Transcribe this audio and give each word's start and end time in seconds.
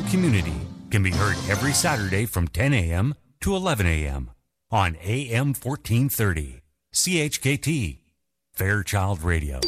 Community 0.00 0.54
can 0.90 1.02
be 1.02 1.10
heard 1.10 1.36
every 1.50 1.72
Saturday 1.74 2.24
from 2.24 2.48
10 2.48 2.72
a.m. 2.72 3.14
to 3.40 3.54
11 3.54 3.86
a.m. 3.86 4.30
on 4.70 4.96
AM 5.02 5.48
1430, 5.48 6.62
CHKT, 6.94 7.98
Fairchild 8.54 9.22
Radio. 9.22 9.60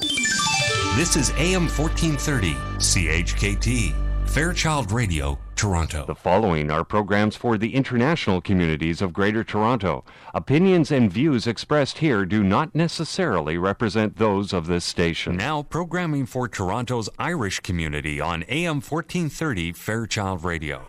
This 0.97 1.17
is 1.17 1.31
AM 1.37 1.69
1430, 1.69 2.55
CHKT, 2.79 4.29
Fairchild 4.31 4.93
Radio, 4.93 5.39
Toronto. 5.55 6.05
The 6.07 6.15
following 6.15 6.71
are 6.71 6.85
programs 6.85 7.37
for 7.37 7.57
the 7.57 7.75
international 7.75 8.41
communities 8.41 9.01
of 9.01 9.13
Greater 9.13 9.45
Toronto. 9.45 10.05
Opinions 10.35 10.91
and 10.91 11.11
views 11.13 11.47
expressed 11.47 11.99
here 11.99 12.25
do 12.25 12.43
not 12.43 12.75
necessarily 12.75 13.59
represent 13.59 14.17
those 14.17 14.53
of 14.53 14.67
this 14.67 14.85
station. 14.85 15.37
Now, 15.37 15.63
programming 15.63 16.27
for 16.27 16.49
Toronto's 16.49 17.09
Irish 17.19 17.61
community 17.61 18.21
on 18.21 18.45
AM 18.49 18.77
1430, 18.77 19.73
Fairchild 19.73 20.45
Radio. 20.45 20.89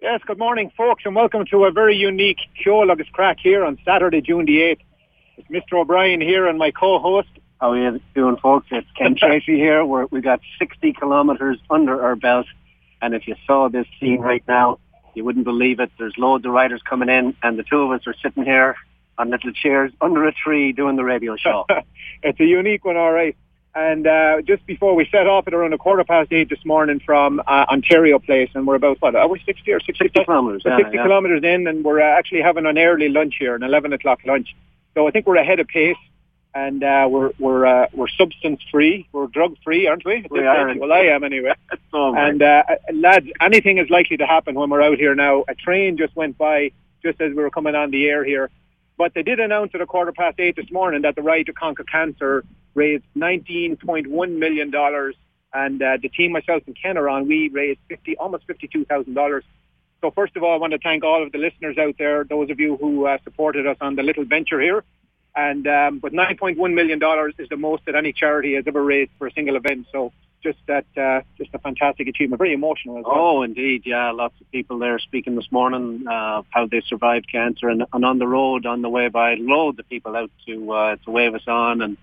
Yes, 0.00 0.20
good 0.26 0.38
morning, 0.38 0.70
folks, 0.76 1.02
and 1.04 1.14
welcome 1.14 1.44
to 1.50 1.64
a 1.64 1.72
very 1.72 1.96
unique 1.96 2.38
show, 2.54 2.84
Lugus 2.86 3.10
Crack, 3.12 3.38
here 3.42 3.64
on 3.64 3.78
Saturday, 3.84 4.20
June 4.20 4.44
the 4.44 4.58
8th. 4.58 4.80
It's 5.38 5.48
Mr. 5.48 5.80
O'Brien 5.80 6.20
here 6.20 6.46
and 6.46 6.58
my 6.58 6.70
co-host. 6.70 7.28
How 7.60 7.72
are 7.72 7.76
you 7.76 8.00
doing, 8.14 8.36
folks? 8.36 8.68
It's 8.70 8.86
Ken 8.96 9.16
Tracy 9.18 9.56
here. 9.56 9.84
We're, 9.84 10.06
we 10.06 10.20
got 10.20 10.40
60 10.58 10.92
kilometres 10.92 11.58
under 11.68 12.02
our 12.02 12.14
belt. 12.14 12.46
And 13.00 13.14
if 13.14 13.26
you 13.28 13.36
saw 13.46 13.68
this 13.68 13.86
scene 14.00 14.20
right 14.20 14.42
now, 14.48 14.78
you 15.14 15.24
wouldn't 15.24 15.44
believe 15.44 15.80
it. 15.80 15.90
There's 15.98 16.14
loads 16.16 16.44
of 16.44 16.52
riders 16.52 16.82
coming 16.88 17.08
in, 17.08 17.36
and 17.42 17.58
the 17.58 17.62
two 17.62 17.82
of 17.82 17.90
us 17.92 18.06
are 18.06 18.14
sitting 18.22 18.44
here 18.44 18.76
on 19.16 19.30
little 19.30 19.52
chairs 19.52 19.92
under 20.00 20.24
a 20.26 20.32
tree 20.32 20.72
doing 20.72 20.96
the 20.96 21.04
radio 21.04 21.36
show. 21.36 21.66
it's 22.22 22.38
a 22.38 22.44
unique 22.44 22.84
one, 22.84 22.96
all 22.96 23.12
right. 23.12 23.36
And 23.74 24.06
uh, 24.06 24.42
just 24.42 24.64
before 24.66 24.94
we 24.94 25.08
set 25.10 25.26
off 25.26 25.46
at 25.46 25.54
around 25.54 25.72
a 25.72 25.78
quarter 25.78 26.02
past 26.02 26.32
eight 26.32 26.48
this 26.48 26.64
morning 26.64 27.00
from 27.04 27.40
uh, 27.40 27.66
Ontario 27.68 28.18
Place, 28.18 28.50
and 28.54 28.66
we're 28.66 28.76
about, 28.76 29.00
what, 29.00 29.14
are 29.14 29.28
we 29.28 29.40
60 29.44 29.72
or 29.72 29.80
60? 29.80 30.04
60 30.04 30.24
kilometres, 30.24 30.62
yeah, 30.64 30.76
60 30.78 30.96
yeah. 30.96 31.02
kilometres 31.02 31.42
in, 31.44 31.66
and 31.66 31.84
we're 31.84 32.00
uh, 32.00 32.18
actually 32.18 32.42
having 32.42 32.66
an 32.66 32.78
early 32.78 33.08
lunch 33.08 33.34
here, 33.38 33.54
an 33.54 33.62
11 33.62 33.92
o'clock 33.92 34.20
lunch. 34.24 34.54
So 34.94 35.06
I 35.06 35.10
think 35.10 35.26
we're 35.26 35.36
ahead 35.36 35.60
of 35.60 35.68
pace, 35.68 35.96
and 36.66 36.82
uh, 36.82 37.06
we're 37.10 37.30
we're 37.38 37.66
uh, 37.66 37.86
we're 37.92 38.08
substance 38.08 38.60
free, 38.70 39.08
we're 39.12 39.28
drug 39.28 39.56
free, 39.62 39.86
aren't 39.86 40.04
we? 40.04 40.26
We 40.30 40.40
are. 40.40 40.74
Well, 40.76 40.92
I 40.92 41.04
am 41.14 41.24
anyway. 41.24 41.54
So, 41.90 42.14
And 42.14 42.42
uh, 42.42 42.64
lads, 42.92 43.26
anything 43.40 43.78
is 43.78 43.88
likely 43.88 44.18
to 44.18 44.26
happen 44.26 44.54
when 44.54 44.68
we're 44.68 44.82
out 44.82 44.98
here 44.98 45.14
now. 45.14 45.44
A 45.48 45.54
train 45.54 45.96
just 45.96 46.14
went 46.14 46.36
by 46.36 46.72
just 47.02 47.18
as 47.18 47.30
we 47.30 47.42
were 47.42 47.50
coming 47.50 47.74
on 47.74 47.90
the 47.90 48.06
air 48.06 48.24
here. 48.24 48.50
But 48.98 49.14
they 49.14 49.22
did 49.22 49.40
announce 49.40 49.70
at 49.74 49.80
a 49.80 49.86
quarter 49.86 50.12
past 50.12 50.38
eight 50.38 50.56
this 50.56 50.70
morning 50.70 51.02
that 51.02 51.14
the 51.14 51.22
Ride 51.22 51.46
to 51.46 51.54
Conquer 51.54 51.84
Cancer 51.84 52.44
raised 52.74 53.04
$19.1 53.16 54.38
million. 54.38 54.74
And 55.54 55.82
uh, 55.82 55.96
the 56.02 56.10
team, 56.10 56.32
myself 56.32 56.62
and 56.66 56.76
Ken 56.80 56.98
are 56.98 57.08
on, 57.08 57.26
we 57.26 57.48
raised 57.48 57.80
50, 57.88 58.18
almost 58.18 58.46
$52,000. 58.48 59.42
So 60.02 60.10
first 60.10 60.36
of 60.36 60.42
all, 60.42 60.52
I 60.52 60.56
want 60.58 60.74
to 60.74 60.78
thank 60.78 61.04
all 61.04 61.22
of 61.22 61.32
the 61.32 61.38
listeners 61.38 61.78
out 61.78 61.94
there, 61.98 62.24
those 62.24 62.50
of 62.50 62.60
you 62.60 62.76
who 62.76 63.06
uh, 63.06 63.16
supported 63.24 63.66
us 63.66 63.78
on 63.80 63.96
the 63.96 64.02
little 64.02 64.26
venture 64.26 64.60
here. 64.60 64.84
And 65.38 65.68
um, 65.68 66.00
but 66.00 66.12
$9.1 66.12 66.74
million 66.74 67.00
is 67.38 67.48
the 67.48 67.56
most 67.56 67.84
that 67.86 67.94
any 67.94 68.12
charity 68.12 68.56
has 68.56 68.64
ever 68.66 68.82
raised 68.82 69.12
for 69.18 69.28
a 69.28 69.32
single 69.32 69.54
event. 69.54 69.86
So 69.92 70.12
just 70.42 70.58
that, 70.66 70.84
uh, 70.96 71.20
just 71.36 71.50
a 71.54 71.60
fantastic 71.60 72.08
achievement. 72.08 72.38
Very 72.38 72.52
emotional 72.52 72.98
as 72.98 73.04
well. 73.04 73.14
Oh, 73.16 73.42
indeed, 73.42 73.82
yeah. 73.86 74.10
Lots 74.10 74.34
of 74.40 74.50
people 74.50 74.80
there 74.80 74.98
speaking 74.98 75.36
this 75.36 75.46
morning 75.52 76.04
uh, 76.08 76.42
how 76.50 76.66
they 76.66 76.82
survived 76.88 77.30
cancer, 77.30 77.68
and, 77.68 77.84
and 77.92 78.04
on 78.04 78.18
the 78.18 78.26
road, 78.26 78.66
on 78.66 78.82
the 78.82 78.88
way 78.88 79.06
by, 79.06 79.34
loads 79.34 79.78
of 79.78 79.88
people 79.88 80.16
out 80.16 80.32
to 80.46 80.72
uh, 80.72 80.96
to 81.04 81.10
wave 81.12 81.36
us 81.36 81.46
on 81.46 81.82
and 81.82 81.96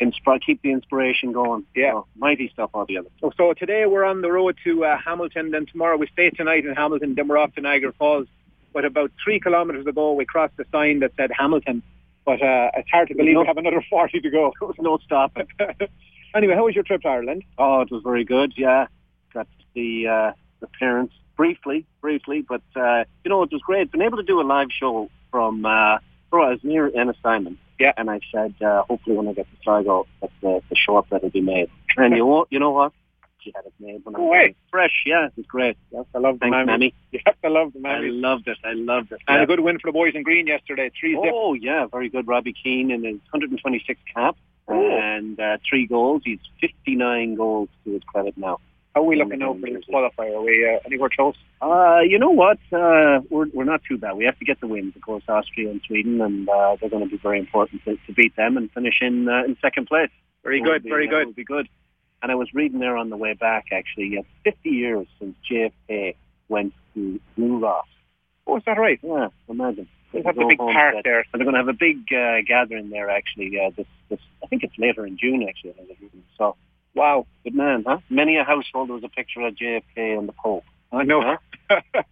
inspire, 0.00 0.38
keep 0.38 0.62
the 0.62 0.72
inspiration 0.72 1.32
going. 1.32 1.66
Yeah. 1.76 1.92
So, 1.92 2.06
mighty 2.16 2.48
stuff 2.48 2.70
altogether. 2.72 3.10
So, 3.20 3.30
so 3.36 3.52
today 3.52 3.84
we're 3.84 4.04
on 4.04 4.22
the 4.22 4.32
road 4.32 4.56
to 4.64 4.86
uh, 4.86 4.96
Hamilton. 5.04 5.50
Then 5.50 5.66
tomorrow 5.66 5.98
we 5.98 6.06
stay 6.06 6.30
tonight 6.30 6.64
in 6.64 6.74
Hamilton. 6.74 7.14
Then 7.14 7.28
we're 7.28 7.36
off 7.36 7.54
to 7.56 7.60
Niagara 7.60 7.92
Falls. 7.92 8.26
But 8.72 8.86
about 8.86 9.10
three 9.22 9.38
kilometres 9.38 9.86
ago, 9.86 10.14
we 10.14 10.24
crossed 10.24 10.56
the 10.56 10.64
sign 10.72 11.00
that 11.00 11.12
said 11.18 11.30
Hamilton. 11.36 11.82
But 12.24 12.42
uh, 12.42 12.70
it's 12.74 12.90
hard 12.90 13.08
to 13.08 13.14
believe 13.14 13.34
No. 13.34 13.40
we 13.40 13.46
have 13.46 13.56
another 13.56 13.82
40 13.90 14.20
to 14.20 14.30
go. 14.30 14.52
There 14.60 14.68
was 14.68 14.76
no 14.78 14.98
stopping. 14.98 15.46
anyway, 16.34 16.54
how 16.54 16.64
was 16.66 16.74
your 16.74 16.84
trip 16.84 17.02
to 17.02 17.08
Ireland? 17.08 17.44
Oh, 17.58 17.80
it 17.80 17.90
was 17.90 18.02
very 18.02 18.24
good. 18.24 18.52
Yeah, 18.56 18.86
got 19.34 19.46
see 19.74 20.06
uh, 20.06 20.32
the 20.60 20.66
parents 20.78 21.14
briefly, 21.36 21.86
briefly, 22.00 22.44
but 22.46 22.62
uh, 22.76 23.04
you 23.24 23.28
know 23.30 23.42
it 23.42 23.52
was 23.52 23.62
great. 23.62 23.90
Been 23.92 24.02
able 24.02 24.18
to 24.18 24.22
do 24.22 24.40
a 24.40 24.42
live 24.42 24.68
show 24.70 25.10
from. 25.30 25.64
Uh, 25.64 25.98
oh, 26.32 26.42
I 26.42 26.50
was 26.50 26.60
near 26.62 26.90
Ennis 26.94 27.16
Simon. 27.22 27.58
Yeah. 27.78 27.92
and 27.96 28.10
I 28.10 28.20
said 28.30 28.54
uh, 28.62 28.82
hopefully 28.82 29.16
when 29.16 29.26
I 29.26 29.32
get 29.32 29.46
to 29.50 29.56
Sligo, 29.64 30.06
that 30.20 30.30
the, 30.42 30.60
the 30.68 30.76
short 30.76 31.06
that'll 31.10 31.30
be 31.30 31.40
made. 31.40 31.70
And 31.96 32.14
you 32.14 32.26
won't, 32.26 32.48
you 32.52 32.58
know 32.58 32.72
what? 32.72 32.92
She 33.42 33.52
had 33.54 33.64
it 33.66 33.72
made 33.80 34.04
when 34.04 34.16
I 34.16 34.18
was 34.18 34.54
fresh. 34.70 35.02
Yeah, 35.06 35.26
it 35.26 35.32
was 35.36 35.46
great. 35.46 35.76
Have 35.94 36.10
to 36.12 36.20
love 36.20 36.34
the 36.38 36.40
Thanks, 36.50 36.54
Mammies. 36.56 36.66
Mammy. 36.66 36.94
You 37.12 37.20
have 37.26 37.40
to 37.42 37.48
love 37.50 37.72
the 37.72 37.78
I 37.80 37.82
Mammies. 37.82 38.20
loved 38.20 38.48
it. 38.48 38.58
I 38.64 38.72
loved 38.74 39.12
it. 39.12 39.20
And 39.26 39.38
Yeah. 39.38 39.42
a 39.42 39.46
good 39.46 39.60
win 39.60 39.78
for 39.78 39.88
the 39.88 39.92
boys 39.92 40.14
in 40.14 40.22
green 40.22 40.46
yesterday. 40.46 40.90
Three 40.98 41.14
zip. 41.14 41.30
Oh 41.32 41.54
yeah, 41.54 41.86
very 41.86 42.08
good. 42.08 42.26
Robbie 42.28 42.52
Keane 42.52 42.90
in 42.90 43.04
his 43.04 43.16
126th 43.34 43.96
cap 44.14 44.36
Oh. 44.68 44.88
and 44.90 45.38
uh, 45.40 45.56
three 45.68 45.86
goals. 45.86 46.22
He's 46.24 46.38
59 46.60 47.34
goals 47.34 47.68
to 47.84 47.92
his 47.92 48.02
credit 48.04 48.36
now. 48.38 48.58
How 48.94 49.02
are 49.02 49.04
we 49.04 49.16
looking 49.16 49.40
out 49.42 49.58
for 49.60 49.66
this 49.70 49.84
qualifier? 49.88 50.34
Are 50.36 50.42
we 50.42 50.68
uh, 50.68 50.78
anywhere 50.84 51.10
close? 51.14 51.36
Uh, 51.62 52.00
you 52.00 52.18
know 52.18 52.30
what? 52.30 52.58
Uh, 52.72 53.20
we're, 53.30 53.46
we're 53.54 53.64
not 53.64 53.82
too 53.88 53.96
bad. 53.98 54.16
We 54.16 54.24
have 54.24 54.36
to 54.40 54.44
get 54.44 54.60
the 54.60 54.66
wins, 54.66 54.96
of 54.96 55.02
course, 55.02 55.22
Austria 55.28 55.70
and 55.70 55.80
Sweden, 55.86 56.20
and 56.20 56.48
uh, 56.48 56.76
they're 56.80 56.90
going 56.90 57.04
to 57.04 57.08
be 57.08 57.16
very 57.16 57.38
important 57.38 57.84
to, 57.84 57.96
to 58.06 58.12
beat 58.12 58.34
them 58.34 58.56
and 58.56 58.70
finish 58.72 58.98
in 59.00 59.28
uh, 59.28 59.44
in 59.44 59.56
second 59.62 59.86
place. 59.86 60.10
Very 60.42 60.60
good, 60.60 60.82
be- 60.82 60.88
very 60.90 61.06
uh, 61.06 61.10
good. 61.10 61.36
Be 61.36 61.44
good. 61.44 61.68
And 62.22 62.30
I 62.30 62.34
was 62.34 62.52
reading 62.52 62.80
there 62.80 62.96
on 62.96 63.08
the 63.10 63.16
way 63.16 63.34
back, 63.34 63.66
actually, 63.72 64.18
uh, 64.18 64.22
50 64.44 64.68
years 64.68 65.06
since 65.18 65.36
JFK 65.50 66.16
went 66.48 66.74
to 66.94 67.20
New 67.36 67.58
Ross. 67.58 67.86
Oh, 68.46 68.56
is 68.56 68.62
that 68.66 68.78
right? 68.78 68.98
Yeah, 69.02 69.28
imagine. 69.48 69.88
They 70.12 70.22
have 70.22 70.36
a 70.36 70.46
big 70.46 70.58
park 70.58 70.94
set. 70.96 71.04
there. 71.04 71.24
And 71.32 71.40
they're 71.40 71.44
going 71.44 71.54
to 71.54 71.60
have 71.60 71.68
a 71.68 71.72
big 71.72 72.12
uh, 72.12 72.42
gathering 72.46 72.90
there, 72.90 73.08
actually. 73.10 73.58
Uh, 73.58 73.70
this, 73.76 73.86
this, 74.08 74.18
I 74.42 74.46
think 74.46 74.64
it's 74.64 74.76
later 74.76 75.06
in 75.06 75.16
June, 75.16 75.46
actually. 75.48 75.74
I 75.78 75.82
was 75.82 75.96
reading. 76.00 76.24
So, 76.36 76.56
Wow. 76.94 77.26
good 77.44 77.54
man, 77.54 77.84
huh? 77.86 77.98
Many 78.08 78.36
a 78.36 78.44
household 78.44 78.88
there 78.88 78.94
was 78.94 79.04
a 79.04 79.08
picture 79.08 79.40
of 79.42 79.54
JFK 79.54 80.18
and 80.18 80.28
the 80.28 80.32
Pope. 80.32 80.64
I 80.92 81.04
know. 81.04 81.38
Huh? 81.70 81.80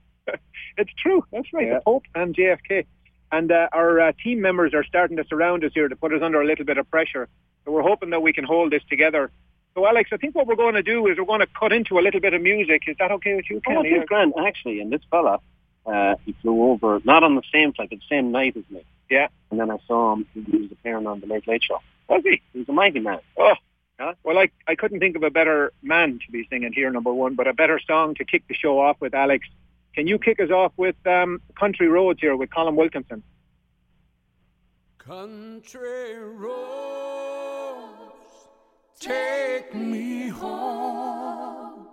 it's 0.77 0.93
true. 0.97 1.25
That's 1.33 1.53
right. 1.53 1.67
Yeah. 1.67 1.75
The 1.75 1.81
Pope 1.81 2.05
and 2.15 2.35
JFK. 2.35 2.87
And 3.33 3.51
uh, 3.51 3.69
our 3.73 4.01
uh, 4.01 4.13
team 4.23 4.41
members 4.41 4.73
are 4.75 4.85
starting 4.85 5.17
to 5.17 5.25
surround 5.29 5.65
us 5.65 5.73
here 5.75 5.89
to 5.89 5.97
put 5.97 6.13
us 6.15 6.23
under 6.23 6.41
a 6.41 6.47
little 6.47 6.65
bit 6.65 6.79
of 6.79 6.89
pressure. 6.89 7.29
So 7.65 7.73
we're 7.73 7.83
hoping 7.83 8.11
that 8.11 8.23
we 8.23 8.33
can 8.33 8.45
hold 8.45 8.73
this 8.73 8.83
together. 8.89 9.31
So, 9.75 9.87
Alex, 9.87 10.11
I 10.13 10.17
think 10.17 10.35
what 10.35 10.47
we're 10.47 10.57
going 10.57 10.75
to 10.75 10.83
do 10.83 11.07
is 11.07 11.19
we're 11.19 11.25
going 11.25 11.41
to 11.41 11.47
cut 11.59 11.73
into 11.73 11.99
a 11.99 12.03
little 12.03 12.21
bit 12.21 12.35
of 12.35 12.43
music. 12.43 12.83
Is 12.89 12.97
that 12.99 13.13
okay 13.13 13.35
with 13.35 13.45
you, 13.49 13.59
Oh, 13.67 13.71
Kenny? 13.71 13.91
it's 13.91 14.09
grand, 14.09 14.33
actually. 14.45 14.81
And 14.81 14.93
this 14.93 15.03
fella, 15.11 15.39
uh, 15.87 16.15
he 16.25 16.33
flew 16.43 16.65
over, 16.71 17.01
not 17.05 17.23
on 17.23 17.37
the 17.37 17.43
same 17.53 17.73
flight, 17.73 17.91
but 17.91 17.99
the 18.01 18.05
same 18.09 18.33
night 18.33 18.57
as 18.57 18.65
me. 18.71 18.83
Yeah. 19.09 19.29
And 19.51 19.61
then 19.61 19.71
I 19.71 19.79
saw 19.87 20.15
him, 20.15 20.27
he 20.35 20.41
was 20.57 20.73
appearing 20.73 21.07
on 21.07 21.21
the 21.21 21.27
Late 21.27 21.47
Late 21.47 21.63
Show. 21.63 21.79
Was 22.09 22.23
he? 22.25 22.43
He 22.53 22.59
was 22.61 22.69
a 22.69 22.73
mighty 22.73 22.99
man. 23.01 23.21
Oh, 23.39 23.55
well, 24.25 24.39
I, 24.39 24.49
I 24.67 24.75
couldn't 24.75 25.01
think 25.01 25.17
of 25.17 25.23
a 25.23 25.31
better 25.31 25.73
man 25.83 26.21
to 26.25 26.33
be 26.33 26.47
singing 26.51 26.73
here, 26.73 26.91
number 26.91 27.13
one, 27.13 27.35
but 27.35 27.47
a 27.49 27.53
better 27.55 27.81
song 27.87 28.15
to 28.17 28.25
kick 28.25 28.45
the 28.49 28.55
show 28.55 28.81
off 28.81 28.97
with, 29.01 29.15
Alex. 29.15 29.47
Can 29.95 30.07
you 30.07 30.19
kick 30.19 30.39
us 30.41 30.51
off 30.51 30.73
with 30.77 30.95
um, 31.07 31.41
Country 31.59 31.89
Roads 31.89 32.21
here 32.21 32.37
with 32.37 32.53
Colin 32.55 32.77
Wilkinson? 32.77 33.23
Country 34.99 36.15
roads 36.19 37.38
take 38.99 39.75
me 39.75 40.29
home 40.29 41.87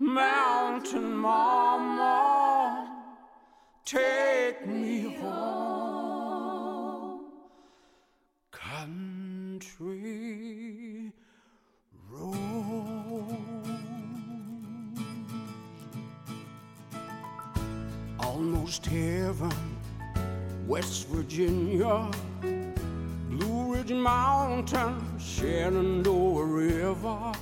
Mountain 0.00 1.12
Mama, 1.16 2.88
take 3.84 4.66
me 4.66 5.16
home. 5.20 5.69
Almost 18.70 18.86
heaven, 18.86 19.76
West 20.68 21.08
Virginia, 21.08 22.08
Blue 23.28 23.74
Ridge 23.74 23.90
Mountain, 23.90 25.18
Shenandoah 25.18 26.44
River. 26.44 27.32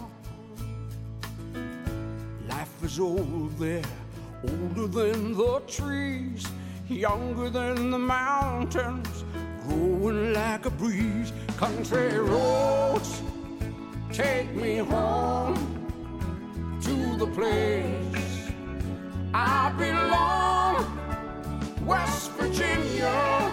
Life 2.48 2.82
is 2.82 2.98
old 2.98 3.58
there, 3.58 3.82
older 4.42 4.86
than 4.86 5.36
the 5.36 5.60
trees, 5.66 6.46
younger 6.88 7.50
than 7.50 7.90
the 7.90 7.98
mountains, 7.98 9.24
growing 9.66 10.32
like 10.32 10.64
a 10.64 10.70
breeze. 10.70 11.34
Country 11.58 12.18
roads 12.20 13.20
take 14.14 14.54
me 14.54 14.78
home 14.78 15.58
to 16.80 17.18
the 17.18 17.26
place 17.26 18.50
I 19.34 19.70
belong. 19.76 20.57
West 21.88 22.32
Virginia, 22.32 23.50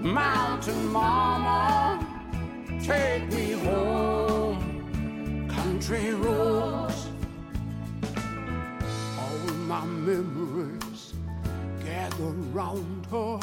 mountain 0.00 0.88
mama, 0.88 2.04
take 2.82 3.32
me 3.32 3.52
home, 3.52 5.46
country 5.48 6.14
roads. 6.14 7.06
All 9.20 9.54
my 9.68 9.84
memories 9.84 11.14
gather 11.84 12.32
round 12.52 13.06
her, 13.12 13.38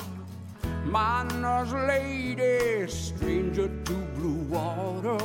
my 0.84 1.24
nurse 1.40 1.72
lady, 1.72 2.92
stranger 2.92 3.70
to 3.86 3.94
blue 4.18 4.44
water. 4.50 5.20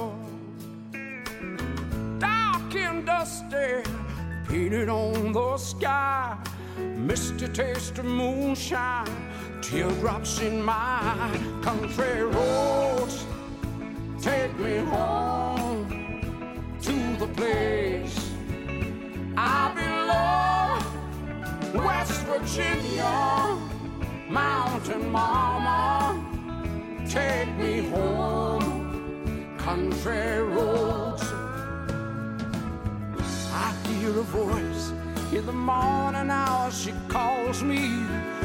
Dark 2.21 2.73
and 2.77 3.05
dusty, 3.05 3.83
painted 4.49 4.89
on 4.89 5.33
the 5.33 5.57
sky 5.57 6.39
misty 6.77 7.49
taste 7.49 7.99
of 7.99 8.05
moonshine, 8.05 9.09
teardrops 9.63 10.41
in 10.41 10.63
my 10.63 11.31
country 11.63 12.23
roads. 12.23 13.27
Take 14.21 14.59
me 14.59 14.79
home 14.79 15.89
to 16.83 17.17
the 17.19 17.29
place 17.29 18.31
I 19.37 19.73
belong, 19.81 20.83
West 21.85 22.23
Virginia, 22.23 23.59
mountain 24.29 25.11
mama. 25.11 26.23
Take 27.09 27.51
me 27.57 27.89
home, 27.89 29.57
country 29.59 30.39
roads. 30.55 31.23
I 33.53 33.75
hear 33.89 34.11
a 34.11 34.23
voice 34.23 34.76
in 35.37 35.45
the 35.45 35.53
morning 35.53 36.31
hours, 36.31 36.81
she 36.83 36.93
calls 37.09 37.63
me. 37.63 38.03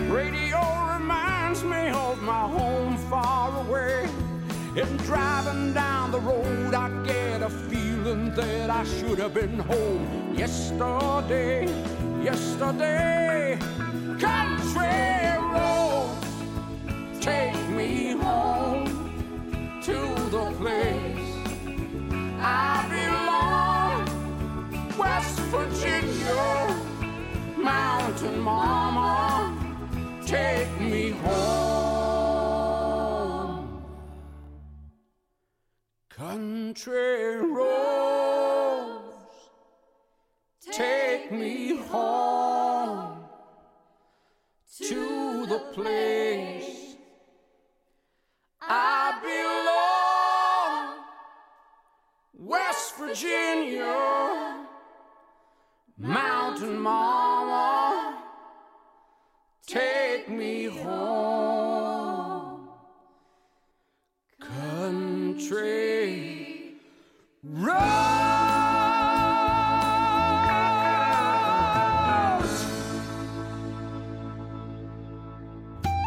Radio 0.10 0.62
reminds 0.94 1.64
me 1.64 1.88
of 1.88 2.22
my 2.22 2.42
home 2.42 2.98
far 3.10 3.48
away. 3.66 4.10
And 4.76 5.00
driving 5.06 5.74
down 5.74 6.12
the 6.12 6.20
road, 6.20 6.74
I 6.74 6.90
get 7.06 7.42
a 7.42 7.50
feeling 7.50 8.34
that 8.36 8.70
I 8.70 8.84
should 8.84 9.20
have 9.20 9.34
been 9.34 9.60
home 9.60 10.36
yesterday. 10.36 11.66
Yesterday, 12.22 13.58
country 14.20 15.38
road, 15.56 16.18
take 17.22 17.70
me 17.70 18.12
home 18.12 18.86
to 19.82 19.98
the 20.36 20.46
place 20.60 21.32
I 22.44 22.86
belong, 22.96 24.06
West 24.98 25.40
Virginia, 25.52 26.11
mountain 27.64 28.40
mama, 28.40 29.58
take 30.26 30.80
me 30.80 31.12
home. 31.12 31.52
Country 36.10 37.36
roads, 37.38 39.04
take 40.72 41.32
me 41.32 41.78
home 41.78 43.24
to 44.80 45.46
the 45.48 45.60
place 45.74 46.96
I 48.62 49.14
belong, 49.22 51.04
West 52.34 52.96
Virginia, 52.98 54.68
mountain 55.98 56.80
mama, 56.80 57.41
take 59.72 60.28
me 60.28 60.66
home, 60.66 62.68
country 64.42 65.62
roads. 67.42 68.01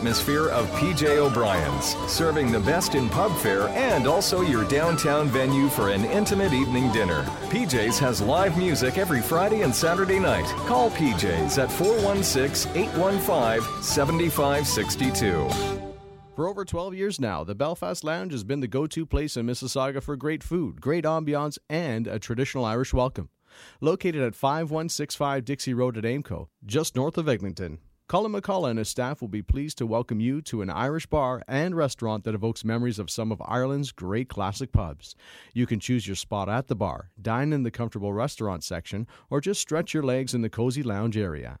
atmosphere 0.00 0.48
of 0.48 0.66
PJ 0.70 1.18
O'Brien's, 1.18 1.94
serving 2.10 2.50
the 2.50 2.60
best 2.60 2.94
in 2.94 3.10
pub 3.10 3.36
fare 3.36 3.68
and 3.68 4.06
also 4.06 4.40
your 4.40 4.64
downtown 4.66 5.28
venue 5.28 5.68
for 5.68 5.90
an 5.90 6.06
intimate 6.06 6.54
evening 6.54 6.90
dinner. 6.90 7.22
PJ's 7.50 7.98
has 7.98 8.22
live 8.22 8.56
music 8.56 8.96
every 8.96 9.20
Friday 9.20 9.60
and 9.60 9.74
Saturday 9.74 10.18
night. 10.18 10.46
Call 10.66 10.88
PJ's 10.92 11.58
at 11.58 11.70
416 11.70 12.74
815 12.74 13.82
7562. 13.82 15.50
For 16.34 16.48
over 16.48 16.64
12 16.64 16.94
years 16.94 17.20
now, 17.20 17.44
the 17.44 17.54
Belfast 17.54 18.02
Lounge 18.02 18.32
has 18.32 18.42
been 18.42 18.60
the 18.60 18.68
go 18.68 18.86
to 18.86 19.04
place 19.04 19.36
in 19.36 19.44
Mississauga 19.44 20.02
for 20.02 20.16
great 20.16 20.42
food, 20.42 20.80
great 20.80 21.04
ambiance, 21.04 21.58
and 21.68 22.06
a 22.06 22.18
traditional 22.18 22.64
Irish 22.64 22.94
welcome. 22.94 23.28
Located 23.82 24.22
at 24.22 24.34
5165 24.34 25.44
Dixie 25.44 25.74
Road 25.74 25.98
at 25.98 26.04
Aimco, 26.04 26.46
just 26.64 26.96
north 26.96 27.18
of 27.18 27.28
Eglinton. 27.28 27.80
Colin 28.10 28.32
McCullough 28.32 28.70
and 28.70 28.78
his 28.80 28.88
staff 28.88 29.20
will 29.20 29.28
be 29.28 29.40
pleased 29.40 29.78
to 29.78 29.86
welcome 29.86 30.18
you 30.18 30.42
to 30.42 30.62
an 30.62 30.68
Irish 30.68 31.06
bar 31.06 31.44
and 31.46 31.76
restaurant 31.76 32.24
that 32.24 32.34
evokes 32.34 32.64
memories 32.64 32.98
of 32.98 33.08
some 33.08 33.30
of 33.30 33.40
Ireland's 33.46 33.92
great 33.92 34.28
classic 34.28 34.72
pubs. 34.72 35.14
You 35.54 35.64
can 35.64 35.78
choose 35.78 36.08
your 36.08 36.16
spot 36.16 36.48
at 36.48 36.66
the 36.66 36.74
bar, 36.74 37.10
dine 37.22 37.52
in 37.52 37.62
the 37.62 37.70
comfortable 37.70 38.12
restaurant 38.12 38.64
section, 38.64 39.06
or 39.30 39.40
just 39.40 39.60
stretch 39.60 39.94
your 39.94 40.02
legs 40.02 40.34
in 40.34 40.42
the 40.42 40.50
cozy 40.50 40.82
lounge 40.82 41.16
area. 41.16 41.60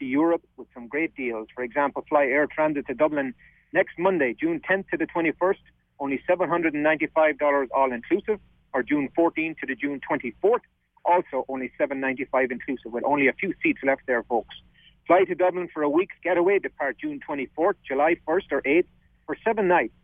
to 0.00 0.04
Europe 0.04 0.42
with 0.56 0.66
some 0.74 0.88
great 0.88 1.14
deals. 1.14 1.46
For 1.54 1.62
example, 1.62 2.04
fly 2.08 2.24
Air 2.24 2.48
Transat 2.48 2.86
to 2.88 2.94
Dublin 2.94 3.34
next 3.72 3.98
Monday, 3.98 4.34
June 4.38 4.60
10th 4.68 4.88
to 4.88 4.96
the 4.96 5.06
21st, 5.06 5.62
only 6.00 6.20
$795 6.28 7.68
all 7.74 7.92
inclusive, 7.92 8.40
or 8.74 8.82
June 8.82 9.08
14th 9.16 9.58
to 9.58 9.66
the 9.66 9.76
June 9.76 10.00
24th, 10.10 10.60
also 11.04 11.44
only 11.48 11.70
$795 11.78 12.50
inclusive, 12.50 12.92
with 12.92 13.04
only 13.04 13.28
a 13.28 13.32
few 13.32 13.54
seats 13.62 13.80
left 13.84 14.02
there, 14.06 14.22
folks. 14.24 14.54
Fly 15.06 15.24
to 15.24 15.34
Dublin 15.34 15.68
for 15.72 15.82
a 15.82 15.88
week's 15.88 16.16
getaway, 16.22 16.58
depart 16.58 16.96
June 17.00 17.20
24th, 17.28 17.74
July 17.86 18.16
1st 18.26 18.52
or 18.52 18.62
8th 18.62 18.86
for 19.26 19.36
seven 19.44 19.68
nights 19.68 19.94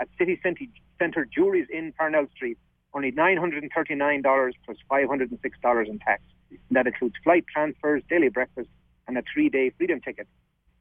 at 0.00 0.08
City 0.18 0.40
Centre 0.42 1.26
Jewelries 1.36 1.68
in 1.70 1.92
Parnell 1.92 2.26
Street. 2.34 2.58
Only 2.92 3.12
$939 3.12 4.52
plus 4.64 4.76
$506 4.90 5.88
in 5.88 5.98
tax. 5.98 6.22
And 6.50 6.58
that 6.70 6.86
includes 6.86 7.14
flight 7.22 7.44
transfers, 7.52 8.02
daily 8.08 8.28
breakfast, 8.28 8.68
and 9.08 9.18
a 9.18 9.22
three-day 9.32 9.70
freedom 9.76 10.00
ticket. 10.00 10.28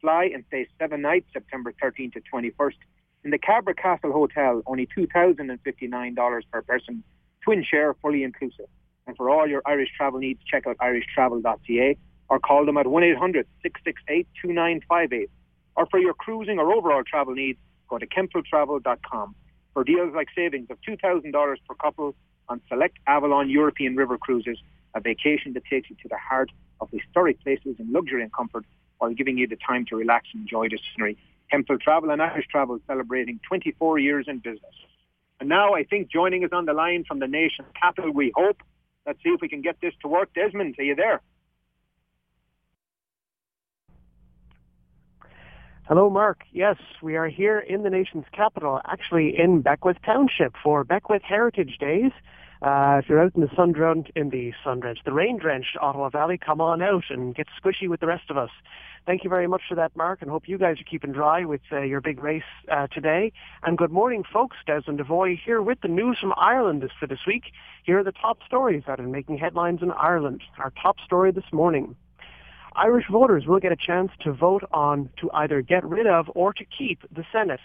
Fly 0.02 0.30
and 0.34 0.44
stay 0.48 0.68
seven 0.80 1.02
nights, 1.02 1.28
September 1.34 1.74
13th 1.82 2.14
to 2.14 2.22
21st, 2.34 2.78
in 3.24 3.32
the 3.32 3.40
Cabra 3.40 3.74
Castle 3.74 4.12
Hotel, 4.12 4.62
only 4.68 4.88
$2,059 4.96 6.42
per 6.52 6.62
person, 6.62 7.04
twin 7.44 7.64
share, 7.64 7.96
fully 7.96 8.24
inclusive. 8.24 8.68
And 9.08 9.18
for 9.18 9.32
all 9.32 9.48
your 9.48 9.64
Irish 9.66 9.90
travel 9.98 10.20
needs, 10.20 10.42
check 10.46 10.68
out 10.68 10.78
irishtravel.ca 10.78 11.98
or 12.30 12.40
call 12.40 12.66
them 12.66 12.78
at 12.78 12.86
1-800-668-2958. 12.86 15.30
Or 15.76 15.86
for 15.88 16.00
your 16.00 16.14
cruising 16.14 16.60
or 16.60 16.72
overall 16.74 17.04
travel 17.04 17.34
needs, 17.34 17.60
go 17.88 17.98
to 17.98 18.06
hemphilltravel.com 18.06 19.36
for 19.74 19.84
deals 19.84 20.14
like 20.16 20.28
savings 20.36 20.70
of 20.70 20.78
$2,000 20.88 21.56
per 21.68 21.76
couple 21.76 22.16
on 22.48 22.62
select 22.70 22.98
Avalon 23.08 23.50
European 23.50 23.96
River 23.96 24.18
cruises, 24.18 24.60
a 24.94 25.02
vacation 25.02 25.54
that 25.54 25.66
takes 25.66 25.90
you 25.90 25.96
to 26.04 26.08
the 26.08 26.18
heart 26.18 26.52
of 26.82 26.90
historic 26.92 27.42
places 27.42 27.76
in 27.80 27.92
luxury 27.92 28.22
and 28.22 28.34
comfort 28.34 28.66
while 28.98 29.14
giving 29.14 29.38
you 29.38 29.48
the 29.48 29.58
time 29.58 29.86
to 29.88 29.96
relax 29.96 30.28
and 30.34 30.42
enjoy 30.42 30.70
the 30.70 30.80
scenery. 30.94 31.18
Hemphill 31.48 31.78
Travel 31.78 32.10
and 32.10 32.22
Irish 32.22 32.48
Travel 32.48 32.80
celebrating 32.88 33.40
24 33.48 34.00
years 34.00 34.26
in 34.28 34.40
business. 34.40 34.74
And 35.40 35.50
now 35.50 35.74
I 35.74 35.84
think 35.84 36.12
joining 36.12 36.44
us 36.44 36.52
on 36.54 36.66
the 36.66 36.74
line 36.74 37.04
from 37.08 37.20
the 37.20 37.28
nation's 37.28 37.68
capital, 37.80 38.12
we 38.12 38.32
hope. 38.36 38.58
Let's 39.06 39.20
see 39.24 39.30
if 39.30 39.42
we 39.42 39.50
can 39.50 39.62
get 39.62 39.78
this 39.82 39.94
to 40.02 40.08
work. 40.08 40.34
Desmond, 40.34 40.76
are 40.80 40.84
you 40.84 40.96
there? 40.96 41.22
Hello, 45.88 46.10
Mark. 46.10 46.40
Yes, 46.52 46.78
we 47.04 47.16
are 47.16 47.28
here 47.28 47.60
in 47.60 47.84
the 47.84 47.92
nation's 47.92 48.26
capital, 48.32 48.82
actually 48.86 49.38
in 49.38 49.62
Beckwith 49.62 49.98
Township 50.04 50.56
for 50.64 50.84
Beckwith 50.84 51.22
Heritage 51.22 51.78
Days. 51.80 52.12
Uh, 52.62 53.00
if 53.02 53.10
you're 53.10 53.22
out 53.22 53.36
in 53.36 53.42
the 53.42 53.50
sun 53.56 53.72
drenched, 53.72 54.12
in 54.16 54.30
the 54.30 54.54
sun 54.64 54.80
drenched, 54.80 55.06
the 55.06 55.14
rain 55.14 55.38
drenched 55.38 55.78
Ottawa 55.82 56.10
Valley, 56.10 56.38
come 56.38 56.62
on 56.62 56.82
out 56.82 57.04
and 57.10 57.36
get 57.36 57.48
squishy 57.62 57.88
with 57.88 58.00
the 58.00 58.08
rest 58.08 58.30
of 58.30 58.38
us. 58.38 58.50
Thank 59.06 59.24
you 59.24 59.30
very 59.30 59.48
much 59.48 59.62
for 59.70 59.76
that, 59.76 59.96
Mark, 59.96 60.22
and 60.22 60.32
hope 60.32 60.48
you 60.48 60.58
guys 60.58 60.80
are 60.80 60.90
keeping 60.90 61.12
dry 61.12 61.46
with 61.46 61.62
uh, 61.72 61.82
your 61.82 62.02
big 62.02 62.24
race 62.24 62.44
uh, 62.72 62.88
today. 62.88 63.34
And 63.64 63.78
good 63.78 63.92
morning, 63.92 64.24
folks. 64.34 64.58
Desmond 64.66 64.98
Devoy 64.98 65.38
here 65.46 65.62
with 65.62 65.82
the 65.82 65.88
news 65.88 66.18
from 66.20 66.34
Ireland 66.38 66.90
for 67.00 67.06
this 67.06 67.20
week. 67.28 67.52
Here 67.84 68.00
are 68.00 68.04
the 68.04 68.12
top 68.12 68.40
stories 68.48 68.84
that 68.88 69.00
are 69.00 69.08
making 69.08 69.38
headlines 69.38 69.84
in 69.84 69.92
Ireland. 69.92 70.42
Our 70.58 70.74
top 70.82 71.00
story 71.06 71.32
this 71.32 71.52
morning. 71.54 71.96
Irish 72.78 73.06
voters 73.10 73.46
will 73.46 73.60
get 73.60 73.72
a 73.72 73.78
chance 73.78 74.12
to 74.22 74.34
vote 74.34 74.64
on 74.74 75.10
to 75.22 75.32
either 75.34 75.62
get 75.62 75.86
rid 75.86 76.08
of 76.08 76.30
or 76.36 76.52
to 76.54 76.66
keep 76.66 77.02
the 77.10 77.24
Senate. 77.32 77.62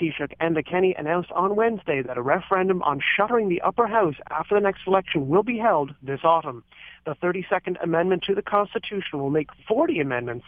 Taoiseach 0.00 0.32
Enda 0.40 0.64
Kenny 0.64 0.94
announced 0.96 1.32
on 1.32 1.56
Wednesday 1.56 2.00
that 2.00 2.16
a 2.16 2.22
referendum 2.22 2.80
on 2.82 3.00
shuttering 3.16 3.48
the 3.48 3.60
upper 3.60 3.88
house 3.88 4.14
after 4.30 4.54
the 4.54 4.60
next 4.60 4.82
election 4.86 5.28
will 5.28 5.42
be 5.42 5.58
held 5.58 5.94
this 6.00 6.20
autumn. 6.22 6.62
The 7.04 7.16
32nd 7.16 7.82
Amendment 7.82 8.22
to 8.28 8.36
the 8.36 8.42
Constitution 8.42 9.18
will 9.18 9.30
make 9.30 9.48
40 9.66 9.98
amendments 9.98 10.46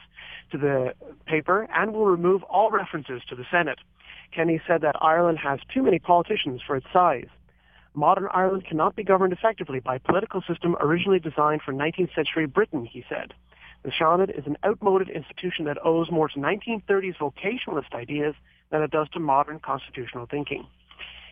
to 0.52 0.58
the 0.58 0.94
paper 1.26 1.66
and 1.74 1.92
will 1.92 2.06
remove 2.06 2.44
all 2.44 2.70
references 2.70 3.20
to 3.28 3.34
the 3.34 3.44
Senate. 3.50 3.80
Kenny 4.30 4.60
said 4.66 4.80
that 4.82 4.96
Ireland 5.02 5.38
has 5.38 5.58
too 5.72 5.82
many 5.82 5.98
politicians 5.98 6.62
for 6.64 6.76
its 6.76 6.86
size. 6.92 7.28
Modern 7.94 8.28
Ireland 8.32 8.64
cannot 8.66 8.94
be 8.94 9.02
governed 9.02 9.32
effectively 9.32 9.80
by 9.80 9.96
a 9.96 10.00
political 10.00 10.42
system 10.42 10.76
originally 10.80 11.20
designed 11.20 11.62
for 11.62 11.72
19th 11.72 12.14
century 12.14 12.46
Britain, 12.46 12.84
he 12.84 13.04
said. 13.08 13.34
The 13.84 13.90
Seanad 13.90 14.36
is 14.36 14.46
an 14.46 14.56
outmoded 14.64 15.10
institution 15.10 15.66
that 15.66 15.76
owes 15.84 16.10
more 16.10 16.28
to 16.28 16.38
1930s 16.38 17.18
vocationalist 17.18 17.92
ideas 17.92 18.34
than 18.70 18.82
it 18.82 18.90
does 18.90 19.10
to 19.10 19.20
modern 19.20 19.60
constitutional 19.60 20.26
thinking. 20.26 20.66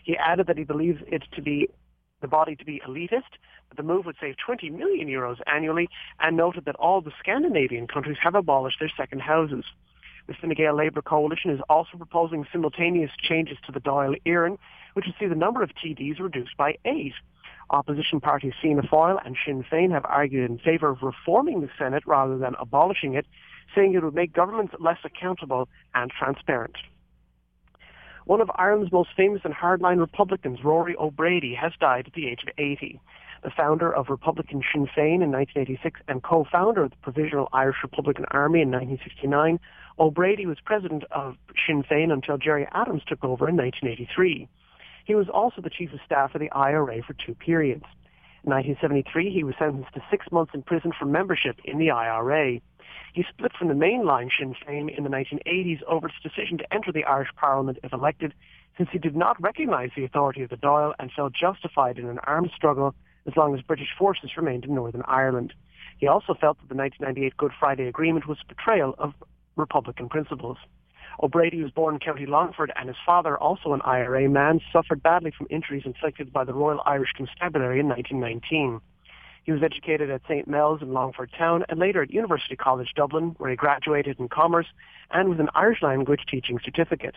He 0.04 0.18
added 0.18 0.48
that 0.48 0.58
he 0.58 0.64
believes 0.64 1.00
it 1.06 1.22
to 1.34 1.40
be 1.40 1.68
the 2.20 2.28
body 2.28 2.54
to 2.56 2.64
be 2.64 2.82
elitist, 2.86 3.38
but 3.68 3.78
the 3.78 3.82
move 3.82 4.04
would 4.04 4.16
save 4.20 4.36
20 4.44 4.68
million 4.68 5.08
euros 5.08 5.40
annually, 5.46 5.88
and 6.20 6.36
noted 6.36 6.66
that 6.66 6.76
all 6.76 7.00
the 7.00 7.12
Scandinavian 7.18 7.86
countries 7.86 8.18
have 8.22 8.34
abolished 8.34 8.78
their 8.80 8.92
second 8.98 9.22
houses. 9.22 9.64
The 10.26 10.34
Fine 10.34 10.54
Gael 10.54 10.76
Labour 10.76 11.00
coalition 11.00 11.50
is 11.50 11.60
also 11.70 11.96
proposing 11.96 12.46
simultaneous 12.52 13.10
changes 13.20 13.56
to 13.66 13.72
the 13.72 13.80
Dáil 13.80 14.20
Éireann, 14.26 14.58
which 14.92 15.06
would 15.06 15.16
see 15.18 15.26
the 15.26 15.34
number 15.34 15.62
of 15.62 15.70
TDs 15.74 16.20
reduced 16.20 16.56
by 16.58 16.76
eight. 16.84 17.14
Opposition 17.72 18.20
parties 18.20 18.52
Fianna 18.60 18.82
Fáil 18.82 19.18
and 19.24 19.34
Sinn 19.44 19.64
Féin 19.64 19.92
have 19.92 20.04
argued 20.04 20.50
in 20.50 20.58
favour 20.58 20.90
of 20.90 21.02
reforming 21.02 21.62
the 21.62 21.70
Senate 21.78 22.02
rather 22.06 22.36
than 22.36 22.54
abolishing 22.60 23.14
it, 23.14 23.26
saying 23.74 23.94
it 23.94 24.04
would 24.04 24.14
make 24.14 24.34
governments 24.34 24.74
less 24.78 24.98
accountable 25.04 25.68
and 25.94 26.10
transparent. 26.10 26.76
One 28.26 28.42
of 28.42 28.50
Ireland's 28.54 28.92
most 28.92 29.10
famous 29.16 29.40
and 29.44 29.54
hardline 29.54 29.98
Republicans, 29.98 30.62
Rory 30.62 30.94
O'Brady, 30.98 31.54
has 31.54 31.72
died 31.80 32.06
at 32.06 32.12
the 32.12 32.28
age 32.28 32.42
of 32.42 32.50
80. 32.58 33.00
The 33.42 33.50
founder 33.50 33.92
of 33.92 34.10
Republican 34.10 34.62
Sinn 34.70 34.86
Féin 34.86 35.22
in 35.22 35.32
1986 35.32 36.00
and 36.06 36.22
co-founder 36.22 36.84
of 36.84 36.90
the 36.90 36.96
Provisional 37.02 37.48
Irish 37.52 37.78
Republican 37.82 38.26
Army 38.30 38.60
in 38.60 38.70
1969, 38.70 39.58
O'Brady 39.98 40.46
was 40.46 40.58
president 40.64 41.04
of 41.10 41.36
Sinn 41.66 41.82
Féin 41.82 42.12
until 42.12 42.38
Gerry 42.38 42.68
Adams 42.72 43.02
took 43.04 43.24
over 43.24 43.48
in 43.48 43.56
1983. 43.56 44.46
He 45.04 45.14
was 45.14 45.28
also 45.28 45.60
the 45.60 45.70
chief 45.70 45.92
of 45.92 46.00
staff 46.04 46.34
of 46.34 46.40
the 46.40 46.50
IRA 46.52 47.02
for 47.02 47.14
two 47.14 47.34
periods. 47.34 47.84
In 48.44 48.50
1973, 48.50 49.30
he 49.30 49.44
was 49.44 49.54
sentenced 49.58 49.94
to 49.94 50.02
six 50.10 50.26
months 50.32 50.52
in 50.54 50.62
prison 50.62 50.92
for 50.98 51.04
membership 51.04 51.56
in 51.64 51.78
the 51.78 51.90
IRA. 51.90 52.60
He 53.12 53.24
split 53.28 53.52
from 53.56 53.68
the 53.68 53.74
mainline 53.74 54.30
Sinn 54.36 54.54
Féin 54.66 54.96
in 54.96 55.04
the 55.04 55.10
1980s 55.10 55.82
over 55.84 56.08
its 56.08 56.20
decision 56.22 56.58
to 56.58 56.74
enter 56.74 56.90
the 56.90 57.04
Irish 57.04 57.28
Parliament 57.36 57.78
if 57.84 57.92
elected, 57.92 58.34
since 58.76 58.88
he 58.90 58.98
did 58.98 59.14
not 59.14 59.40
recognise 59.40 59.90
the 59.94 60.04
authority 60.04 60.42
of 60.42 60.50
the 60.50 60.56
Dáil 60.56 60.94
and 60.98 61.12
felt 61.12 61.34
justified 61.34 61.98
in 61.98 62.08
an 62.08 62.18
armed 62.24 62.50
struggle 62.56 62.94
as 63.26 63.36
long 63.36 63.54
as 63.54 63.62
British 63.62 63.94
forces 63.96 64.36
remained 64.36 64.64
in 64.64 64.74
Northern 64.74 65.02
Ireland. 65.06 65.52
He 65.98 66.08
also 66.08 66.34
felt 66.34 66.58
that 66.58 66.68
the 66.68 66.74
1998 66.74 67.36
Good 67.36 67.52
Friday 67.58 67.86
Agreement 67.86 68.26
was 68.26 68.38
a 68.42 68.48
betrayal 68.48 68.94
of 68.98 69.14
Republican 69.56 70.08
principles. 70.08 70.56
O'Brady 71.20 71.62
was 71.62 71.72
born 71.72 71.94
in 71.94 72.00
County 72.00 72.26
Longford 72.26 72.72
and 72.76 72.88
his 72.88 72.96
father, 73.04 73.36
also 73.36 73.72
an 73.72 73.82
IRA 73.82 74.28
man, 74.28 74.60
suffered 74.72 75.02
badly 75.02 75.32
from 75.36 75.46
injuries 75.50 75.82
inflicted 75.84 76.32
by 76.32 76.44
the 76.44 76.54
Royal 76.54 76.80
Irish 76.86 77.12
Constabulary 77.16 77.80
in 77.80 77.88
1919. 77.88 78.80
He 79.44 79.52
was 79.52 79.62
educated 79.62 80.08
at 80.10 80.22
St. 80.28 80.46
Mel's 80.46 80.82
in 80.82 80.92
Longford 80.92 81.32
Town 81.36 81.64
and 81.68 81.78
later 81.78 82.02
at 82.02 82.12
University 82.12 82.54
College 82.54 82.92
Dublin, 82.94 83.34
where 83.38 83.50
he 83.50 83.56
graduated 83.56 84.20
in 84.20 84.28
commerce 84.28 84.68
and 85.10 85.28
with 85.28 85.40
an 85.40 85.50
Irish 85.54 85.82
language 85.82 86.22
teaching 86.30 86.60
certificate. 86.64 87.16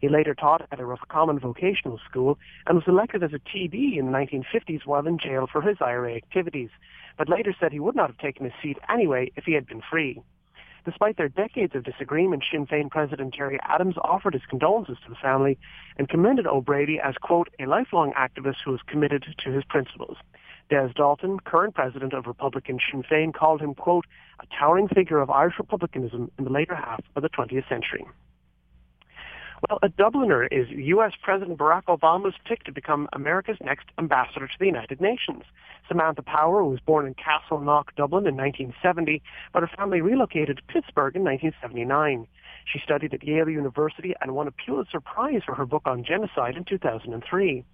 He 0.00 0.08
later 0.08 0.34
taught 0.34 0.66
at 0.70 0.80
a 0.80 0.86
Roscommon 0.86 1.38
vocational 1.38 1.98
school 2.08 2.38
and 2.66 2.76
was 2.76 2.86
elected 2.86 3.22
as 3.22 3.32
a 3.34 3.38
TD 3.38 3.98
in 3.98 4.06
the 4.06 4.12
1950s 4.12 4.86
while 4.86 5.06
in 5.06 5.18
jail 5.18 5.46
for 5.50 5.60
his 5.60 5.76
IRA 5.80 6.14
activities, 6.14 6.70
but 7.16 7.28
later 7.28 7.54
said 7.58 7.72
he 7.72 7.80
would 7.80 7.96
not 7.96 8.10
have 8.10 8.18
taken 8.18 8.44
his 8.44 8.54
seat 8.62 8.78
anyway 8.88 9.30
if 9.36 9.44
he 9.44 9.52
had 9.52 9.66
been 9.66 9.82
free. 9.90 10.22
Despite 10.88 11.18
their 11.18 11.28
decades 11.28 11.74
of 11.74 11.84
disagreement, 11.84 12.44
Sinn 12.50 12.66
Féin 12.66 12.90
President 12.90 13.34
Gerry 13.34 13.58
Adams 13.62 13.96
offered 14.00 14.32
his 14.32 14.46
condolences 14.48 14.96
to 15.04 15.10
the 15.10 15.16
family 15.16 15.58
and 15.98 16.08
commended 16.08 16.46
O'Brady 16.46 16.98
as, 16.98 17.14
quote, 17.20 17.50
a 17.60 17.66
lifelong 17.66 18.14
activist 18.14 18.56
who 18.64 18.74
is 18.74 18.80
committed 18.86 19.26
to 19.44 19.50
his 19.50 19.64
principles. 19.64 20.16
Des 20.70 20.88
Dalton, 20.96 21.40
current 21.40 21.74
president 21.74 22.14
of 22.14 22.26
Republican 22.26 22.78
Sinn 22.90 23.02
Féin, 23.02 23.34
called 23.34 23.60
him, 23.60 23.74
quote, 23.74 24.06
a 24.40 24.46
towering 24.58 24.88
figure 24.88 25.20
of 25.20 25.28
Irish 25.28 25.58
republicanism 25.58 26.30
in 26.38 26.44
the 26.44 26.50
later 26.50 26.74
half 26.74 27.04
of 27.16 27.22
the 27.22 27.28
20th 27.28 27.68
century. 27.68 28.06
Well, 29.66 29.80
a 29.82 29.88
Dubliner 29.88 30.46
is 30.52 30.68
U.S. 30.70 31.14
President 31.20 31.58
Barack 31.58 31.86
Obama's 31.86 32.36
pick 32.46 32.62
to 32.64 32.72
become 32.72 33.08
America's 33.12 33.56
next 33.60 33.86
ambassador 33.98 34.46
to 34.46 34.58
the 34.58 34.66
United 34.66 35.00
Nations. 35.00 35.42
Samantha 35.88 36.22
Power 36.22 36.62
was 36.62 36.78
born 36.78 37.06
in 37.06 37.14
Castleknock, 37.14 37.86
Dublin 37.96 38.28
in 38.28 38.36
1970, 38.36 39.20
but 39.52 39.62
her 39.62 39.70
family 39.76 40.00
relocated 40.00 40.58
to 40.58 40.62
Pittsburgh 40.72 41.16
in 41.16 41.24
1979. 41.24 42.28
She 42.72 42.78
studied 42.78 43.14
at 43.14 43.24
Yale 43.24 43.48
University 43.48 44.14
and 44.20 44.36
won 44.36 44.46
a 44.46 44.52
Pulitzer 44.52 45.00
Prize 45.00 45.42
for 45.44 45.56
her 45.56 45.66
book 45.66 45.82
on 45.86 46.04
genocide 46.04 46.56
in 46.56 46.64
2003. 46.64 47.64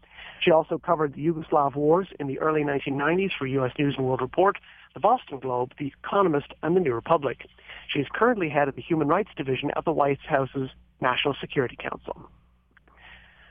She 0.41 0.51
also 0.51 0.79
covered 0.79 1.15
the 1.15 1.27
Yugoslav 1.27 1.75
wars 1.75 2.09
in 2.19 2.29
the 2.29 2.39
early 2.39 2.63
1990s 2.63 3.33
for 3.39 3.47
U.S. 3.47 3.73
News 3.79 3.97
and 3.99 4.07
World 4.07 4.23
Report, 4.23 4.57
the 4.95 5.01
Boston 5.01 5.39
Globe, 5.39 5.75
The 5.79 5.93
Economist, 6.03 6.55
and 6.63 6.75
the 6.75 6.81
New 6.81 6.95
Republic. 6.95 7.47
She 7.89 7.99
is 7.99 8.07
currently 8.11 8.49
head 8.49 8.69
of 8.69 8.77
the 8.77 8.83
Human 8.83 9.09
Rights 9.09 9.31
Division 9.37 9.71
at 9.77 9.85
the 9.85 9.93
White 9.93 10.21
House's 10.27 10.71
National 11.05 11.35
Security 11.41 11.77
Council. 11.77 12.31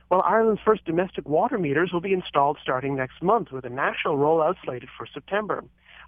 Well, 0.09 0.23
Ireland's 0.25 0.61
first 0.65 0.83
domestic 0.85 1.29
water 1.29 1.57
meters 1.57 1.91
will 1.93 2.01
be 2.01 2.13
installed 2.13 2.57
starting 2.61 2.95
next 2.95 3.21
month 3.21 3.51
with 3.51 3.63
a 3.63 3.69
national 3.69 4.17
rollout 4.17 4.55
slated 4.63 4.89
for 4.97 5.05
September. 5.05 5.63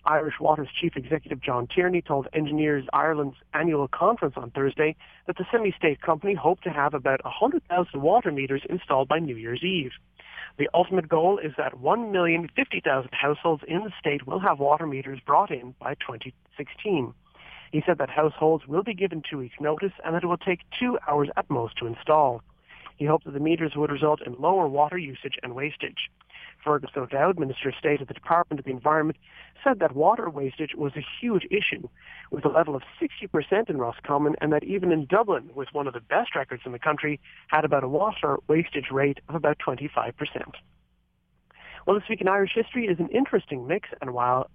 Irish 0.06 0.36
Water's 0.40 0.68
chief 0.80 0.94
executive 0.96 1.42
John 1.42 1.68
Tierney 1.68 2.02
told 2.02 2.28
Engineers 2.34 2.86
Ireland's 2.94 3.38
annual 3.54 3.88
conference 3.88 4.36
on 4.38 4.52
Thursday 4.52 4.96
that 5.26 5.38
the 5.38 5.46
semi-state 5.52 6.02
company 6.02 6.34
hoped 6.34 6.64
to 6.64 6.70
have 6.70 6.94
about 6.94 7.24
100,000 7.24 8.02
water 8.02 8.32
meters 8.32 8.62
installed 8.70 9.08
by 9.08 9.20
New 9.20 9.36
Year's 9.36 9.64
Eve. 9.64 9.92
The 10.58 10.70
ultimate 10.74 11.10
goal 11.10 11.40
is 11.40 11.54
that 11.58 11.74
1,050,000 11.74 13.10
households 13.12 13.64
in 13.68 13.84
the 13.84 13.92
state 14.00 14.26
will 14.28 14.40
have 14.40 14.60
water 14.60 14.88
meters 14.88 15.20
brought 15.26 15.52
in 15.52 15.76
by 15.80 15.96
2016. 15.96 17.14
He 17.76 17.84
said 17.86 17.98
that 17.98 18.10
households 18.10 18.66
will 18.70 18.84
be 18.84 18.94
given 18.94 19.22
two 19.22 19.38
weeks' 19.38 19.60
notice 19.60 19.92
and 20.06 20.16
that 20.16 20.24
it 20.24 20.28
will 20.28 20.38
take 20.38 20.62
two 20.80 20.98
hours 21.10 21.28
at 21.36 21.50
most 21.50 21.76
to 21.76 21.88
install. 21.88 22.42
He 22.96 23.04
hoped 23.04 23.26
that 23.26 23.34
the 23.34 23.40
meters 23.42 23.76
would 23.76 23.92
result 23.92 24.22
in 24.22 24.38
lower 24.40 24.70
water 24.70 24.98
usage 24.98 25.38
and 25.44 25.54
wastage. 25.54 26.10
Fergus 26.64 26.92
O'Dowd, 26.96 27.38
Minister 27.38 27.68
of 27.68 27.76
State 27.76 28.00
at 28.00 28.08
the 28.08 28.14
Department 28.14 28.62
of 28.62 28.66
the 28.66 28.72
Environment, 28.72 29.18
said 29.62 29.80
that 29.80 29.94
water 29.94 30.30
wastage 30.30 30.74
was 30.74 30.94
a 30.96 31.06
huge 31.20 31.46
issue, 31.52 31.90
with 32.32 32.46
a 32.46 32.50
level 32.50 32.78
of 32.78 32.84
60% 32.98 33.70
in 33.70 33.78
Roscommon, 33.78 34.38
and 34.40 34.54
that 34.54 34.64
even 34.64 34.94
in 34.94 35.06
Dublin, 35.06 35.50
with 35.54 35.68
one 35.74 35.86
of 35.86 35.94
the 35.94 36.00
best 36.00 36.34
records 36.34 36.64
in 36.66 36.72
the 36.72 36.80
country, 36.80 37.20
had 37.50 37.66
about 37.66 37.84
a 37.84 37.90
water 37.90 38.38
wastage 38.48 38.90
rate 38.90 39.20
of 39.28 39.36
about 39.36 39.60
25%. 39.60 40.14
Well, 41.86 42.00
this 42.00 42.08
week 42.08 42.22
in 42.22 42.30
Irish 42.30 42.54
history 42.56 42.88
is 42.88 43.02
an 43.02 43.10
interesting 43.10 43.68
mix, 43.68 43.90
and 44.00 44.14
while 44.14 44.50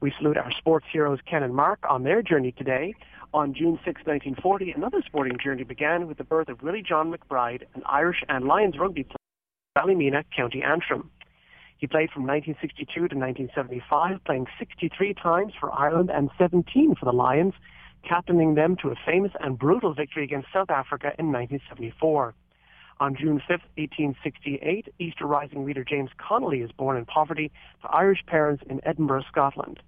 we 0.00 0.12
salute 0.16 0.36
our 0.36 0.52
sports 0.52 0.86
heroes 0.92 1.18
Ken 1.28 1.42
and 1.42 1.54
Mark 1.54 1.80
on 1.88 2.04
their 2.04 2.22
journey 2.22 2.52
today. 2.52 2.94
On 3.34 3.52
June 3.52 3.78
6, 3.84 3.84
1940, 4.06 4.70
another 4.70 5.02
sporting 5.04 5.36
journey 5.42 5.64
began 5.64 6.06
with 6.06 6.18
the 6.18 6.24
birth 6.24 6.48
of 6.48 6.62
Willie 6.62 6.84
John 6.86 7.12
McBride, 7.12 7.62
an 7.74 7.82
Irish 7.84 8.22
and 8.28 8.46
Lions 8.46 8.78
rugby 8.78 9.02
player 9.02 9.16
from 9.74 9.88
Ballymena, 9.88 10.24
County 10.34 10.62
Antrim. 10.62 11.10
He 11.78 11.86
played 11.86 12.10
from 12.10 12.22
1962 12.22 12.86
to 12.94 13.14
1975, 13.14 14.24
playing 14.24 14.46
63 14.58 15.14
times 15.14 15.52
for 15.58 15.72
Ireland 15.72 16.10
and 16.10 16.30
17 16.38 16.94
for 16.94 17.04
the 17.04 17.12
Lions. 17.12 17.54
captaining 18.08 18.54
them 18.54 18.76
to 18.76 18.90
a 18.90 18.94
famous 19.04 19.32
and 19.40 19.58
brutal 19.58 19.92
victory 19.92 20.22
against 20.22 20.46
South 20.52 20.70
Africa 20.70 21.12
in 21.18 21.32
1974. 21.32 22.32
On 23.00 23.14
June 23.14 23.40
5, 23.46 23.60
1868, 23.76 24.94
Easter 24.98 25.26
Rising 25.26 25.64
leader 25.64 25.84
James 25.84 26.10
Connolly 26.16 26.62
is 26.62 26.70
born 26.72 26.96
in 26.96 27.04
poverty 27.04 27.50
to 27.82 27.88
Irish 27.90 28.24
parents 28.26 28.62
in 28.70 28.80
Edinburgh, 28.84 29.24
Scotland. 29.30 29.80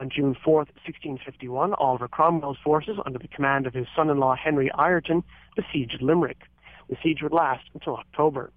On 0.00 0.08
June 0.08 0.34
4, 0.42 0.60
1651, 0.60 1.74
Oliver 1.74 2.08
Cromwell's 2.08 2.56
forces, 2.64 2.96
under 3.04 3.18
the 3.18 3.28
command 3.28 3.66
of 3.66 3.74
his 3.74 3.86
son-in-law 3.94 4.34
Henry 4.34 4.72
Ireton, 4.72 5.22
besieged 5.54 6.00
Limerick. 6.00 6.44
The 6.88 6.96
siege 7.02 7.20
would 7.22 7.34
last 7.34 7.64
until 7.74 7.96
October. 7.96 8.50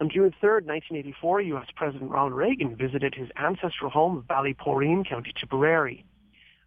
On 0.00 0.08
June 0.08 0.32
3, 0.40 0.64
1984, 0.64 1.40
U.S. 1.42 1.66
President 1.76 2.10
Ronald 2.10 2.32
Reagan 2.32 2.76
visited 2.76 3.14
his 3.14 3.28
ancestral 3.36 3.90
home 3.90 4.16
of 4.16 4.24
Ballyporeen, 4.24 5.06
County 5.06 5.34
Tipperary. 5.38 6.06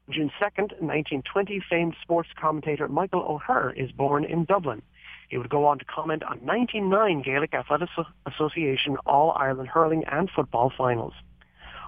On 0.07 0.13
June 0.13 0.31
2, 0.39 0.45
1920, 0.45 1.63
famed 1.67 1.95
sports 1.99 2.29
commentator 2.39 2.87
Michael 2.87 3.21
O'Hehir 3.21 3.73
is 3.75 3.91
born 3.91 4.25
in 4.25 4.45
Dublin. 4.45 4.83
He 5.29 5.39
would 5.39 5.49
go 5.49 5.65
on 5.65 5.79
to 5.79 5.85
comment 5.85 6.21
on 6.21 6.39
99 6.45 7.23
Gaelic 7.23 7.55
Athletic 7.55 7.89
Association 8.27 8.97
All-Ireland 9.07 9.69
hurling 9.69 10.03
and 10.05 10.29
football 10.29 10.71
finals. 10.77 11.13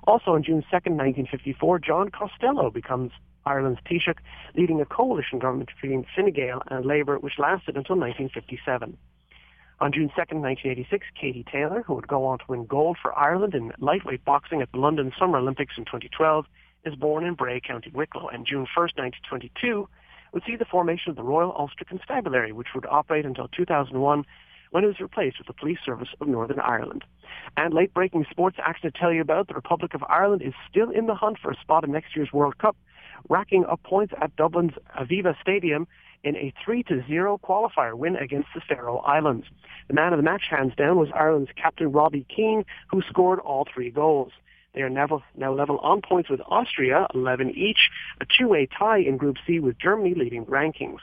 Also 0.07 0.31
on 0.31 0.43
June 0.43 0.61
2, 0.61 0.67
1954, 0.71 1.79
John 1.79 2.09
Costello 2.09 2.69
becomes 2.69 3.11
Ireland's 3.45 3.79
Taoiseach, 3.89 4.17
leading 4.55 4.81
a 4.81 4.85
coalition 4.85 5.39
government 5.39 5.69
between 5.81 6.05
Fine 6.15 6.33
Gael 6.33 6.61
and 6.67 6.85
Labour, 6.85 7.17
which 7.17 7.39
lasted 7.39 7.75
until 7.75 7.95
1957. 7.95 8.97
On 9.81 9.91
June 9.91 10.09
2, 10.09 10.15
1986, 10.15 11.05
Katie 11.19 11.45
Taylor, 11.51 11.83
who 11.85 11.95
would 11.95 12.07
go 12.07 12.25
on 12.25 12.39
to 12.39 12.45
win 12.47 12.65
gold 12.65 12.97
for 13.01 13.17
Ireland 13.17 13.55
in 13.55 13.73
lightweight 13.79 14.23
boxing 14.23 14.61
at 14.61 14.71
the 14.71 14.79
London 14.79 15.11
Summer 15.19 15.39
Olympics 15.39 15.73
in 15.77 15.85
2012, 15.85 16.45
is 16.85 16.95
born 16.95 17.25
in 17.25 17.33
Bray, 17.33 17.59
County 17.59 17.91
Wicklow. 17.93 18.29
And 18.29 18.45
June 18.45 18.67
1, 18.75 18.89
1922, 18.95 19.89
would 20.31 20.43
see 20.45 20.55
the 20.55 20.65
formation 20.65 21.09
of 21.09 21.15
the 21.15 21.23
Royal 21.23 21.53
Ulster 21.57 21.83
Constabulary, 21.83 22.51
which 22.51 22.69
would 22.75 22.85
operate 22.85 23.25
until 23.25 23.47
2001 23.47 24.23
when 24.75 24.83
it 24.83 24.87
was 24.87 24.99
replaced 24.99 25.37
with 25.37 25.47
the 25.47 25.53
Police 25.53 25.77
Service 25.85 26.09
of 26.19 26.27
Northern 26.27 26.59
Ireland. 26.59 27.05
And 27.55 27.73
late-breaking 27.73 28.25
sports 28.29 28.57
action 28.61 28.91
to 28.91 28.99
tell 28.99 29.13
you 29.13 29.21
about, 29.21 29.47
the 29.47 29.53
Republic 29.53 29.93
of 29.93 30.03
Ireland 30.03 30.41
is 30.41 30.53
still 30.69 30.89
in 30.89 31.05
the 31.05 31.15
hunt 31.15 31.37
for 31.41 31.49
a 31.49 31.55
spot 31.61 31.85
in 31.85 31.93
next 31.93 32.13
year's 32.13 32.33
World 32.33 32.57
Cup, 32.57 32.75
racking 33.29 33.63
up 33.63 33.81
points 33.83 34.13
at 34.21 34.35
Dublin's 34.35 34.73
Aviva 34.99 35.33
Stadium 35.39 35.87
in 36.25 36.35
a 36.35 36.53
3-0 36.67 37.39
qualifier 37.39 37.93
win 37.93 38.17
against 38.17 38.49
the 38.53 38.59
Faroe 38.67 38.97
Islands. 38.97 39.45
The 39.87 39.93
man 39.93 40.11
of 40.11 40.17
the 40.17 40.23
match, 40.23 40.43
hands 40.49 40.73
down, 40.75 40.97
was 40.97 41.07
Ireland's 41.15 41.51
captain 41.55 41.93
Robbie 41.93 42.25
Keane, 42.27 42.65
who 42.89 43.01
scored 43.03 43.39
all 43.39 43.65
three 43.73 43.91
goals. 43.91 44.33
They 44.73 44.81
are 44.81 44.89
now, 44.89 45.23
now 45.37 45.53
level 45.53 45.77
on 45.77 46.01
points 46.01 46.29
with 46.29 46.41
Austria, 46.49 47.07
11 47.15 47.51
each, 47.51 47.89
a 48.19 48.25
two-way 48.25 48.67
tie 48.77 48.97
in 48.97 49.15
Group 49.15 49.37
C 49.47 49.61
with 49.61 49.79
Germany 49.79 50.15
leading 50.15 50.45
rankings. 50.45 50.99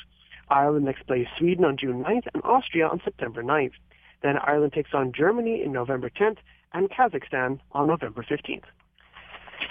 Ireland 0.52 0.84
next 0.84 1.06
plays 1.06 1.26
Sweden 1.38 1.64
on 1.64 1.78
June 1.78 2.04
9th 2.04 2.26
and 2.34 2.42
Austria 2.44 2.86
on 2.86 3.00
September 3.02 3.42
9th. 3.42 3.72
Then 4.22 4.36
Ireland 4.36 4.74
takes 4.74 4.90
on 4.92 5.12
Germany 5.12 5.62
in 5.64 5.72
November 5.72 6.10
10th 6.10 6.36
and 6.74 6.90
Kazakhstan 6.90 7.58
on 7.72 7.88
November 7.88 8.22
15th. 8.22 8.64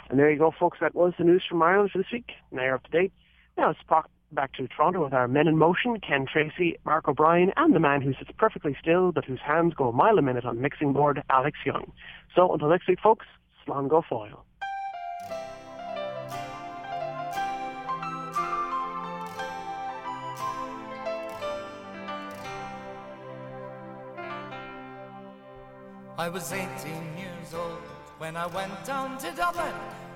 And 0.10 0.20
there 0.20 0.32
you 0.32 0.40
go, 0.40 0.52
folks. 0.58 0.80
That 0.82 0.96
was 0.96 1.14
the 1.18 1.24
news 1.24 1.44
from 1.48 1.62
Ireland 1.62 1.92
for 1.92 2.00
this 2.00 2.12
week. 2.12 2.32
Now 2.52 2.64
you're 2.64 2.76
up 2.76 2.84
to 2.86 2.92
date. 2.92 3.14
Now 3.58 3.68
let's 3.68 3.80
talk 3.88 4.10
back 4.32 4.54
to 4.54 4.68
Toronto 4.68 5.04
with 5.04 5.14
our 5.14 5.28
men 5.28 5.48
in 5.48 5.58
motion, 5.58 6.00
Ken 6.00 6.26
Tracy, 6.26 6.78
Mark 6.86 7.08
O'Brien, 7.08 7.52
and 7.58 7.76
the 7.76 7.80
man 7.80 8.02
who 8.02 8.14
sits 8.14 8.32
perfectly 8.38 8.76
still 8.82 9.12
but 9.12 9.26
whose 9.26 9.42
hands 9.42 9.74
go 9.76 9.90
a 9.90 9.94
mile 9.94 10.18
a 10.18 10.22
minute 10.22 10.46
on 10.46 10.62
mixing 10.62 10.94
board, 10.94 11.22
Alex 11.30 11.60
Young. 11.66 11.92
So 12.36 12.52
until 12.52 12.70
next 12.70 12.88
week, 12.88 13.00
folks, 13.02 13.26
Slán 13.68 13.88
go 13.88 14.02
fóill. 14.10 14.40
I 26.22 26.30
was 26.30 26.54
18 26.54 26.68
years 27.18 27.52
old 27.56 27.82
when 28.20 28.38
I 28.38 28.46
went 28.46 28.86
down 28.86 29.18
to 29.18 29.32
Dublin 29.32 29.74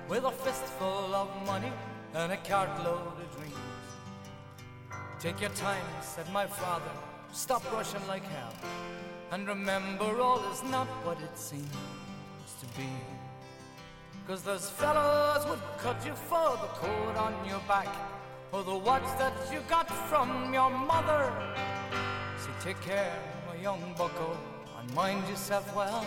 with 0.08 0.22
a 0.22 0.30
fistful 0.30 1.12
of 1.12 1.28
money 1.44 1.72
and 2.14 2.30
a 2.30 2.36
cartload 2.36 3.08
of 3.08 3.36
dreams. 3.36 3.56
Take 5.18 5.40
your 5.40 5.50
time, 5.50 5.84
said 6.02 6.32
my 6.32 6.46
father, 6.46 6.94
stop 7.32 7.64
rushing 7.72 8.06
like 8.06 8.22
hell, 8.22 8.54
and 9.32 9.48
remember 9.48 10.20
all 10.20 10.40
is 10.52 10.62
not 10.70 10.86
what 11.04 11.20
it 11.20 11.36
seems 11.36 11.74
to 12.60 12.66
be. 12.78 12.88
Cause 14.28 14.42
those 14.42 14.70
fellows 14.70 15.44
would 15.48 15.64
cut 15.78 16.06
you 16.06 16.14
for 16.14 16.50
the 16.62 16.70
coat 16.82 17.16
on 17.16 17.34
your 17.48 17.62
back 17.66 17.92
or 18.52 18.62
the 18.62 18.76
watch 18.76 19.08
that 19.18 19.34
you 19.52 19.58
got 19.68 19.90
from 20.08 20.54
your 20.54 20.70
mother. 20.70 21.32
So 22.38 22.48
take 22.62 22.80
care, 22.80 23.18
my 23.48 23.60
young 23.60 23.82
bucko, 23.98 24.38
and 24.86 24.94
mind 24.94 25.28
yourself 25.28 25.74
well. 25.74 26.04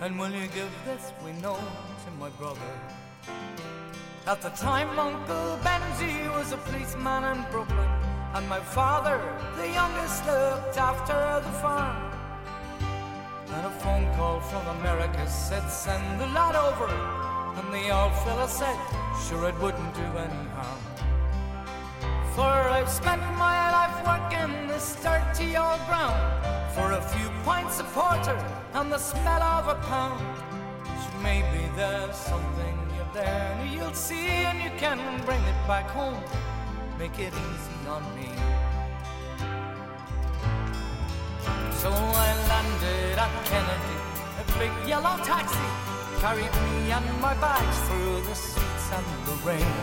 And 0.00 0.18
will 0.18 0.30
you 0.30 0.48
give 0.48 0.70
this 0.84 1.12
we 1.24 1.32
know 1.40 1.56
to 1.56 2.10
my 2.18 2.30
brother? 2.30 2.60
At 4.26 4.40
the 4.40 4.50
time, 4.50 4.98
Uncle 4.98 5.58
Benji 5.62 6.32
was 6.36 6.52
a 6.52 6.56
policeman 6.56 7.24
in 7.24 7.44
Brooklyn, 7.50 7.90
and 8.34 8.48
my 8.48 8.60
father, 8.60 9.18
the 9.56 9.68
youngest, 9.68 10.26
looked 10.26 10.76
after 10.76 11.40
the 11.46 11.54
farm. 11.58 11.96
And 13.48 13.66
a 13.66 13.70
phone 13.80 14.06
call 14.16 14.40
from 14.40 14.66
America 14.78 15.28
said, 15.28 15.68
send 15.68 16.20
the 16.20 16.26
lad 16.28 16.56
over 16.56 16.88
and 17.58 17.70
the 17.74 17.90
old 17.94 18.14
fella 18.24 18.48
said, 18.48 18.78
sure 19.28 19.46
it 19.48 19.58
wouldn't 19.60 19.94
do 19.94 20.00
any 20.00 20.48
harm. 20.56 20.80
For 22.34 22.54
I've 22.76 22.88
spent 22.88 23.20
my 23.36 23.58
life 23.76 23.96
working 24.06 24.68
this 24.68 24.96
dirty 25.02 25.54
old 25.54 25.80
ground 25.86 26.61
for 26.74 26.92
a 26.92 27.02
few 27.02 27.28
pints 27.44 27.80
of 27.80 27.86
porter 27.92 28.38
and 28.74 28.90
the 28.90 28.98
smell 28.98 29.42
of 29.42 29.68
a 29.68 29.74
pound. 29.86 30.20
So 31.02 31.10
maybe 31.22 31.68
there's 31.76 32.16
something 32.16 32.74
you're 32.96 33.12
there 33.12 33.68
you'll 33.70 33.94
see 33.94 34.46
and 34.48 34.62
you 34.62 34.70
can 34.78 34.98
bring 35.24 35.42
it 35.42 35.60
back 35.66 35.88
home. 35.90 36.22
Make 36.98 37.18
it 37.18 37.32
easy 37.32 37.88
on 37.88 38.02
me. 38.16 38.30
So 41.82 41.90
I 41.90 42.28
landed 42.52 43.18
at 43.18 43.34
Kennedy, 43.44 43.98
a 44.40 44.44
big 44.58 44.88
yellow 44.88 45.16
taxi 45.24 45.92
carried 46.22 46.54
me 46.70 46.92
and 46.92 47.20
my 47.20 47.34
bags 47.34 47.78
through 47.88 48.20
the 48.22 48.34
streets 48.34 48.86
and 48.96 49.06
the 49.26 49.36
rain. 49.44 49.74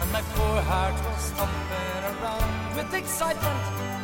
And 0.00 0.12
my 0.12 0.20
poor 0.34 0.60
heart 0.60 0.94
was 1.06 1.30
thumping 1.32 2.02
around 2.12 2.76
with 2.76 2.92
excitement, 2.92 3.62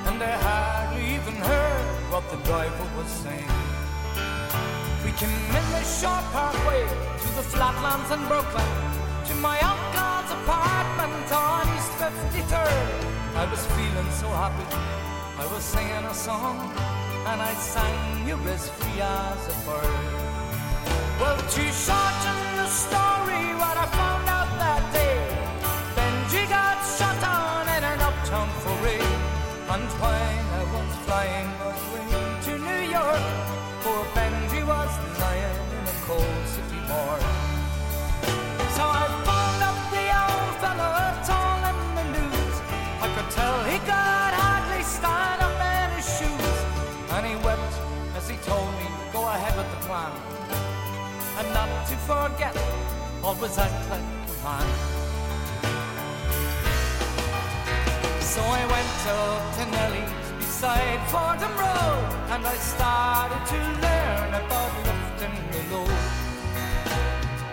and 0.09 0.23
I 0.23 0.35
hardly 0.49 1.05
even 1.17 1.37
heard 1.37 1.97
what 2.13 2.25
the 2.33 2.39
driver 2.49 2.89
was 2.97 3.11
saying. 3.25 3.53
We 5.05 5.13
came 5.21 5.45
in 5.59 5.67
the 5.77 5.85
Shore 5.85 6.25
Parkway 6.33 6.85
to 7.23 7.29
the 7.39 7.45
flatlands 7.53 8.11
in 8.17 8.23
Brooklyn, 8.31 8.73
to 9.29 9.35
my 9.49 9.59
uncle's 9.73 10.31
apartment 10.41 11.29
on 11.31 11.63
East 11.77 11.93
53rd. 12.01 12.89
I 13.43 13.45
was 13.53 13.63
feeling 13.77 14.11
so 14.23 14.29
happy, 14.43 14.69
I 15.43 15.47
was 15.53 15.63
singing 15.63 16.05
a 16.15 16.15
song, 16.15 16.57
and 17.31 17.39
I 17.51 17.53
sang 17.55 18.27
you 18.27 18.37
as 18.55 18.65
free 18.77 19.01
as 19.01 19.43
a 19.55 19.57
bird. 19.67 20.29
Well, 21.21 21.39
too 21.53 21.71
short 21.85 22.21
in 22.33 22.41
the 22.61 22.69
story 22.83 23.45
what 23.61 23.77
I 23.85 23.87
found 23.99 24.28
flying 31.19 31.51
away 31.69 32.07
to 32.47 32.53
New 32.69 32.83
York, 32.99 33.25
poor 33.83 34.03
Benji 34.15 34.63
was 34.73 34.93
lying 35.23 35.59
in 35.77 35.85
a 35.95 35.97
cold 36.07 36.43
city 36.55 36.81
morgue. 36.91 37.31
So 38.77 38.83
I 39.01 39.05
phoned 39.27 39.63
up 39.69 39.79
the 39.97 40.07
old 40.23 40.53
fella, 40.63 40.91
told 41.31 41.61
him 41.69 41.81
the 41.99 42.07
news. 42.17 42.57
I 43.05 43.07
could 43.15 43.31
tell 43.39 43.57
he 43.73 43.79
could 43.91 44.33
hardly 44.43 44.83
stand 44.97 45.41
up 45.47 45.59
in 45.75 45.89
his 45.97 46.07
shoes. 46.17 46.59
And 47.15 47.23
he 47.31 47.35
wept 47.47 47.75
as 48.19 48.29
he 48.33 48.37
told 48.51 48.71
me, 48.79 48.87
go 49.13 49.23
ahead 49.35 49.55
with 49.59 49.71
the 49.75 49.81
plan 49.87 50.13
and 51.39 51.49
not 51.59 51.71
to 51.89 51.97
forget 52.11 52.55
always 53.25 53.59
act 53.59 53.91
like 53.91 54.09
a 54.31 54.37
man. 54.45 54.69
So 58.33 58.41
I 58.59 58.63
went 58.75 58.99
up 59.17 59.43
to 59.57 59.65
Nellie's 59.75 60.18
beside 60.61 60.99
Fordham 61.09 61.55
Road 61.57 62.11
and 62.35 62.45
I 62.45 62.57
started 62.57 63.43
to 63.53 63.59
learn 63.85 64.31
about 64.43 64.73
lifting 64.87 65.37
the 65.53 65.63
load. 65.71 66.03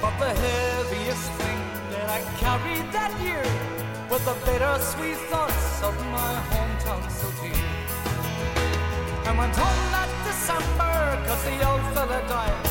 But 0.02 0.14
the 0.18 0.34
heaviest 0.34 1.30
thing 1.34 1.62
that 1.92 2.08
I 2.10 2.22
carried 2.42 2.88
that 2.98 3.14
year 3.22 3.46
were 4.10 4.24
the 4.30 4.36
bittersweet 4.46 5.20
thoughts 5.30 5.84
of 5.84 5.94
my 6.18 6.34
hometown 6.50 7.06
so 7.20 7.30
dear. 7.42 7.70
I 9.30 9.38
went 9.38 9.56
home 9.56 9.86
that 9.96 10.10
December 10.26 10.98
cause 11.28 11.44
the 11.46 11.58
old 11.70 11.86
fella 11.94 12.22
died 12.28 12.68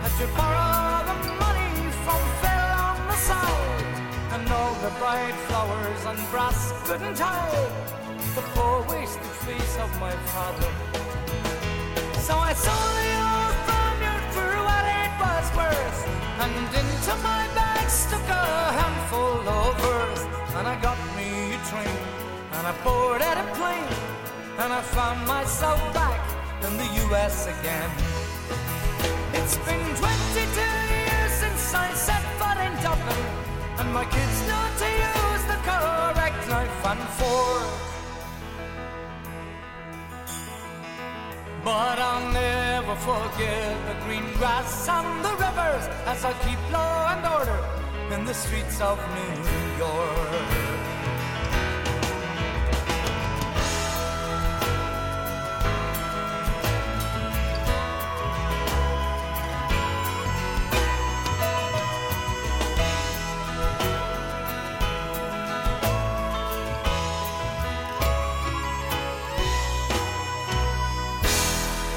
had 0.00 0.12
to 0.20 0.26
borrow 0.40 1.04
the 1.10 1.32
money 1.44 1.74
from 2.04 2.22
Phil 2.40 2.68
on 2.88 2.96
the 3.12 3.18
side. 3.28 3.84
and 4.34 4.48
all 4.48 4.74
the 4.86 4.92
bright 5.00 5.36
flowers 5.48 6.02
and 6.06 6.18
brass 6.30 6.72
couldn't 6.86 7.20
the 8.34 8.42
poor 8.54 8.82
wasted 8.88 9.34
face 9.46 9.76
of 9.78 9.90
my 10.00 10.10
father. 10.32 10.70
So 12.26 12.34
I 12.36 12.52
sold 12.54 12.94
the 13.02 13.12
old 13.30 13.56
farmyard 13.68 14.24
for 14.34 14.50
what 14.68 14.84
it 15.00 15.12
was 15.24 15.46
worth, 15.60 16.00
and 16.42 16.54
into 16.80 17.14
my 17.22 17.44
bag 17.54 17.88
stuck 17.88 18.28
a 18.28 18.44
handful 18.80 19.40
of 19.48 19.74
earth, 19.96 20.24
and 20.56 20.66
I 20.66 20.74
got 20.80 20.98
me 21.16 21.54
a 21.54 21.60
train, 21.70 21.98
and 22.56 22.66
I 22.66 22.74
boarded 22.84 23.36
a 23.44 23.46
plane, 23.54 23.94
and 24.58 24.72
I 24.72 24.82
found 24.82 25.26
myself 25.26 25.80
back 25.94 26.20
in 26.66 26.76
the 26.76 26.88
U.S. 27.06 27.46
again. 27.46 27.90
It's 29.38 29.56
been 29.58 29.86
22 29.94 30.60
years 30.94 31.32
since 31.42 31.74
I 31.74 31.92
set 31.94 32.24
foot 32.38 32.58
in 32.66 32.72
Dublin, 32.82 33.24
and 33.78 33.92
my 33.92 34.04
kids 34.04 34.38
know 34.48 34.64
to 34.82 34.88
use 35.12 35.44
the 35.52 35.58
correct 35.68 36.48
knife 36.48 36.86
and 36.92 37.02
fork. 37.18 37.85
But 41.66 41.98
I'll 41.98 42.32
never 42.32 42.94
forget 42.94 43.74
the 43.88 43.94
green 44.04 44.32
grass 44.34 44.88
and 44.88 45.24
the 45.24 45.32
rivers 45.32 45.84
as 46.06 46.24
I 46.24 46.32
keep 46.44 46.60
law 46.72 47.12
and 47.12 47.26
order 47.26 48.14
in 48.14 48.24
the 48.24 48.34
streets 48.34 48.80
of 48.80 48.96
New 49.16 49.76
York. 49.76 50.75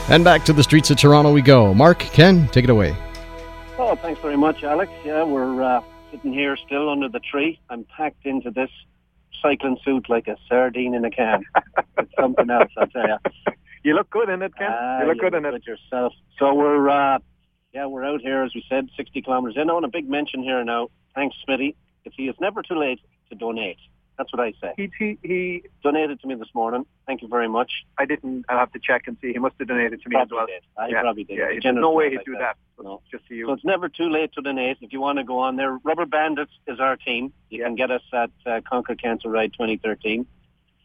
And 0.10 0.24
back 0.24 0.44
to 0.46 0.54
the 0.54 0.64
streets 0.64 0.90
of 0.90 0.98
Toronto 0.98 1.32
we 1.32 1.44
go. 1.44 1.72
Mark, 1.72 2.00
Ken, 2.00 2.48
take 2.48 2.64
it 2.64 2.72
away. 2.72 2.96
Oh, 3.78 3.96
thanks 3.96 4.20
very 4.22 4.38
much, 4.38 4.64
Alex. 4.64 4.92
Yeah, 5.06 5.24
we're 5.24 5.62
uh, 5.62 5.82
sitting 6.10 6.34
here 6.34 6.58
still 6.58 6.90
under 6.90 7.08
the 7.08 7.20
tree. 7.20 7.60
I'm 7.70 7.86
packed 7.96 8.26
into 8.26 8.50
this 8.50 8.72
cycling 9.40 9.78
suit 9.86 10.10
like 10.10 10.28
a 10.28 10.36
sardine 10.48 10.96
in 10.96 11.06
a 11.06 11.12
can. 11.12 11.44
it's 12.00 12.12
something 12.20 12.50
else, 12.50 12.72
I'll 12.76 12.88
tell 12.88 13.08
you. 13.08 13.54
You 13.84 13.94
look 13.94 14.10
good 14.10 14.30
in 14.30 14.42
it, 14.42 14.56
Ken. 14.58 14.70
Ah, 14.72 15.02
you 15.02 15.08
look 15.08 15.20
good 15.20 15.36
in 15.36 15.46
it. 15.46 15.52
Good 15.52 15.68
yourself. 15.68 16.14
So 16.40 16.56
we're, 16.56 16.90
uh, 16.90 17.20
yeah, 17.72 17.86
we're 17.86 18.04
out 18.04 18.22
here, 18.22 18.44
as 18.44 18.56
we 18.56 18.64
said, 18.68 18.90
60 18.98 19.22
kilometres 19.22 19.58
in. 19.62 19.70
I 19.70 19.74
want 19.74 19.86
a 19.86 19.90
big 19.90 20.10
mention 20.10 20.42
here 20.42 20.64
now. 20.64 20.90
Thanks, 21.14 21.36
Smitty. 21.48 21.76
If 22.04 22.14
he 22.18 22.28
is 22.28 22.36
never 22.42 22.64
too 22.64 22.80
late 22.80 23.00
to 23.30 23.36
donate. 23.36 23.78
That's 24.20 24.34
what 24.34 24.42
I 24.42 24.52
say. 24.60 24.74
He, 24.76 24.92
he, 25.00 25.18
he 25.24 25.64
Donated 25.82 26.20
to 26.20 26.28
me 26.28 26.36
this 26.36 26.50
morning. 26.54 26.86
Thank 27.08 27.22
you 27.22 27.30
very 27.30 27.48
much. 27.48 27.72
I 27.98 28.04
didn't. 28.04 28.46
I'll 28.50 28.60
have 28.60 28.72
to 28.74 28.80
check 28.80 29.04
and 29.08 29.16
see. 29.22 29.32
He 29.32 29.40
must 29.40 29.56
have 29.60 29.70
donated 29.70 30.02
to 30.02 30.10
me 30.10 30.18
Probably 30.18 30.38
as 30.38 30.38
well. 30.38 30.46
did. 30.46 30.64
I 30.78 30.88
yeah. 30.90 31.02
probably 31.02 31.24
did. 31.24 31.38
Yeah, 31.38 31.46
there's 31.64 31.76
no 31.76 31.92
way 31.94 32.10
he'd 32.10 32.18
like 32.18 32.26
do 32.26 32.34
that. 32.34 32.58
that. 32.78 32.84
No. 32.84 33.02
Just 33.10 33.26
to 33.30 33.36
you. 33.36 33.48
So 33.48 33.54
it's 33.54 33.64
never 33.64 33.88
too 33.88 34.10
late 34.10 34.34
to 34.34 34.42
donate. 34.42 34.78
If 34.82 34.92
you 34.92 35.00
want 35.00 35.20
to 35.20 35.24
go 35.24 35.40
on 35.40 35.56
there, 35.56 35.80
Rubber 35.86 36.06
Bandits 36.06 36.52
is 36.68 36.82
our 36.82 36.98
team. 36.98 37.32
You 37.50 37.64
can 37.64 37.76
get 37.76 37.92
us 37.92 38.02
at 38.12 38.30
uh, 38.46 38.60
Conquer 38.70 38.96
Cancer 38.96 39.30
Ride 39.30 39.54
2013 39.54 40.28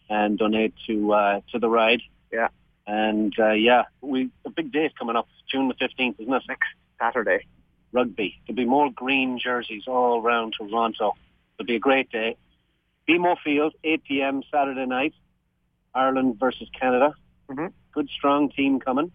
and 0.08 0.38
donate 0.38 0.74
to 0.86 1.12
uh, 1.12 1.40
to 1.50 1.58
the 1.58 1.68
ride. 1.68 2.02
Yeah. 2.32 2.48
And 2.86 3.34
uh, 3.36 3.50
yeah, 3.50 3.82
we 4.00 4.30
a 4.46 4.50
big 4.50 4.70
day 4.70 4.86
is 4.86 4.92
coming 4.96 5.16
up, 5.16 5.26
June 5.50 5.66
the 5.66 5.74
15th, 5.74 6.20
isn't 6.20 6.32
it? 6.32 6.42
Next 6.48 6.68
Saturday. 7.00 7.46
Rugby. 7.90 8.36
There'll 8.46 8.56
be 8.56 8.64
more 8.64 8.90
green 8.92 9.40
jerseys 9.40 9.88
all 9.88 10.22
around 10.22 10.54
Toronto. 10.56 11.14
It'll 11.58 11.66
be 11.66 11.76
a 11.76 11.80
great 11.80 12.10
day. 12.10 12.36
BMO 13.08 13.36
Field, 13.44 13.74
8 13.84 14.02
p.m. 14.04 14.42
Saturday 14.50 14.86
night. 14.86 15.14
Ireland 15.94 16.38
versus 16.40 16.68
Canada. 16.78 17.14
Mhm. 17.48 17.72
Good, 17.92 18.08
strong 18.08 18.48
team 18.50 18.80
coming. 18.80 19.12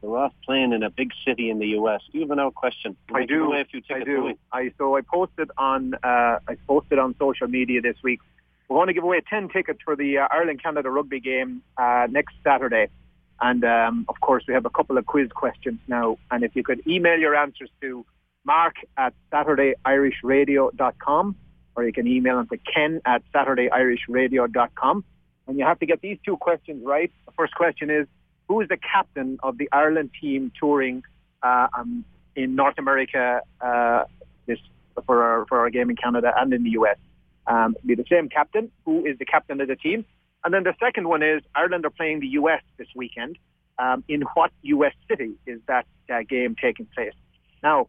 They're 0.00 0.16
off 0.16 0.32
playing 0.44 0.72
in 0.72 0.82
a 0.82 0.90
big 0.90 1.12
city 1.26 1.48
in 1.50 1.58
the 1.58 1.68
U.S. 1.68 2.02
Do 2.12 2.18
you 2.18 2.24
have 2.24 2.30
another 2.30 2.50
question? 2.50 2.94
I 3.08 3.12
We'll 3.20 3.26
do. 3.26 3.44
away 3.46 3.62
a 3.62 3.64
few 3.64 3.80
I 3.90 4.00
do. 4.04 4.34
I 4.52 4.70
so 4.76 4.94
I 4.96 5.00
posted 5.00 5.50
on 5.56 5.94
uh, 5.94 6.38
I 6.46 6.56
posted 6.68 6.98
on 6.98 7.14
social 7.18 7.48
media 7.48 7.80
this 7.80 7.96
week. 8.02 8.20
We're 8.68 8.76
going 8.76 8.88
to 8.88 8.92
give 8.92 9.04
away 9.04 9.22
ten 9.28 9.48
tickets 9.48 9.80
for 9.82 9.96
the 9.96 10.18
uh, 10.18 10.28
Ireland 10.30 10.62
Canada 10.62 10.90
rugby 10.90 11.18
game 11.20 11.62
uh, 11.78 12.06
next 12.10 12.34
Saturday, 12.44 12.88
and 13.40 13.64
um, 13.64 14.04
of 14.10 14.20
course 14.20 14.44
we 14.46 14.52
have 14.54 14.66
a 14.66 14.70
couple 14.70 14.98
of 14.98 15.06
quiz 15.06 15.30
questions 15.32 15.80
now. 15.88 16.18
And 16.30 16.44
if 16.44 16.54
you 16.54 16.62
could 16.62 16.86
email 16.86 17.18
your 17.18 17.34
answers 17.34 17.70
to 17.80 18.04
Mark 18.44 18.76
at 18.98 19.14
SaturdayIrishRadio.com, 19.32 21.36
or 21.76 21.84
you 21.84 21.92
can 21.92 22.06
email 22.08 22.36
them 22.38 22.48
to 22.48 22.58
Ken 22.58 23.00
at 23.04 23.22
SaturdayIrishRadio.com. 23.32 25.04
And 25.46 25.58
you 25.58 25.64
have 25.64 25.78
to 25.78 25.86
get 25.86 26.00
these 26.00 26.18
two 26.24 26.36
questions 26.36 26.82
right. 26.84 27.12
The 27.26 27.32
first 27.32 27.54
question 27.54 27.90
is, 27.90 28.06
who 28.48 28.60
is 28.60 28.68
the 28.68 28.78
captain 28.78 29.38
of 29.42 29.58
the 29.58 29.68
Ireland 29.72 30.10
team 30.20 30.50
touring 30.58 31.02
uh, 31.42 31.68
um, 31.76 32.04
in 32.34 32.54
North 32.54 32.78
America 32.78 33.40
uh, 33.60 34.04
this 34.46 34.58
for 35.04 35.22
our 35.22 35.46
for 35.46 35.58
our 35.60 35.70
game 35.70 35.90
in 35.90 35.96
Canada 35.96 36.32
and 36.36 36.52
in 36.52 36.62
the 36.62 36.70
US. 36.70 36.96
Um, 37.46 37.76
be 37.84 37.94
the 37.94 38.04
same 38.10 38.28
captain. 38.28 38.70
Who 38.84 39.04
is 39.04 39.18
the 39.18 39.24
captain 39.24 39.60
of 39.60 39.68
the 39.68 39.76
team? 39.76 40.04
And 40.44 40.54
then 40.54 40.64
the 40.64 40.74
second 40.80 41.08
one 41.08 41.22
is 41.22 41.42
Ireland 41.54 41.84
are 41.86 41.90
playing 41.90 42.20
the 42.20 42.28
US 42.28 42.62
this 42.76 42.88
weekend. 42.94 43.38
Um, 43.78 44.04
in 44.08 44.22
what 44.34 44.52
US 44.62 44.94
city 45.08 45.32
is 45.46 45.60
that 45.66 45.86
uh, 46.10 46.20
game 46.28 46.56
taking 46.60 46.86
place? 46.86 47.12
Now, 47.62 47.88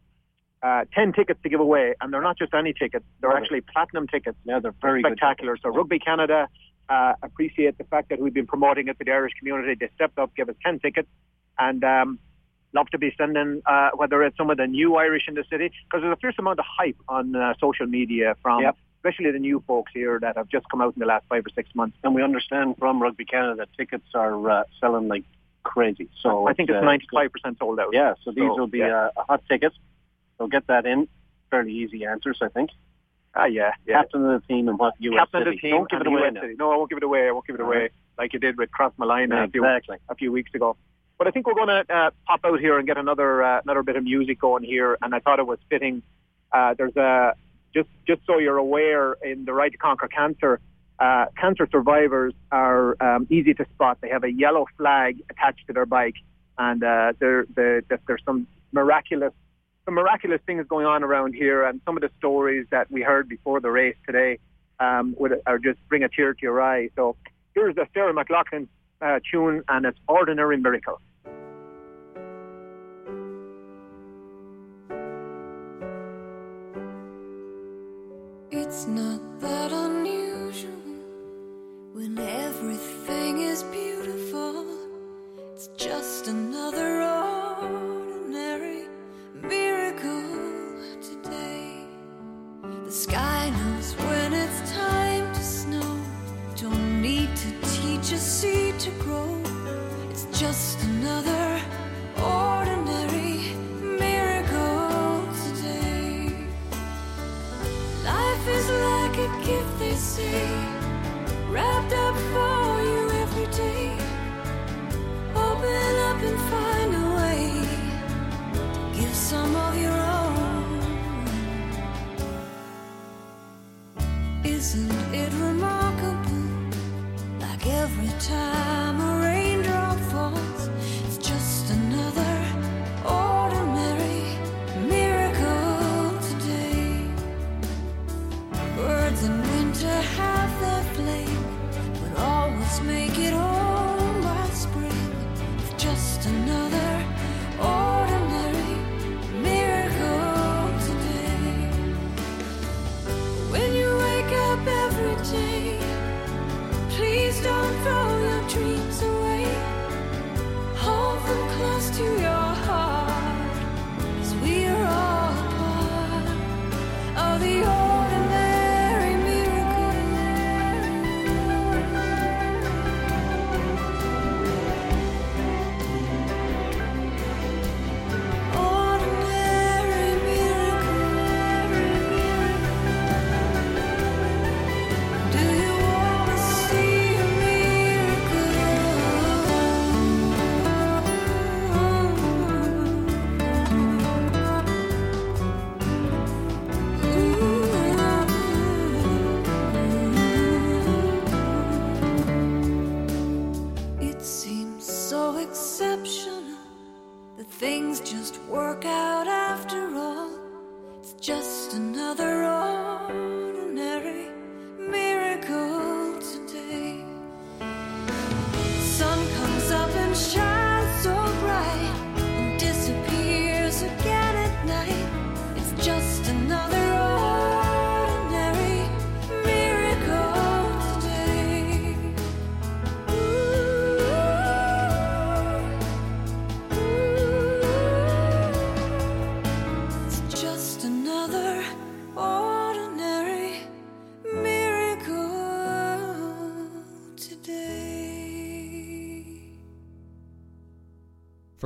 uh, 0.62 0.84
ten 0.94 1.12
tickets 1.12 1.40
to 1.42 1.48
give 1.48 1.60
away, 1.60 1.94
and 2.00 2.12
they're 2.12 2.22
not 2.22 2.38
just 2.38 2.52
any 2.54 2.72
tickets. 2.72 3.04
They're 3.20 3.36
actually 3.36 3.60
platinum 3.60 4.06
tickets. 4.08 4.36
Yeah, 4.44 4.58
they're 4.60 4.74
very 4.82 5.02
good 5.02 5.12
spectacular. 5.12 5.56
So 5.62 5.68
Rugby 5.70 5.98
Canada 5.98 6.48
uh, 6.88 7.14
appreciate 7.22 7.78
the 7.78 7.84
fact 7.84 8.08
that 8.10 8.18
we've 8.20 8.34
been 8.34 8.46
promoting 8.46 8.88
it 8.88 8.98
to 8.98 9.04
the 9.04 9.12
Irish 9.12 9.32
community. 9.38 9.74
They 9.78 9.90
stepped 9.94 10.18
up, 10.18 10.34
gave 10.34 10.48
us 10.48 10.56
10 10.64 10.80
tickets, 10.80 11.08
and 11.58 11.84
um, 11.84 12.18
love 12.72 12.88
to 12.90 12.98
be 12.98 13.14
sending, 13.16 13.62
uh, 13.66 13.90
whether 13.94 14.22
it's 14.22 14.36
some 14.36 14.50
of 14.50 14.56
the 14.56 14.66
new 14.66 14.96
Irish 14.96 15.24
in 15.28 15.34
the 15.34 15.44
city, 15.50 15.70
because 15.84 16.02
there's 16.02 16.12
a 16.12 16.20
fierce 16.20 16.34
amount 16.38 16.58
of 16.58 16.64
hype 16.66 16.96
on 17.08 17.36
uh, 17.36 17.54
social 17.60 17.86
media 17.86 18.36
from 18.42 18.62
Yep. 18.62 18.76
especially 18.98 19.30
the 19.30 19.38
new 19.38 19.62
folks 19.66 19.92
here 19.94 20.18
that 20.20 20.36
have 20.36 20.48
just 20.48 20.68
come 20.70 20.80
out 20.80 20.94
in 20.96 21.00
the 21.00 21.06
last 21.06 21.24
five 21.28 21.44
or 21.46 21.50
six 21.54 21.72
months. 21.74 21.96
And 22.02 22.14
we 22.14 22.22
understand 22.22 22.76
from 22.78 23.00
Rugby 23.02 23.24
Canada 23.26 23.54
that 23.56 23.68
tickets 23.76 24.06
are 24.14 24.50
uh, 24.50 24.64
selling 24.80 25.08
like 25.08 25.24
crazy. 25.62 26.08
So 26.22 26.48
I 26.48 26.54
think 26.54 26.70
it's 26.70 26.82
uh, 26.82 27.14
95% 27.14 27.58
sold 27.58 27.78
out. 27.80 27.90
Yeah, 27.92 28.14
so 28.24 28.30
these 28.30 28.44
So, 28.48 28.56
will 28.56 28.66
be 28.66 28.78
yeah. 28.78 29.08
uh, 29.08 29.10
a 29.18 29.22
hot 29.24 29.42
ticket. 29.48 29.72
So 30.38 30.46
get 30.46 30.66
that 30.68 30.86
in. 30.86 31.08
Fairly 31.50 31.72
easy 31.72 32.04
answers, 32.04 32.38
I 32.42 32.48
think. 32.48 32.70
Ah, 33.34 33.44
yeah, 33.46 33.72
yeah. 33.86 33.98
Captain 34.00 34.24
of 34.24 34.40
the 34.40 34.46
team 34.48 34.68
and 34.68 34.78
what 34.78 34.94
US 35.00 35.18
Captain 35.18 35.40
city. 35.44 35.50
of 35.50 35.54
the 35.56 35.60
team. 35.60 35.70
Don't 35.76 35.90
give 35.90 36.00
it 36.00 36.06
away. 36.06 36.54
No, 36.58 36.72
I 36.72 36.76
won't 36.76 36.90
give 36.90 36.96
it 36.98 37.02
away. 37.04 37.28
I 37.28 37.32
won't 37.32 37.46
give 37.46 37.54
it 37.54 37.60
away 37.60 37.90
like 38.16 38.32
you 38.32 38.38
did 38.38 38.56
with 38.58 38.70
Crossmolina 38.70 39.44
a 39.44 39.48
few 39.48 39.64
Exactly. 39.64 39.98
a 40.08 40.14
few 40.14 40.32
weeks 40.32 40.52
ago. 40.54 40.76
But 41.18 41.26
I 41.26 41.30
think 41.30 41.46
we're 41.46 41.54
going 41.54 41.68
to 41.84 41.94
uh, 41.94 42.10
pop 42.26 42.40
out 42.44 42.60
here 42.60 42.78
and 42.78 42.86
get 42.86 42.96
another 42.96 43.42
uh, 43.42 43.60
another 43.64 43.82
bit 43.82 43.96
of 43.96 44.04
music 44.04 44.40
going 44.40 44.62
here, 44.64 44.96
and 45.02 45.14
I 45.14 45.18
thought 45.20 45.38
it 45.40 45.46
was 45.46 45.58
fitting. 45.68 46.02
Uh, 46.52 46.74
there's 46.78 46.96
a 46.96 47.34
just 47.74 47.88
just 48.06 48.20
so 48.26 48.38
you're 48.38 48.56
aware 48.56 49.12
in 49.24 49.44
the 49.44 49.52
Ride 49.52 49.72
to 49.72 49.78
Conquer 49.78 50.08
Cancer. 50.08 50.60
Uh, 50.98 51.26
cancer 51.36 51.68
survivors 51.70 52.34
are 52.50 52.96
um, 53.00 53.26
easy 53.30 53.54
to 53.54 53.64
spot. 53.74 53.98
They 54.00 54.08
have 54.08 54.24
a 54.24 54.32
yellow 54.32 54.66
flag 54.76 55.22
attached 55.30 55.66
to 55.68 55.72
their 55.72 55.86
bike, 55.86 56.16
and 56.56 56.82
uh, 56.82 57.12
there, 57.20 57.46
there, 57.54 57.82
there- 57.82 58.00
there's 58.08 58.22
some 58.24 58.48
miraculous 58.72 59.32
some 59.88 59.94
miraculous 59.94 60.42
things 60.44 60.66
going 60.68 60.84
on 60.84 61.02
around 61.02 61.32
here, 61.32 61.64
and 61.64 61.80
some 61.86 61.96
of 61.96 62.02
the 62.02 62.10
stories 62.18 62.66
that 62.70 62.90
we 62.90 63.00
heard 63.00 63.26
before 63.26 63.58
the 63.58 63.70
race 63.70 63.96
today 64.04 64.38
um, 64.80 65.14
would 65.18 65.40
are 65.46 65.58
just 65.58 65.78
bring 65.88 66.04
a 66.04 66.10
tear 66.10 66.34
to 66.34 66.42
your 66.42 66.60
eye. 66.60 66.90
So 66.94 67.16
here's 67.54 67.74
the 67.74 67.86
Sarah 67.94 68.12
McLachlan 68.12 68.68
uh, 69.00 69.20
tune, 69.30 69.62
and 69.66 69.86
it's 69.86 69.98
"Ordinary 70.06 70.58
Miracle." 70.58 71.00
It's 78.50 78.86
not 78.86 79.40
that 79.40 79.72
unusual 79.72 80.70
when 81.94 82.18
everything 82.18 83.40
is 83.40 83.62
beautiful. 83.62 84.66
It's 85.54 85.68
just 85.78 86.28
another 86.28 86.87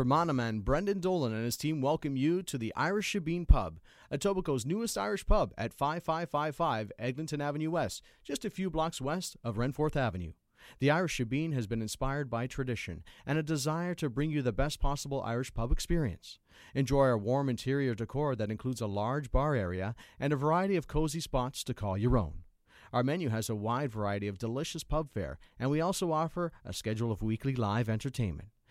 For 0.02 0.08
Monoman, 0.08 0.64
Brendan 0.64 0.98
Dolan 0.98 1.32
and 1.32 1.44
his 1.44 1.56
team 1.56 1.80
welcome 1.80 2.16
you 2.16 2.42
to 2.42 2.58
the 2.58 2.72
Irish 2.74 3.14
Shabeen 3.14 3.46
Pub, 3.46 3.78
Etobicoke's 4.10 4.66
newest 4.66 4.98
Irish 4.98 5.24
pub 5.24 5.54
at 5.56 5.72
5555 5.72 6.90
Eglinton 6.98 7.40
Avenue 7.40 7.70
West, 7.70 8.02
just 8.24 8.44
a 8.44 8.50
few 8.50 8.68
blocks 8.68 9.00
west 9.00 9.36
of 9.44 9.58
Renforth 9.58 9.94
Avenue. 9.94 10.32
The 10.80 10.90
Irish 10.90 11.20
Shabeen 11.20 11.52
has 11.52 11.68
been 11.68 11.80
inspired 11.80 12.28
by 12.28 12.48
tradition 12.48 13.04
and 13.24 13.38
a 13.38 13.44
desire 13.44 13.94
to 13.94 14.10
bring 14.10 14.32
you 14.32 14.42
the 14.42 14.50
best 14.50 14.80
possible 14.80 15.22
Irish 15.22 15.54
pub 15.54 15.70
experience. 15.70 16.40
Enjoy 16.74 17.02
our 17.02 17.16
warm 17.16 17.48
interior 17.48 17.94
decor 17.94 18.34
that 18.34 18.50
includes 18.50 18.80
a 18.80 18.88
large 18.88 19.30
bar 19.30 19.54
area 19.54 19.94
and 20.18 20.32
a 20.32 20.36
variety 20.36 20.74
of 20.74 20.88
cozy 20.88 21.20
spots 21.20 21.62
to 21.62 21.74
call 21.74 21.96
your 21.96 22.18
own. 22.18 22.42
Our 22.92 23.04
menu 23.04 23.28
has 23.28 23.48
a 23.48 23.54
wide 23.54 23.92
variety 23.92 24.26
of 24.26 24.36
delicious 24.36 24.82
pub 24.82 25.12
fare, 25.12 25.38
and 25.60 25.70
we 25.70 25.80
also 25.80 26.10
offer 26.10 26.50
a 26.64 26.72
schedule 26.72 27.12
of 27.12 27.22
weekly 27.22 27.54
live 27.54 27.88
entertainment. 27.88 28.48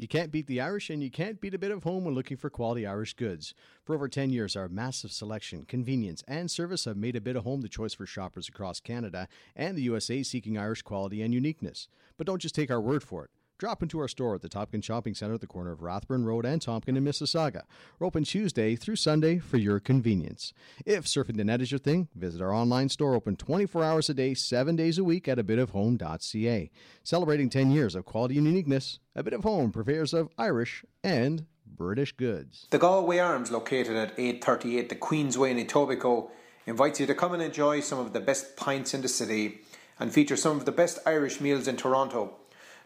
You 0.00 0.06
can't 0.06 0.30
beat 0.30 0.46
the 0.46 0.60
Irish, 0.60 0.90
and 0.90 1.02
you 1.02 1.10
can't 1.10 1.40
beat 1.40 1.54
a 1.54 1.58
bit 1.58 1.72
of 1.72 1.82
home 1.82 2.04
when 2.04 2.14
looking 2.14 2.36
for 2.36 2.48
quality 2.48 2.86
Irish 2.86 3.14
goods. 3.14 3.52
For 3.82 3.96
over 3.96 4.06
10 4.06 4.30
years, 4.30 4.54
our 4.54 4.68
massive 4.68 5.10
selection, 5.10 5.64
convenience, 5.64 6.22
and 6.28 6.48
service 6.48 6.84
have 6.84 6.96
made 6.96 7.16
a 7.16 7.20
bit 7.20 7.34
of 7.34 7.42
home 7.42 7.62
the 7.62 7.68
choice 7.68 7.94
for 7.94 8.06
shoppers 8.06 8.48
across 8.48 8.78
Canada 8.78 9.26
and 9.56 9.76
the 9.76 9.82
USA 9.82 10.22
seeking 10.22 10.56
Irish 10.56 10.82
quality 10.82 11.20
and 11.20 11.34
uniqueness. 11.34 11.88
But 12.16 12.28
don't 12.28 12.40
just 12.40 12.54
take 12.54 12.70
our 12.70 12.80
word 12.80 13.02
for 13.02 13.24
it. 13.24 13.30
Drop 13.58 13.82
into 13.82 13.98
our 13.98 14.06
store 14.06 14.36
at 14.36 14.42
the 14.42 14.48
Topkin 14.48 14.84
Shopping 14.84 15.14
Center 15.14 15.34
at 15.34 15.40
the 15.40 15.48
corner 15.48 15.72
of 15.72 15.82
Rathburn 15.82 16.24
Road 16.24 16.46
and 16.46 16.62
Tomken 16.62 16.96
in 16.96 17.04
Mississauga. 17.04 17.62
We're 17.98 18.06
open 18.06 18.22
Tuesday 18.22 18.76
through 18.76 18.94
Sunday 18.94 19.40
for 19.40 19.56
your 19.56 19.80
convenience. 19.80 20.52
If 20.86 21.06
surfing 21.06 21.36
the 21.36 21.44
net 21.44 21.60
is 21.60 21.72
your 21.72 21.80
thing, 21.80 22.06
visit 22.14 22.40
our 22.40 22.54
online 22.54 22.88
store 22.88 23.16
open 23.16 23.34
24 23.34 23.82
hours 23.82 24.08
a 24.08 24.14
day, 24.14 24.34
7 24.34 24.76
days 24.76 24.96
a 24.96 25.02
week 25.02 25.26
at 25.26 25.40
a 25.40 25.42
bit 25.42 25.58
of 25.58 25.72
abitofhome.ca. 25.72 26.70
Celebrating 27.02 27.50
10 27.50 27.72
years 27.72 27.96
of 27.96 28.04
quality 28.04 28.38
and 28.38 28.46
uniqueness, 28.46 29.00
A 29.16 29.24
Bit 29.24 29.32
of 29.32 29.42
Home 29.42 29.72
purveyors 29.72 30.14
of 30.14 30.28
Irish 30.38 30.84
and 31.02 31.46
British 31.66 32.12
goods. 32.12 32.68
The 32.70 32.78
Galway 32.78 33.18
Arms, 33.18 33.50
located 33.50 33.96
at 33.96 34.16
838 34.16 34.88
the 34.88 34.94
Queensway 34.94 35.50
in 35.50 35.66
Etobicoke, 35.66 36.30
invites 36.64 37.00
you 37.00 37.06
to 37.06 37.14
come 37.14 37.34
and 37.34 37.42
enjoy 37.42 37.80
some 37.80 37.98
of 37.98 38.12
the 38.12 38.20
best 38.20 38.56
pints 38.56 38.94
in 38.94 39.02
the 39.02 39.08
city 39.08 39.62
and 39.98 40.12
feature 40.12 40.36
some 40.36 40.56
of 40.56 40.64
the 40.64 40.70
best 40.70 41.00
Irish 41.04 41.40
meals 41.40 41.66
in 41.66 41.76
Toronto. 41.76 42.36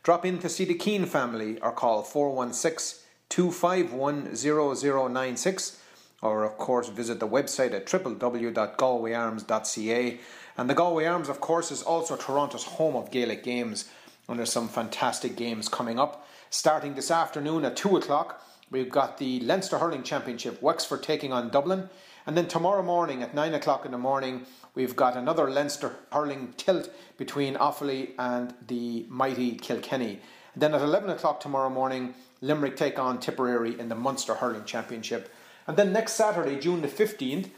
Drop 0.03 0.25
in 0.25 0.39
to 0.39 0.49
see 0.49 0.65
the 0.65 0.75
Keane 0.75 1.07
family 1.07 1.61
or 1.61 1.73
call 1.73 2.03
416 2.03 3.01
251 3.29 4.35
0096 4.35 5.83
or, 6.23 6.45
of 6.45 6.57
course, 6.57 6.89
visit 6.89 7.19
the 7.19 7.29
website 7.29 7.73
at 7.73 7.87
www.galwayarms.ca. 7.87 10.21
And 10.57 10.71
the 10.71 10.75
Galway 10.75 11.07
Arms, 11.07 11.29
of 11.29 11.41
course, 11.41 11.73
is 11.73 11.83
also 11.83 12.17
Toronto's 12.17 12.65
home 12.65 12.95
of 12.95 13.11
Gaelic 13.11 13.43
games, 13.43 13.89
and 14.29 14.39
there's 14.39 14.53
some 14.53 14.69
fantastic 14.69 15.35
games 15.35 15.69
coming 15.69 15.99
up. 15.99 16.25
Starting 16.51 16.95
this 16.95 17.11
afternoon 17.11 17.65
at 17.65 17.75
2 17.75 17.97
o'clock, 17.97 18.41
we've 18.71 18.89
got 18.89 19.19
the 19.19 19.41
Leinster 19.41 19.79
Hurling 19.79 20.05
Championship, 20.05 20.63
Wexford 20.63 21.03
taking 21.03 21.33
on 21.33 21.51
Dublin. 21.51 21.91
And 22.25 22.37
then 22.37 22.47
tomorrow 22.47 22.85
morning 22.85 23.21
at 23.23 23.35
9 23.35 23.55
o'clock 23.55 23.85
in 23.85 23.91
the 23.91 23.99
morning, 23.99 24.47
we've 24.75 24.97
got 24.97 25.17
another 25.17 25.51
Leinster 25.51 25.97
hurling 26.13 26.55
tilt 26.57 26.91
between 27.17 27.55
Offaly 27.55 28.11
and 28.19 28.55
the 28.67 29.07
mighty 29.09 29.53
Kilkenny. 29.53 30.21
Then 30.55 30.75
at 30.75 30.83
11 30.83 31.11
o'clock 31.11 31.41
tomorrow 31.41 31.71
morning, 31.71 32.15
Limerick 32.41 32.77
take 32.77 32.99
on 32.99 33.21
Tipperary 33.21 33.79
in 33.79 33.89
the 33.89 33.95
Munster 33.95 34.35
Hurling 34.35 34.65
Championship. 34.65 35.33
And 35.67 35.77
then 35.77 35.93
next 35.93 36.13
Saturday, 36.15 36.59
June 36.59 36.83
the 36.83 36.89
15th, 36.89 37.51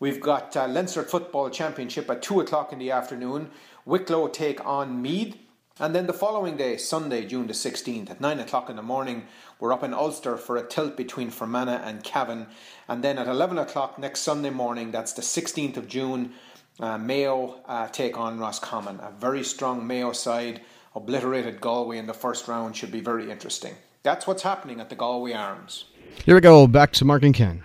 we've 0.00 0.20
got 0.20 0.56
uh, 0.56 0.66
Leinster 0.66 1.02
Football 1.02 1.48
Championship 1.50 2.10
at 2.10 2.22
2 2.22 2.40
o'clock 2.40 2.72
in 2.72 2.78
the 2.78 2.90
afternoon. 2.90 3.50
Wicklow 3.84 4.28
take 4.28 4.64
on 4.66 5.00
Meath. 5.00 5.36
And 5.78 5.94
then 5.94 6.06
the 6.06 6.12
following 6.12 6.56
day, 6.56 6.76
Sunday, 6.76 7.24
June 7.24 7.46
the 7.46 7.54
16th, 7.54 8.10
at 8.10 8.20
9 8.20 8.40
o'clock 8.40 8.68
in 8.68 8.76
the 8.76 8.82
morning, 8.82 9.26
we're 9.58 9.72
up 9.72 9.82
in 9.82 9.94
Ulster 9.94 10.36
for 10.36 10.56
a 10.56 10.66
tilt 10.66 10.96
between 10.96 11.30
Fermanagh 11.30 11.80
and 11.82 12.04
Cavan. 12.04 12.48
And 12.88 13.02
then 13.02 13.16
at 13.16 13.26
11 13.26 13.58
o'clock 13.58 13.98
next 13.98 14.20
Sunday 14.20 14.50
morning, 14.50 14.90
that's 14.90 15.14
the 15.14 15.22
16th 15.22 15.78
of 15.78 15.88
June, 15.88 16.34
uh, 16.80 16.98
Mayo 16.98 17.60
uh, 17.66 17.88
take 17.88 18.18
on 18.18 18.38
Roscommon. 18.38 18.98
A 19.00 19.12
very 19.18 19.44
strong 19.44 19.86
Mayo 19.86 20.12
side, 20.12 20.60
obliterated 20.94 21.60
Galway 21.60 21.98
in 21.98 22.06
the 22.06 22.14
first 22.14 22.48
round, 22.48 22.76
should 22.76 22.92
be 22.92 23.00
very 23.00 23.30
interesting. 23.30 23.74
That's 24.02 24.26
what's 24.26 24.42
happening 24.42 24.80
at 24.80 24.88
the 24.90 24.96
Galway 24.96 25.32
Arms. 25.32 25.84
Here 26.24 26.34
we 26.34 26.40
go, 26.40 26.66
back 26.66 26.92
to 26.94 27.04
Mark 27.04 27.22
and 27.22 27.34
Ken. 27.34 27.62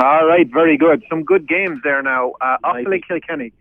All 0.00 0.26
right, 0.26 0.46
very 0.50 0.76
good. 0.76 1.02
Some 1.08 1.22
good 1.24 1.46
games 1.48 1.80
there 1.84 2.02
now. 2.02 2.32
Uh, 2.40 2.56
Offaly 2.64 3.00
Kilkenny. 3.06 3.52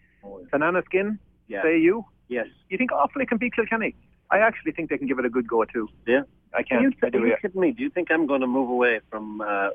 Banana 0.51 0.81
skin, 0.85 1.19
Yeah. 1.47 1.61
say 1.63 1.79
you? 1.79 2.05
Yes. 2.27 2.47
You 2.69 2.77
think 2.77 2.91
Offaly 2.91 3.27
can 3.27 3.37
beat 3.37 3.55
Kilkenny? 3.55 3.95
I 4.29 4.39
actually 4.39 4.71
think 4.71 4.89
they 4.89 4.97
can 4.97 5.07
give 5.07 5.19
it 5.19 5.25
a 5.25 5.29
good 5.29 5.47
go 5.47 5.65
too. 5.65 5.89
Yeah. 6.07 6.21
I 6.53 6.63
can. 6.63 6.77
Are 6.77 6.81
you, 6.81 6.91
I 7.03 7.07
are 7.07 7.27
you 7.27 7.35
kidding 7.41 7.61
me? 7.61 7.71
Do 7.71 7.83
you 7.83 7.89
think 7.89 8.09
I'm 8.11 8.27
going 8.27 8.41
to 8.41 8.47
move 8.47 8.69
away 8.69 8.99
from 9.09 9.41
uh, 9.41 9.69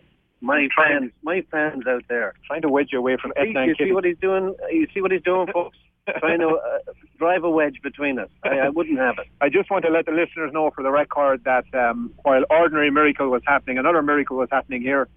my 0.46 0.68
fans? 0.76 1.12
My 1.22 1.44
fans 1.50 1.86
out 1.86 2.04
there. 2.08 2.34
Trying 2.46 2.62
to 2.62 2.68
wedge 2.68 2.88
you 2.92 2.98
away 2.98 3.16
from 3.20 3.32
Etna 3.36 3.66
you 3.66 3.74
see 3.78 3.92
what 3.92 4.04
he's 4.04 4.18
doing? 4.18 4.54
You 4.70 4.86
see 4.94 5.00
what 5.00 5.10
he's 5.10 5.22
doing, 5.22 5.46
folks? 5.52 5.76
Trying 6.18 6.38
to 6.38 6.48
uh, 6.48 6.92
drive 7.18 7.42
a 7.42 7.50
wedge 7.50 7.80
between 7.82 8.18
us. 8.18 8.28
I, 8.44 8.58
I 8.58 8.68
wouldn't 8.68 8.98
have 8.98 9.16
it. 9.18 9.26
I 9.40 9.48
just 9.48 9.70
want 9.70 9.84
to 9.84 9.90
let 9.90 10.06
the 10.06 10.12
listeners 10.12 10.52
know 10.52 10.70
for 10.70 10.84
the 10.84 10.90
record 10.90 11.42
that 11.44 11.64
um, 11.74 12.14
while 12.22 12.44
Ordinary 12.48 12.90
Miracle 12.92 13.28
was 13.28 13.42
happening, 13.44 13.76
another 13.78 14.02
miracle 14.02 14.36
was 14.36 14.48
happening 14.52 14.82
here. 14.82 15.08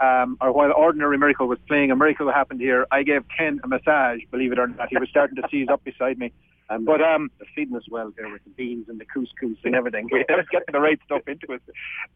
Um, 0.00 0.36
or 0.40 0.50
while 0.50 0.72
Ordinary 0.72 1.16
Miracle 1.16 1.46
was 1.46 1.58
playing, 1.68 1.92
a 1.92 1.96
miracle 1.96 2.30
happened 2.32 2.60
here. 2.60 2.86
I 2.90 3.04
gave 3.04 3.24
Ken 3.36 3.60
a 3.62 3.68
massage, 3.68 4.20
believe 4.32 4.50
it 4.50 4.58
or 4.58 4.66
not. 4.66 4.88
He 4.90 4.98
was 4.98 5.08
starting 5.08 5.36
to 5.36 5.42
seize 5.48 5.68
up 5.70 5.84
beside 5.84 6.18
me. 6.18 6.32
I'm 6.70 6.84
But 6.84 7.02
um, 7.02 7.30
they're 7.38 7.48
feeding 7.54 7.76
us 7.76 7.84
well 7.90 8.12
here 8.16 8.30
with 8.32 8.44
the 8.44 8.50
beans 8.50 8.88
and 8.88 9.00
the 9.00 9.04
couscous 9.04 9.56
and 9.64 9.74
everything. 9.74 10.08
we 10.10 10.20
are 10.20 10.44
getting 10.50 10.72
the 10.72 10.80
right 10.80 10.98
stuff 11.04 11.22
into 11.26 11.52
it. 11.52 11.62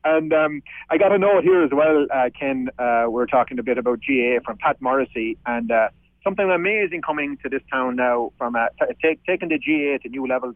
And 0.05 0.33
um, 0.33 0.63
I 0.91 0.99
got 0.99 1.13
a 1.13 1.19
note 1.19 1.45
here 1.45 1.63
as 1.63 1.71
well, 1.73 2.07
uh, 2.13 2.31
Ken. 2.39 2.69
Uh, 2.79 3.07
we're 3.09 3.27
talking 3.27 3.59
a 3.59 3.63
bit 3.63 3.79
about 3.79 4.01
GAA 4.07 4.41
from 4.45 4.57
Pat 4.59 4.81
Morrissey 4.81 5.37
and 5.47 5.71
uh, 5.71 5.89
something 6.27 6.51
amazing 6.51 7.03
coming 7.03 7.37
to 7.43 7.49
this 7.49 7.63
town 7.73 7.97
now 7.97 8.33
from 8.39 8.57
uh, 8.57 8.67
t- 8.81 8.95
take, 9.03 9.25
taking 9.25 9.49
the 9.49 9.59
GAA 9.59 10.03
to 10.03 10.09
new 10.09 10.27
levels. 10.27 10.55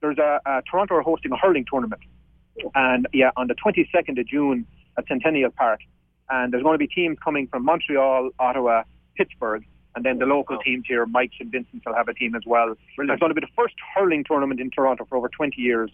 There's 0.00 0.18
a, 0.18 0.40
a 0.44 0.62
Toronto 0.70 0.96
are 0.96 1.02
hosting 1.02 1.32
a 1.32 1.36
hurling 1.36 1.64
tournament, 1.70 2.02
and 2.74 3.06
yeah, 3.12 3.30
on 3.36 3.46
the 3.46 3.54
22nd 3.54 4.18
of 4.18 4.26
June 4.26 4.66
at 4.98 5.06
Centennial 5.06 5.50
Park, 5.50 5.80
and 6.28 6.52
there's 6.52 6.62
going 6.62 6.74
to 6.74 6.78
be 6.78 6.88
teams 6.88 7.16
coming 7.22 7.46
from 7.46 7.64
Montreal, 7.64 8.30
Ottawa, 8.38 8.82
Pittsburgh. 9.16 9.64
And 9.96 10.04
then 10.04 10.18
the 10.18 10.26
local 10.26 10.56
Wow. 10.56 10.62
teams 10.64 10.84
here, 10.88 11.06
Mike 11.06 11.32
and 11.40 11.50
Vincent, 11.52 11.82
will 11.86 11.94
have 11.94 12.08
a 12.08 12.14
team 12.14 12.34
as 12.34 12.42
well. 12.46 12.72
It's 12.72 12.80
going 12.96 13.08
to 13.30 13.34
be 13.34 13.40
the 13.40 13.52
first 13.56 13.74
hurling 13.94 14.24
tournament 14.24 14.60
in 14.60 14.70
Toronto 14.70 15.04
for 15.08 15.16
over 15.16 15.28
20 15.28 15.60
years. 15.60 15.90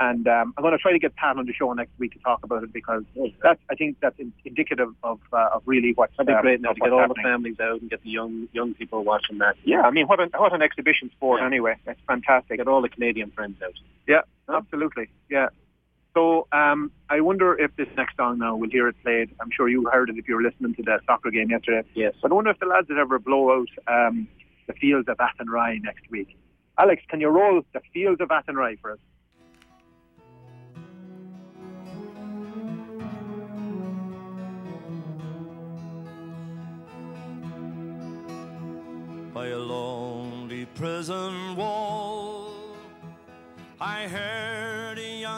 And 0.00 0.26
um, 0.26 0.52
I'm 0.56 0.62
going 0.62 0.72
to 0.72 0.78
try 0.78 0.90
to 0.90 0.98
get 0.98 1.14
Pat 1.14 1.36
on 1.36 1.46
the 1.46 1.52
show 1.52 1.72
next 1.72 1.92
week 2.00 2.12
to 2.14 2.18
talk 2.18 2.40
about 2.42 2.64
it 2.64 2.72
because 2.72 3.04
that's, 3.40 3.60
I 3.70 3.76
think 3.76 3.98
that's 4.00 4.18
indicative 4.44 4.88
of, 5.04 5.20
uh, 5.32 5.50
of 5.54 5.62
really 5.66 5.92
what's 5.94 6.16
That'd 6.16 6.26
be 6.26 6.32
uh, 6.34 6.40
great 6.42 6.60
now 6.60 6.72
to 6.72 6.80
get 6.80 6.92
all 6.92 7.06
the 7.06 7.14
families 7.22 7.60
out 7.60 7.80
and 7.80 7.88
get 7.88 8.02
the 8.02 8.10
young 8.10 8.48
young 8.52 8.74
people 8.74 9.04
watching 9.04 9.38
that. 9.38 9.54
Yeah, 9.62 9.82
I 9.82 9.92
mean, 9.92 10.08
what 10.08 10.18
an, 10.18 10.30
what 10.36 10.52
an 10.52 10.62
exhibition 10.62 11.10
sport 11.12 11.40
Yeah. 11.40 11.46
anyway. 11.46 11.76
It's 11.86 12.00
fantastic. 12.08 12.56
Get 12.58 12.66
all 12.66 12.82
the 12.82 12.88
Canadian 12.88 13.30
friends 13.30 13.62
out. 13.62 13.74
Yeah, 14.08 14.22
absolutely. 14.52 15.10
Yeah. 15.30 15.50
So 16.14 16.46
um, 16.52 16.92
I 17.10 17.20
wonder 17.20 17.58
if 17.58 17.74
this 17.76 17.88
next 17.96 18.16
song 18.16 18.38
now 18.38 18.54
we'll 18.54 18.70
hear 18.70 18.86
it 18.88 18.96
played. 19.02 19.34
I'm 19.40 19.50
sure 19.50 19.68
you 19.68 19.88
heard 19.92 20.10
it 20.10 20.16
if 20.16 20.28
you 20.28 20.36
were 20.36 20.42
listening 20.42 20.74
to 20.76 20.82
the 20.82 21.00
soccer 21.06 21.30
game 21.30 21.50
yesterday. 21.50 21.86
Yes. 21.94 22.14
But 22.22 22.30
I 22.30 22.34
wonder 22.34 22.50
if 22.50 22.60
the 22.60 22.66
lads 22.66 22.88
would 22.88 22.98
ever 22.98 23.18
blow 23.18 23.50
out 23.52 23.68
um, 23.88 24.28
the 24.68 24.74
fields 24.74 25.08
of 25.08 25.16
Athenry 25.18 25.80
next 25.82 26.08
week. 26.10 26.38
Alex, 26.78 27.02
can 27.08 27.20
you 27.20 27.28
roll 27.28 27.62
the 27.72 27.80
fields 27.92 28.20
of 28.20 28.28
Athenry 28.28 28.78
for 28.80 28.92
us? 28.92 28.98
by 39.34 39.48
a 39.48 39.58
lonely 39.58 40.64
prison 40.76 41.56
wall. 41.56 42.52
I 43.80 44.06
heard 44.06 44.96
a 45.00 45.20
young 45.20 45.33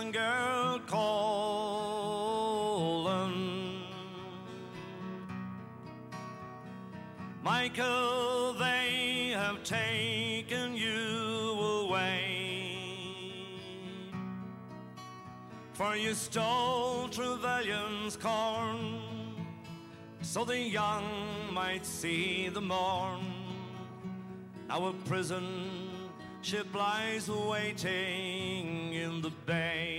They 7.77 9.33
have 9.35 9.63
taken 9.63 10.75
you 10.75 11.85
away. 11.85 12.39
For 15.75 15.95
you 15.95 16.15
stole 16.15 17.09
Trevelyan's 17.09 18.17
corn, 18.17 19.01
so 20.23 20.45
the 20.45 20.59
young 20.59 21.05
might 21.53 21.85
see 21.85 22.49
the 22.49 22.63
morn. 22.63 23.21
A 24.71 24.93
prison 25.05 25.91
ship 26.41 26.75
lies 26.75 27.29
waiting 27.29 28.95
in 28.95 29.21
the 29.21 29.33
bay. 29.45 29.96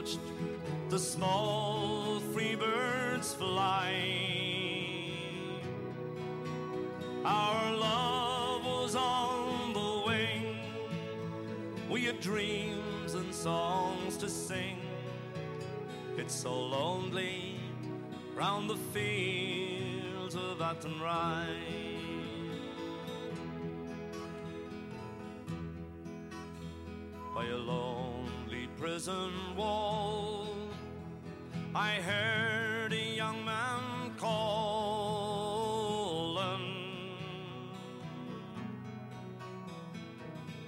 Watched 0.00 0.18
the 0.88 0.98
small 0.98 2.20
free 2.32 2.54
birds 2.54 3.34
fly. 3.34 3.92
Our 7.22 7.72
love 7.72 8.64
was 8.64 8.96
on 8.96 9.74
the 9.74 10.02
wing. 10.06 10.56
We 11.90 12.04
had 12.06 12.18
dreams 12.20 13.12
and 13.12 13.34
songs 13.34 14.16
to 14.16 14.28
sing. 14.30 14.78
It's 16.16 16.34
so 16.34 16.54
lonely 16.58 17.60
round 18.34 18.70
the 18.70 18.80
fields 18.94 20.34
of 20.34 20.62
Athenry. 20.62 21.79
Prison 29.00 29.56
wall, 29.56 30.46
I 31.74 31.94
heard 31.94 32.92
a 32.92 33.16
young 33.16 33.42
man 33.46 34.12
calling. 34.18 35.40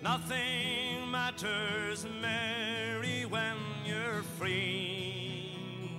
Nothing 0.03 1.11
matters, 1.11 2.07
Mary, 2.23 3.27
when 3.27 3.57
you're 3.85 4.23
free. 4.39 5.91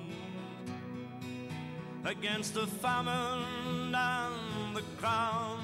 Against 2.03 2.55
the 2.55 2.65
famine 2.65 3.93
and 3.93 4.75
the 4.75 4.81
crown, 4.97 5.59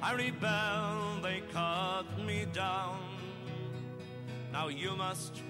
I 0.00 0.12
rebelled, 0.12 1.24
they 1.24 1.42
cut 1.52 2.06
me 2.24 2.46
down. 2.52 3.09
Now 4.52 4.66
you 4.68 4.96
must 4.96 5.40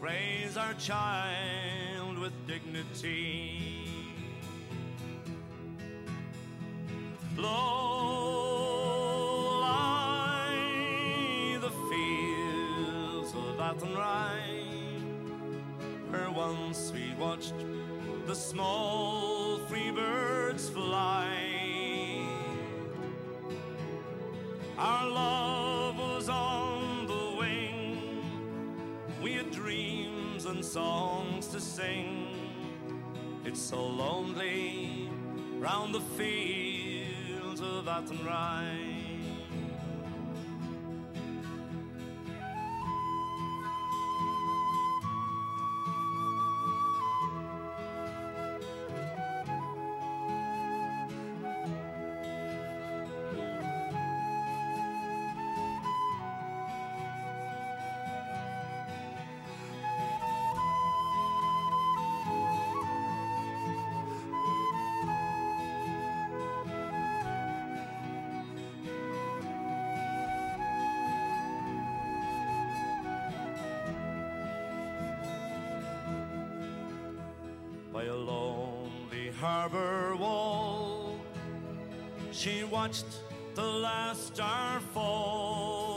raise 0.00 0.56
our 0.56 0.72
child 0.74 2.18
with 2.18 2.32
dignity. 2.46 3.86
Low 7.36 8.00
lie 9.60 11.58
the 11.60 11.70
fields 11.90 13.34
of 13.34 13.60
Athenry, 13.60 14.64
where 16.10 16.30
once 16.30 16.92
we 16.94 17.14
watched 17.18 17.54
the 18.26 18.34
small 18.34 19.58
free 19.68 19.90
birds 19.90 20.70
fly. 20.70 21.36
Our 24.78 25.08
love 25.10 25.59
and 30.50 30.64
songs 30.64 31.46
to 31.46 31.60
sing. 31.60 32.26
It's 33.44 33.60
so 33.60 33.80
lonely 33.86 35.08
round 35.58 35.94
the 35.94 36.00
fields 36.00 37.60
of 37.60 37.86
Athenry. 37.86 38.79
Harbor 79.50 80.14
wall. 80.14 81.18
She 82.30 82.62
watched 82.62 83.10
the 83.56 83.70
last 83.86 84.20
star 84.32 84.78
fall 84.94 85.90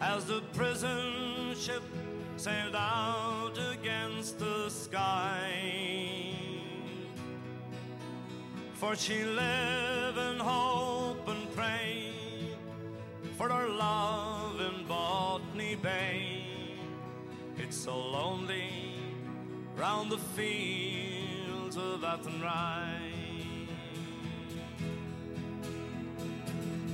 as 0.00 0.24
the 0.24 0.40
prison 0.54 1.54
ship 1.54 1.82
sailed 2.36 2.74
out 2.74 3.56
against 3.76 4.38
the 4.38 4.70
sky. 4.70 5.52
For 8.80 8.96
she 8.96 9.24
lived 9.24 10.18
in 10.30 10.38
hope 10.38 11.28
and 11.28 11.44
pray 11.54 12.12
for 13.36 13.48
her 13.50 13.68
love 13.68 14.07
It's 17.68 17.76
so 17.76 17.94
lonely 17.98 18.94
round 19.76 20.10
the 20.10 20.16
fields 20.16 21.76
of 21.76 22.02
Athenry. 22.02 23.68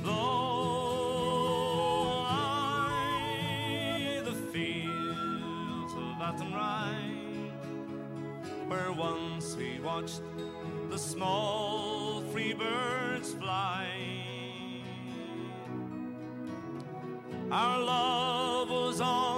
Low 0.03 1.43
lie 2.23 4.21
the 4.25 4.33
fields 4.53 5.93
of 5.95 6.21
Athenry, 6.21 7.53
where 8.67 8.91
once 8.91 9.55
we 9.55 9.79
watched 9.79 10.23
the 10.91 10.99
small 10.99 12.21
free 12.33 12.53
birds 12.53 13.33
fly. 13.35 13.87
Our 17.53 17.81
love 17.81 18.71
was 18.71 19.01
on 19.01 19.34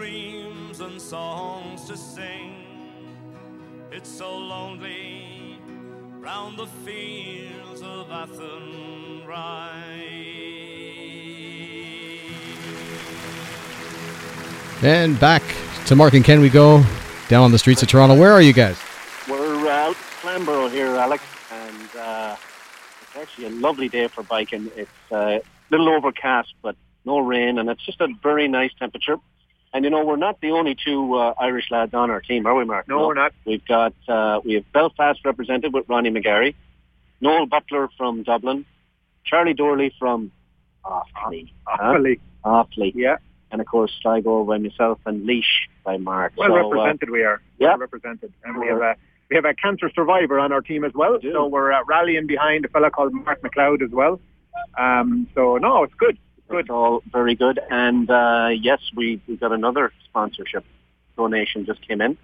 dreams 0.00 0.80
and 0.80 0.98
songs 0.98 1.84
to 1.84 1.94
sing. 1.94 2.54
It's 3.92 4.08
so 4.08 4.34
lonely 4.34 5.58
round 6.18 6.58
the 6.58 6.66
fields 6.86 7.82
of 7.82 8.08
Athenry. 8.10 9.28
And 14.80 15.20
back 15.20 15.42
to 15.84 15.94
Mark 15.94 16.14
and 16.14 16.24
Ken 16.24 16.40
we 16.40 16.48
go 16.48 16.82
down 17.28 17.42
on 17.42 17.52
the 17.52 17.58
streets 17.58 17.82
of 17.82 17.88
Toronto. 17.88 18.18
Where 18.18 18.32
are 18.32 18.40
you 18.40 18.54
guys? 18.54 18.78
We're 19.28 19.68
out 19.68 19.96
Flamborough 19.96 20.68
here, 20.68 20.96
Alex, 20.96 21.22
and 21.52 21.96
uh, 21.98 22.36
it's 23.02 23.16
actually 23.16 23.48
a 23.48 23.50
lovely 23.50 23.90
day 23.90 24.08
for 24.08 24.22
biking. 24.22 24.70
It's 24.76 25.12
uh, 25.12 25.16
a 25.16 25.42
little 25.68 25.90
overcast, 25.90 26.54
but 26.62 26.74
no 27.04 27.18
rain, 27.18 27.58
and 27.58 27.68
it's 27.68 27.84
just 27.84 28.00
a 28.00 28.08
very 28.22 28.48
nice 28.48 28.72
temperature. 28.78 29.18
And 29.72 29.84
you 29.84 29.90
know, 29.90 30.04
we're 30.04 30.16
not 30.16 30.40
the 30.40 30.50
only 30.50 30.74
two 30.84 31.14
uh, 31.14 31.34
Irish 31.38 31.70
lads 31.70 31.94
on 31.94 32.10
our 32.10 32.20
team, 32.20 32.44
are 32.46 32.54
we, 32.54 32.64
Mark? 32.64 32.88
No, 32.88 33.06
we're 33.06 33.14
not. 33.14 33.32
We've 33.44 33.64
got 33.64 33.94
uh, 34.08 34.40
we 34.44 34.54
have 34.54 34.64
Belfast 34.72 35.20
represented 35.24 35.72
with 35.72 35.88
Ronnie 35.88 36.10
McGarry, 36.10 36.54
Noel 37.20 37.46
Butler 37.46 37.88
from 37.96 38.24
Dublin, 38.24 38.66
Charlie 39.24 39.54
Dorley 39.54 39.92
from 39.98 40.32
Offaly, 40.84 41.52
Offaly. 41.68 42.18
huh? 42.44 42.64
Offaly, 42.64 42.92
Yeah. 42.96 43.16
and 43.52 43.60
of 43.60 43.66
course 43.68 43.92
Sligo 44.02 44.42
by 44.44 44.58
myself 44.58 44.98
and 45.06 45.24
Laois 45.24 45.44
by 45.84 45.98
Mark. 45.98 46.32
Well 46.36 46.48
So, 46.48 46.54
uh, 46.54 46.62
represented 46.74 47.10
we 47.10 47.22
are. 47.22 47.40
yeah. 47.58 47.68
Well 47.68 47.78
represented. 47.78 48.32
And 48.44 48.58
we 48.58 48.66
have 48.66 48.80
a 48.80 48.96
we 49.30 49.36
have 49.36 49.44
a 49.44 49.54
cancer 49.54 49.88
survivor 49.94 50.40
on 50.40 50.50
our 50.50 50.62
team 50.62 50.82
as 50.84 50.92
well. 50.94 51.16
do. 51.18 51.30
So 51.32 51.46
we're 51.46 51.70
uh, 51.72 51.84
rallying 51.86 52.26
behind 52.26 52.64
a 52.64 52.68
fella 52.68 52.90
called 52.90 53.12
Mark 53.14 53.40
McLeod 53.42 53.82
as 53.84 53.90
well. 53.92 54.20
Um, 54.76 55.28
so 55.34 55.58
no, 55.58 55.84
it's 55.84 55.94
good. 55.94 56.18
It's 56.58 56.70
all 56.70 57.02
very 57.12 57.34
good. 57.34 57.60
And 57.70 58.10
uh, 58.10 58.48
yes, 58.52 58.80
we, 58.94 59.20
we 59.26 59.36
got 59.36 59.52
another 59.52 59.92
sponsorship 60.04 60.64
donation 61.16 61.66
just 61.66 61.86
came 61.86 62.00
in. 62.00 62.16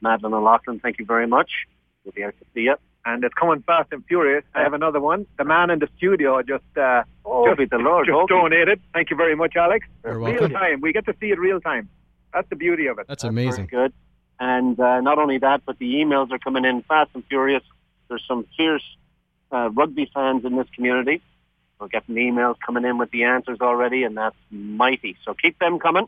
Madeline 0.00 0.34
O'Loughlin, 0.34 0.80
thank 0.80 0.98
you 0.98 1.04
very 1.04 1.26
much. 1.26 1.50
We'll 2.04 2.12
be 2.12 2.24
out 2.24 2.34
to 2.38 2.44
see 2.54 2.62
you. 2.62 2.76
And 3.04 3.22
it's 3.22 3.34
coming 3.34 3.62
fast 3.62 3.88
and 3.92 4.04
furious. 4.06 4.44
I 4.54 4.62
have 4.62 4.72
another 4.72 5.00
one. 5.00 5.26
The 5.38 5.44
man 5.44 5.70
in 5.70 5.78
the 5.78 5.88
studio 5.96 6.42
just 6.42 6.64
uh, 6.76 7.04
Oh, 7.24 7.54
just, 7.54 7.70
the 7.70 7.78
Lord. 7.78 8.06
just 8.06 8.28
donated. 8.28 8.80
Thank 8.92 9.10
you 9.10 9.16
very 9.16 9.36
much, 9.36 9.54
Alex. 9.56 9.86
You're 10.04 10.14
real 10.18 10.24
welcome. 10.32 10.50
time. 10.52 10.80
We 10.80 10.92
get 10.92 11.06
to 11.06 11.14
see 11.20 11.30
it 11.30 11.38
real 11.38 11.60
time. 11.60 11.88
That's 12.34 12.48
the 12.50 12.56
beauty 12.56 12.86
of 12.88 12.98
it. 12.98 13.06
That's 13.08 13.22
Very 13.22 13.30
amazing. 13.30 13.66
good. 13.66 13.92
And 14.40 14.78
uh, 14.78 15.00
not 15.00 15.18
only 15.18 15.38
that, 15.38 15.62
but 15.64 15.78
the 15.78 15.94
emails 15.94 16.30
are 16.32 16.38
coming 16.38 16.64
in 16.64 16.82
fast 16.82 17.10
and 17.14 17.24
furious. 17.26 17.62
There's 18.08 18.24
some 18.28 18.44
fierce 18.56 18.82
uh, 19.52 19.70
rugby 19.70 20.10
fans 20.12 20.44
in 20.44 20.56
this 20.56 20.66
community. 20.74 21.22
We're 21.78 21.88
getting 21.88 22.14
emails 22.14 22.56
coming 22.64 22.84
in 22.84 22.98
with 22.98 23.10
the 23.10 23.24
answers 23.24 23.58
already, 23.60 24.04
and 24.04 24.16
that's 24.16 24.36
mighty. 24.50 25.16
So 25.24 25.34
keep 25.34 25.58
them 25.58 25.78
coming. 25.78 26.06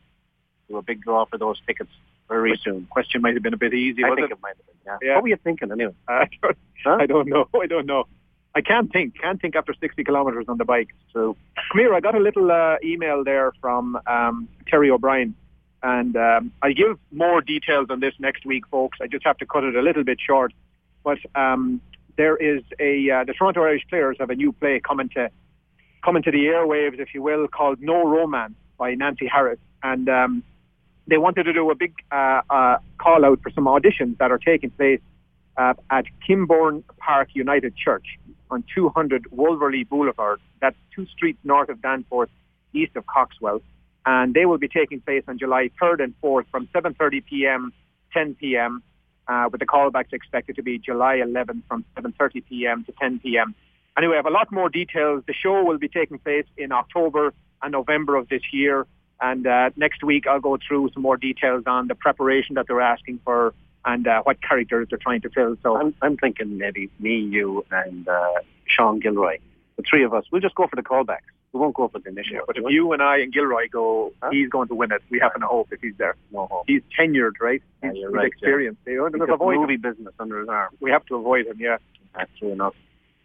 Do 0.68 0.78
a 0.78 0.82
big 0.82 1.02
draw 1.02 1.24
for 1.26 1.38
those 1.38 1.60
tickets 1.66 1.90
very 2.28 2.58
soon. 2.62 2.86
Question 2.90 3.22
might 3.22 3.34
have 3.34 3.42
been 3.42 3.54
a 3.54 3.58
bit 3.58 3.74
easy. 3.74 4.04
I 4.04 4.14
think 4.14 4.30
it? 4.30 4.32
it 4.32 4.38
might 4.42 4.56
have 4.56 4.66
been. 4.66 4.74
Yeah. 4.86 4.96
Yeah. 5.02 5.14
What 5.16 5.22
were 5.24 5.28
you 5.28 5.36
thinking 5.36 5.70
anyway? 5.72 5.94
I 6.08 6.28
don't, 6.42 6.56
Huh? 6.84 6.96
I 7.00 7.06
don't 7.06 7.28
know. 7.28 7.48
I 7.60 7.66
don't 7.66 7.86
know. 7.86 8.04
I 8.54 8.60
can't 8.60 8.90
think. 8.92 9.18
Can't 9.20 9.40
think 9.40 9.56
after 9.56 9.74
60 9.74 10.04
kilometres 10.04 10.46
on 10.48 10.58
the 10.58 10.64
bike. 10.64 10.88
So 11.12 11.36
Come 11.70 11.78
here. 11.80 11.94
I 11.94 12.00
got 12.00 12.14
a 12.14 12.20
little 12.20 12.50
uh, 12.50 12.76
email 12.82 13.22
there 13.24 13.52
from 13.60 13.98
um, 14.06 14.48
Terry 14.68 14.90
O'Brien, 14.90 15.34
and 15.82 16.16
um, 16.16 16.52
I'll 16.62 16.72
give 16.74 16.98
more 17.12 17.40
details 17.40 17.88
on 17.90 18.00
this 18.00 18.14
next 18.18 18.46
week, 18.46 18.66
folks. 18.68 18.98
I 19.02 19.06
just 19.06 19.24
have 19.26 19.38
to 19.38 19.46
cut 19.46 19.64
it 19.64 19.76
a 19.76 19.82
little 19.82 20.04
bit 20.04 20.18
short. 20.24 20.52
But 21.04 21.18
um, 21.34 21.80
there 22.16 22.36
is 22.36 22.62
a 22.80 23.10
uh, 23.10 23.24
the 23.24 23.32
Toronto 23.34 23.62
Irish 23.62 23.86
Players 23.88 24.16
have 24.18 24.30
a 24.30 24.34
new 24.34 24.52
play 24.52 24.80
coming 24.80 25.08
to 25.10 25.30
coming 26.04 26.22
to 26.22 26.30
the 26.30 26.46
airwaves, 26.46 26.98
if 26.98 27.14
you 27.14 27.22
will, 27.22 27.48
called 27.48 27.80
No 27.80 28.06
Romance 28.06 28.54
by 28.78 28.94
Nancy 28.94 29.26
Harris, 29.26 29.58
and 29.82 30.08
um, 30.08 30.42
they 31.06 31.16
wanted 31.16 31.44
to 31.44 31.52
do 31.52 31.70
a 31.70 31.74
big 31.74 31.94
uh, 32.12 32.42
uh, 32.50 32.78
call 32.98 33.24
out 33.24 33.40
for 33.42 33.50
some 33.50 33.64
auditions 33.64 34.18
that 34.18 34.30
are 34.30 34.38
taking 34.38 34.70
place 34.70 35.00
uh, 35.56 35.74
at 35.90 36.04
Kimbourne 36.26 36.84
Park 36.98 37.30
United 37.34 37.76
Church 37.76 38.06
on 38.50 38.64
200 38.74 39.26
Wolverleigh 39.30 39.88
Boulevard. 39.88 40.40
That's 40.60 40.76
two 40.94 41.06
streets 41.06 41.38
north 41.44 41.68
of 41.68 41.82
Danforth, 41.82 42.30
east 42.72 42.96
of 42.96 43.06
Coxwell. 43.06 43.60
And 44.06 44.32
they 44.34 44.46
will 44.46 44.58
be 44.58 44.68
taking 44.68 45.00
place 45.00 45.24
on 45.28 45.38
July 45.38 45.70
3rd 45.80 46.04
and 46.04 46.14
4th 46.22 46.46
from 46.50 46.66
7.30 46.68 47.24
p.m., 47.26 47.72
10 48.12 48.36
p.m., 48.36 48.82
uh, 49.26 49.48
with 49.52 49.60
the 49.60 49.66
callbacks 49.66 50.12
expected 50.12 50.56
to 50.56 50.62
be 50.62 50.78
July 50.78 51.16
11th 51.16 51.62
from 51.68 51.84
7.30 51.96 52.44
p.m. 52.46 52.84
to 52.84 52.92
10 52.92 53.18
p.m. 53.18 53.54
Anyway, 53.98 54.14
I 54.14 54.16
have 54.18 54.26
a 54.26 54.30
lot 54.30 54.52
more 54.52 54.68
details. 54.68 55.24
The 55.26 55.34
show 55.34 55.64
will 55.64 55.78
be 55.78 55.88
taking 55.88 56.18
place 56.18 56.46
in 56.56 56.70
October 56.70 57.34
and 57.62 57.72
November 57.72 58.14
of 58.14 58.28
this 58.28 58.42
year. 58.52 58.86
And 59.20 59.44
uh, 59.44 59.70
next 59.76 60.04
week, 60.04 60.28
I'll 60.28 60.40
go 60.40 60.56
through 60.56 60.90
some 60.94 61.02
more 61.02 61.16
details 61.16 61.64
on 61.66 61.88
the 61.88 61.96
preparation 61.96 62.54
that 62.54 62.66
they're 62.68 62.80
asking 62.80 63.18
for 63.24 63.54
and 63.84 64.06
uh, 64.06 64.22
what 64.22 64.40
characters 64.40 64.86
they're 64.88 64.98
trying 65.02 65.22
to 65.22 65.30
fill. 65.30 65.56
So 65.64 65.76
I'm, 65.76 65.94
I'm 66.00 66.16
thinking 66.16 66.58
maybe 66.58 66.90
me, 67.00 67.18
you, 67.18 67.64
and 67.72 68.06
uh, 68.08 68.34
Sean 68.68 69.00
Gilroy, 69.00 69.38
the 69.76 69.82
three 69.88 70.04
of 70.04 70.14
us. 70.14 70.24
We'll 70.30 70.40
just 70.42 70.54
go 70.54 70.68
for 70.68 70.76
the 70.76 70.82
callbacks. 70.82 71.26
We 71.52 71.58
won't 71.58 71.74
go 71.74 71.88
for 71.88 71.98
the 71.98 72.10
initial. 72.10 72.34
Yeah, 72.34 72.40
but 72.46 72.58
if 72.58 72.64
you 72.68 72.92
and 72.92 73.02
I 73.02 73.18
and 73.18 73.32
Gilroy 73.32 73.68
go, 73.72 74.12
Huh? 74.22 74.28
he's 74.30 74.48
going 74.50 74.68
to 74.68 74.74
win 74.76 74.92
it. 74.92 75.02
We 75.10 75.18
have 75.18 75.34
to 75.34 75.40
hope 75.46 75.68
if 75.72 75.80
he's 75.80 75.94
there. 75.96 76.14
no 76.30 76.46
hope. 76.48 76.64
He's 76.68 76.82
tenured, 76.96 77.40
right? 77.40 77.62
He's, 77.82 77.92
he's 77.94 78.04
right, 78.10 78.26
experienced. 78.26 78.80
They 78.84 78.92
He's 78.92 79.26
got 79.26 79.40
movie 79.40 79.74
him. 79.74 79.80
business 79.80 80.14
under 80.20 80.38
his 80.40 80.48
arm. 80.48 80.76
We 80.78 80.90
have 80.90 81.04
to 81.06 81.16
avoid 81.16 81.46
him, 81.46 81.56
yeah. 81.58 81.78
That's 82.14 82.30
true 82.38 82.52
enough. 82.52 82.74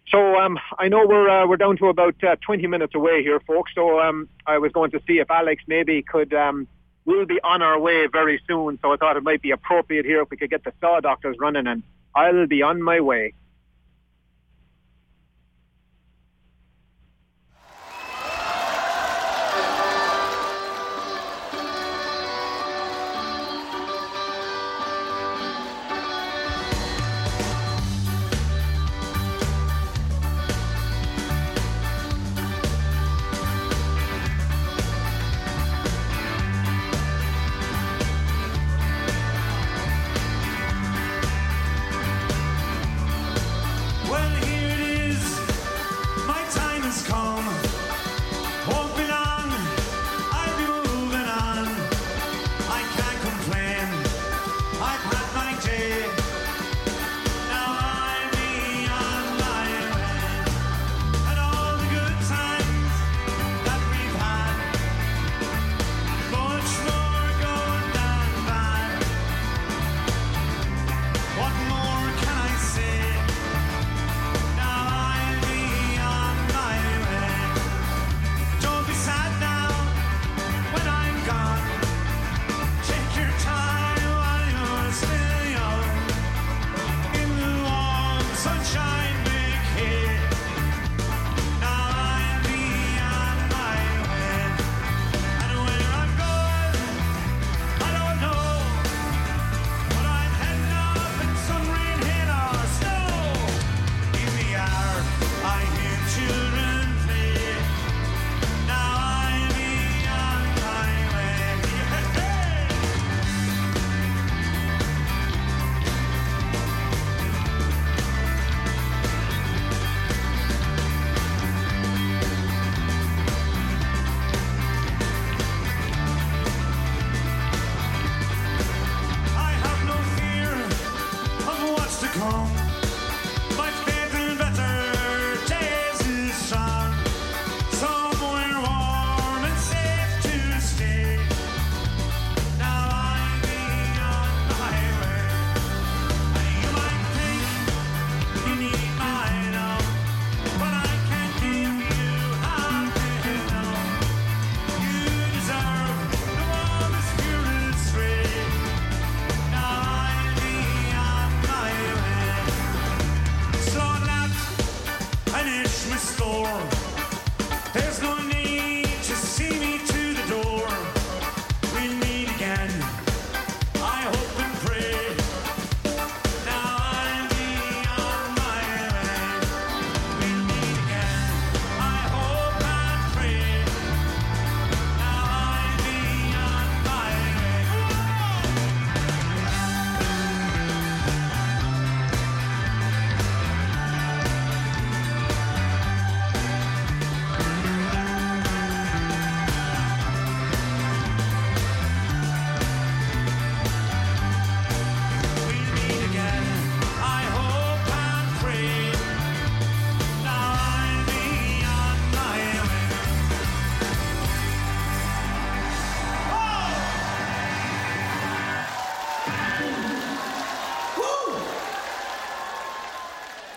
So 0.10 0.38
um, 0.38 0.60
I 0.78 0.90
know 0.90 1.06
we're 1.08 1.30
uh, 1.30 1.48
we're 1.48 1.58
down 1.58 1.78
to 1.78 1.88
about 1.88 2.22
uh, 2.24 2.36
20 2.46 2.68
minutes 2.68 2.94
away 2.94 3.24
here, 3.24 3.40
folks. 3.40 3.72
So 3.74 4.00
um, 4.00 4.30
I 4.46 4.58
was 4.58 4.72
going 4.72 4.92
to 4.92 5.02
see 5.08 5.20
if 5.20 5.32
Alex 5.32 5.64
maybe 5.68 6.02
could. 6.04 6.34
Um, 6.34 6.68
we'll 7.06 7.26
be 7.26 7.40
on 7.44 7.62
our 7.62 7.80
way 7.80 8.08
very 8.08 8.42
soon, 8.48 8.80
so 8.82 8.94
I 8.94 8.98
thought 8.98 9.18
it 9.18 9.24
might 9.24 9.42
be 9.42 9.52
appropriate 9.52 10.06
here 10.06 10.22
if 10.22 10.30
we 10.30 10.38
could 10.38 10.50
get 10.50 10.64
the 10.64 10.74
saw 10.80 11.00
doctors 11.00 11.38
running, 11.40 11.68
and 11.68 11.84
I'll 12.16 12.48
be 12.48 12.62
on 12.62 12.82
my 12.82 13.00
way. 13.00 13.34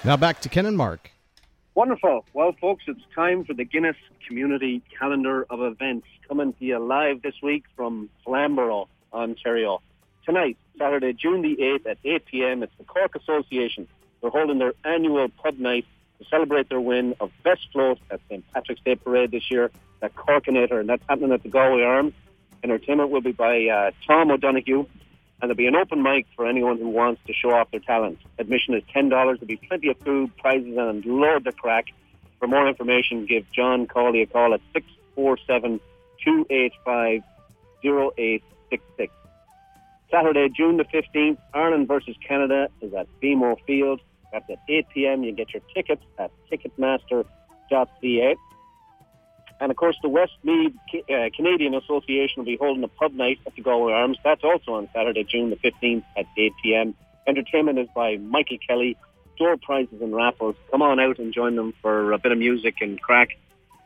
Now 0.07 0.17
back 0.17 0.41
to 0.43 0.49
Ken 0.49 0.67
and 0.67 0.77
Mark. 0.77 1.11
Wonderful. 1.75 2.25
Well, 2.33 2.55
folks, 2.61 2.85
it's 2.87 3.01
time 3.13 3.45
for 3.45 3.55
the 3.55 3.65
Guinness 3.65 3.97
Community 4.25 4.81
Calendar 4.97 5.45
of 5.51 5.61
Events 5.61 6.07
coming 6.29 6.53
to 6.53 6.65
you 6.65 6.79
live 6.79 7.23
this 7.23 7.35
week 7.43 7.65
from 7.75 8.09
Flamborough, 8.25 8.87
Ontario. 9.13 9.83
Tonight, 10.25 10.59
Saturday, 10.79 11.13
June 11.13 11.43
the 11.43 11.57
8th 11.57 11.91
at 11.91 11.99
8 12.05 12.25
p.m., 12.25 12.63
it's 12.63 12.73
the 12.79 12.85
Cork 12.85 13.17
Association. 13.17 13.89
They're 14.21 14.31
holding 14.31 14.61
their 14.61 14.75
annual 14.85 15.29
pub 15.29 15.59
night 15.59 15.87
to 16.21 16.25
celebrate 16.31 16.69
their 16.69 16.81
win 16.81 17.17
of 17.19 17.33
Best 17.43 17.67
Float 17.73 17.99
at 18.09 18.21
St. 18.29 18.45
Patrick's 18.53 18.83
Day 18.83 18.95
Parade 18.95 19.33
this 19.33 19.51
year 19.51 19.73
at 20.03 20.15
Corkinator, 20.15 20.79
and 20.79 20.89
that's 20.89 21.03
happening 21.09 21.33
at 21.33 21.43
the 21.43 21.49
Galway 21.49 21.83
Arms. 21.83 22.15
Entertainment 22.63 23.11
will 23.11 23.23
be 23.23 23.33
by 23.33 23.67
uh, 23.67 23.91
Tom 24.07 24.31
O'Donoghue, 24.31 24.87
and 25.41 25.51
there'll 25.51 25.57
be 25.57 25.67
an 25.67 25.77
open 25.77 26.03
mic 26.03 26.27
for 26.35 26.47
anyone 26.47 26.79
who 26.79 26.89
wants 26.89 27.21
to 27.27 27.33
show 27.33 27.51
off 27.51 27.71
their 27.71 27.81
talent. 27.81 28.19
Admission 28.39 28.75
is 28.75 28.83
$10. 28.95 29.11
There'll 29.11 29.37
be 29.47 29.57
plenty 29.57 29.89
of 29.89 29.99
food, 29.99 30.37
prizes, 30.39 30.77
and 30.77 31.05
loads 31.05 31.47
of 31.47 31.57
crack. 31.57 31.87
For 32.39 32.47
more 32.47 32.67
information, 32.69 33.27
give 33.27 33.51
John 33.53 33.87
Cawley 33.87 34.23
a 34.23 34.27
call 34.27 34.55
at 34.55 34.61
647 34.73 35.81
285 36.25 37.23
0866. 37.85 39.13
Saturday, 40.11 40.49
June 40.49 40.77
the 40.77 40.85
15th, 40.85 41.39
Ireland 41.53 41.89
versus 41.89 42.17
Canada 42.27 42.69
is 42.81 42.95
at 42.95 43.07
BMO 43.23 43.57
Field. 43.67 44.01
That's 44.33 44.49
at 44.51 44.59
8 44.69 44.87
p.m. 44.95 45.23
You 45.25 45.33
get 45.33 45.53
your 45.53 45.63
tickets 45.75 46.03
at 46.19 46.31
ticketmaster.ca. 46.51 48.37
And 49.61 49.71
of 49.71 49.77
course, 49.77 49.97
the 50.03 50.09
Westmeath 50.09 50.75
uh, 50.95 51.31
Canadian 51.35 51.75
Association 51.75 52.35
will 52.39 52.45
be 52.45 52.57
holding 52.61 52.85
a 52.85 52.89
pub 52.89 53.15
night 53.15 53.39
at 53.47 53.55
the 53.55 53.63
Galway 53.63 53.93
Arms. 53.93 54.19
That's 54.23 54.45
also 54.45 54.75
on 54.75 54.89
Saturday, 54.95 55.25
June 55.25 55.51
the 55.51 55.57
15th 55.57 56.05
at 56.17 56.27
8 56.37 56.53
p.m. 56.63 56.95
Entertainment 57.27 57.79
is 57.79 57.89
by 57.95 58.17
Michael 58.17 58.59
Kelly. 58.67 58.97
Door 59.39 59.59
prizes 59.59 60.01
and 60.01 60.15
raffles. 60.15 60.57
Come 60.71 60.83
on 60.83 61.01
out 61.01 61.19
and 61.19 61.33
join 61.33 61.57
them 61.57 61.75
for 61.83 62.13
a 62.13 62.19
bit 62.19 62.33
of 62.33 62.39
music 62.39 62.77
and 62.81 63.01
crack. 63.01 63.31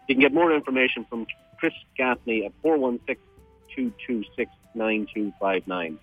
You 0.09 0.15
can 0.15 0.23
get 0.23 0.33
more 0.33 0.53
information 0.53 1.05
from 1.09 1.27
Chris 1.59 1.73
Gaffney 1.97 2.47
at 2.47 2.53
416 2.63 3.23
226 3.75 4.51
9259. 4.75 5.99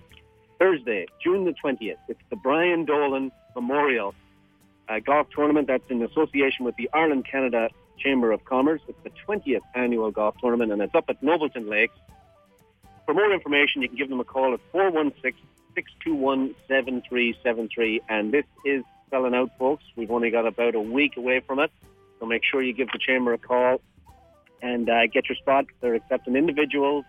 Thursday, 0.59 1.05
June 1.23 1.45
the 1.45 1.53
20th, 1.53 1.97
it's 2.07 2.19
the 2.29 2.35
Brian 2.35 2.85
Dolan 2.85 3.31
Memorial 3.55 4.15
uh, 4.89 4.99
Golf 4.99 5.27
Tournament. 5.33 5.67
That's 5.67 5.83
in 5.89 6.01
association 6.01 6.65
with 6.65 6.75
the 6.75 6.89
Ireland 6.93 7.25
Canada 7.29 7.69
Chamber 7.97 8.31
of 8.31 8.43
Commerce. 8.45 8.81
It's 8.87 8.97
the 9.03 9.11
20th 9.27 9.61
annual 9.75 10.11
golf 10.11 10.35
tournament 10.39 10.71
and 10.71 10.81
it's 10.81 10.95
up 10.95 11.05
at 11.09 11.21
Nobleton 11.21 11.69
Lakes. 11.69 11.97
For 13.05 13.13
more 13.13 13.31
information, 13.31 13.81
you 13.81 13.87
can 13.87 13.97
give 13.97 14.09
them 14.09 14.19
a 14.19 14.25
call 14.25 14.53
at 14.53 14.59
416 14.71 15.45
621 15.75 16.55
7373. 16.67 18.01
And 18.09 18.33
this 18.33 18.45
is 18.65 18.83
selling 19.09 19.35
out, 19.35 19.51
folks. 19.57 19.83
We've 19.95 20.11
only 20.11 20.31
got 20.31 20.47
about 20.47 20.75
a 20.75 20.81
week 20.81 21.17
away 21.17 21.41
from 21.45 21.59
it. 21.59 21.71
So 22.19 22.25
make 22.25 22.43
sure 22.43 22.61
you 22.61 22.73
give 22.73 22.89
the 22.91 22.99
Chamber 22.99 23.33
a 23.33 23.37
call 23.37 23.79
and 24.61 24.89
uh, 24.89 25.07
get 25.07 25.29
your 25.29 25.35
spot. 25.35 25.65
They're 25.81 25.95
accepting 25.95 26.35
individuals 26.35 27.05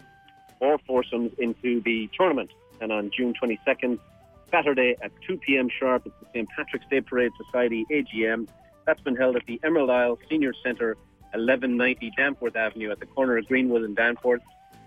or 0.61 0.78
foursomes 0.86 1.32
into 1.39 1.80
the 1.82 2.09
tournament. 2.16 2.51
And 2.80 2.93
on 2.93 3.11
June 3.16 3.34
22nd, 3.41 3.99
Saturday 4.51 4.97
at 5.03 5.12
2 5.26 5.39
p.m. 5.39 5.68
sharp, 5.68 6.07
it's 6.07 6.14
the 6.20 6.26
St. 6.32 6.49
Patrick's 6.51 6.86
Day 6.91 7.01
Parade 7.01 7.32
Society 7.45 7.86
AGM. 7.91 8.49
That's 8.89 9.03
been 9.03 9.16
held 9.16 9.36
at 9.36 9.45
the 9.45 9.61
Emerald 9.62 9.91
Isle 9.91 10.18
Senior 10.30 10.55
Centre, 10.64 10.97
1190 11.34 12.11
Danforth 12.16 12.57
Avenue 12.57 12.91
at 12.91 12.99
the 12.99 13.05
corner 13.05 13.36
of 13.36 13.47
Greenwood 13.47 13.82
and 13.82 13.95
Danforth. 13.95 14.41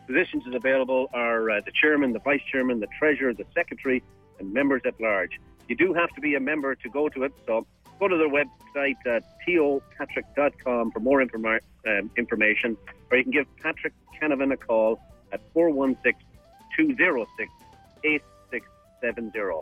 Positions 0.08 0.43
available 0.52 1.08
are 1.14 1.52
uh, 1.52 1.62
the 1.64 1.72
chairman, 1.72 2.12
the 2.12 2.18
vice 2.18 2.41
chairman, 2.52 2.80
the 2.80 2.88
treasurer, 2.97 3.32
the 3.32 3.45
secretary, 3.54 4.02
and 4.39 4.52
members 4.52 4.82
at 4.88 4.99
large. 4.99 5.39
You 5.68 5.76
do 5.76 5.93
have 5.93 6.10
to 6.16 6.22
be 6.22 6.34
a 6.34 6.39
member 6.39 6.74
to 6.74 6.89
go 6.89 7.10
to 7.10 7.26
it, 7.26 7.34
so 7.45 7.68
go 7.99 8.08
to 8.08 8.18
their 8.18 8.28
website, 8.28 8.95
uh, 9.06 9.20
topatrick.com, 9.47 10.89
for 10.89 10.99
more 10.99 11.24
informa- 11.24 11.60
um, 11.86 12.10
information, 12.18 12.78
or 13.12 13.18
you 13.18 13.24
can 13.24 13.32
give 13.32 13.45
Patrick 13.58 13.93
Canavan 14.20 14.52
a 14.52 14.58
call 14.58 14.99
at 15.32 15.41
416 15.54 16.26
206 16.76 17.52
8670. 18.04 19.62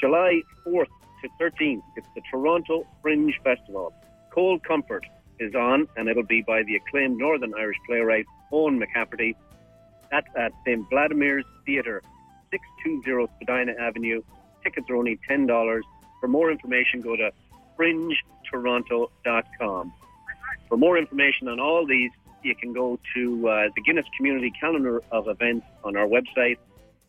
July 0.00 0.40
4th 0.66 0.86
to 1.24 1.30
13th, 1.40 1.82
it's 1.96 2.06
the 2.14 2.20
Toronto 2.30 2.86
Fringe 3.02 3.34
Festival. 3.42 3.92
Cold 4.30 4.62
Comfort 4.62 5.04
is 5.38 5.54
on, 5.54 5.86
and 5.96 6.08
it'll 6.08 6.22
be 6.22 6.42
by 6.42 6.62
the 6.62 6.76
acclaimed 6.76 7.18
Northern 7.18 7.52
Irish 7.54 7.76
playwright 7.86 8.24
Owen 8.52 8.80
McCafferty. 8.80 9.34
That's 10.10 10.26
at 10.36 10.52
St. 10.64 10.88
Vladimir's 10.90 11.46
Theatre, 11.66 12.02
620 12.50 13.28
Spadina 13.36 13.72
Avenue. 13.80 14.22
Tickets 14.62 14.90
are 14.90 14.96
only 14.96 15.18
$10. 15.28 15.80
For 16.20 16.28
more 16.28 16.50
information, 16.50 17.00
go 17.00 17.16
to 17.16 17.32
fringetoronto.com. 17.78 19.92
For 20.68 20.76
more 20.76 20.98
information 20.98 21.48
on 21.48 21.58
all 21.58 21.86
these, 21.86 22.10
you 22.42 22.54
can 22.54 22.72
go 22.72 23.00
to 23.14 23.48
uh, 23.48 23.68
the 23.74 23.82
Guinness 23.82 24.06
Community 24.16 24.52
Calendar 24.58 25.02
of 25.10 25.28
Events 25.28 25.66
on 25.82 25.96
our 25.96 26.06
website, 26.06 26.58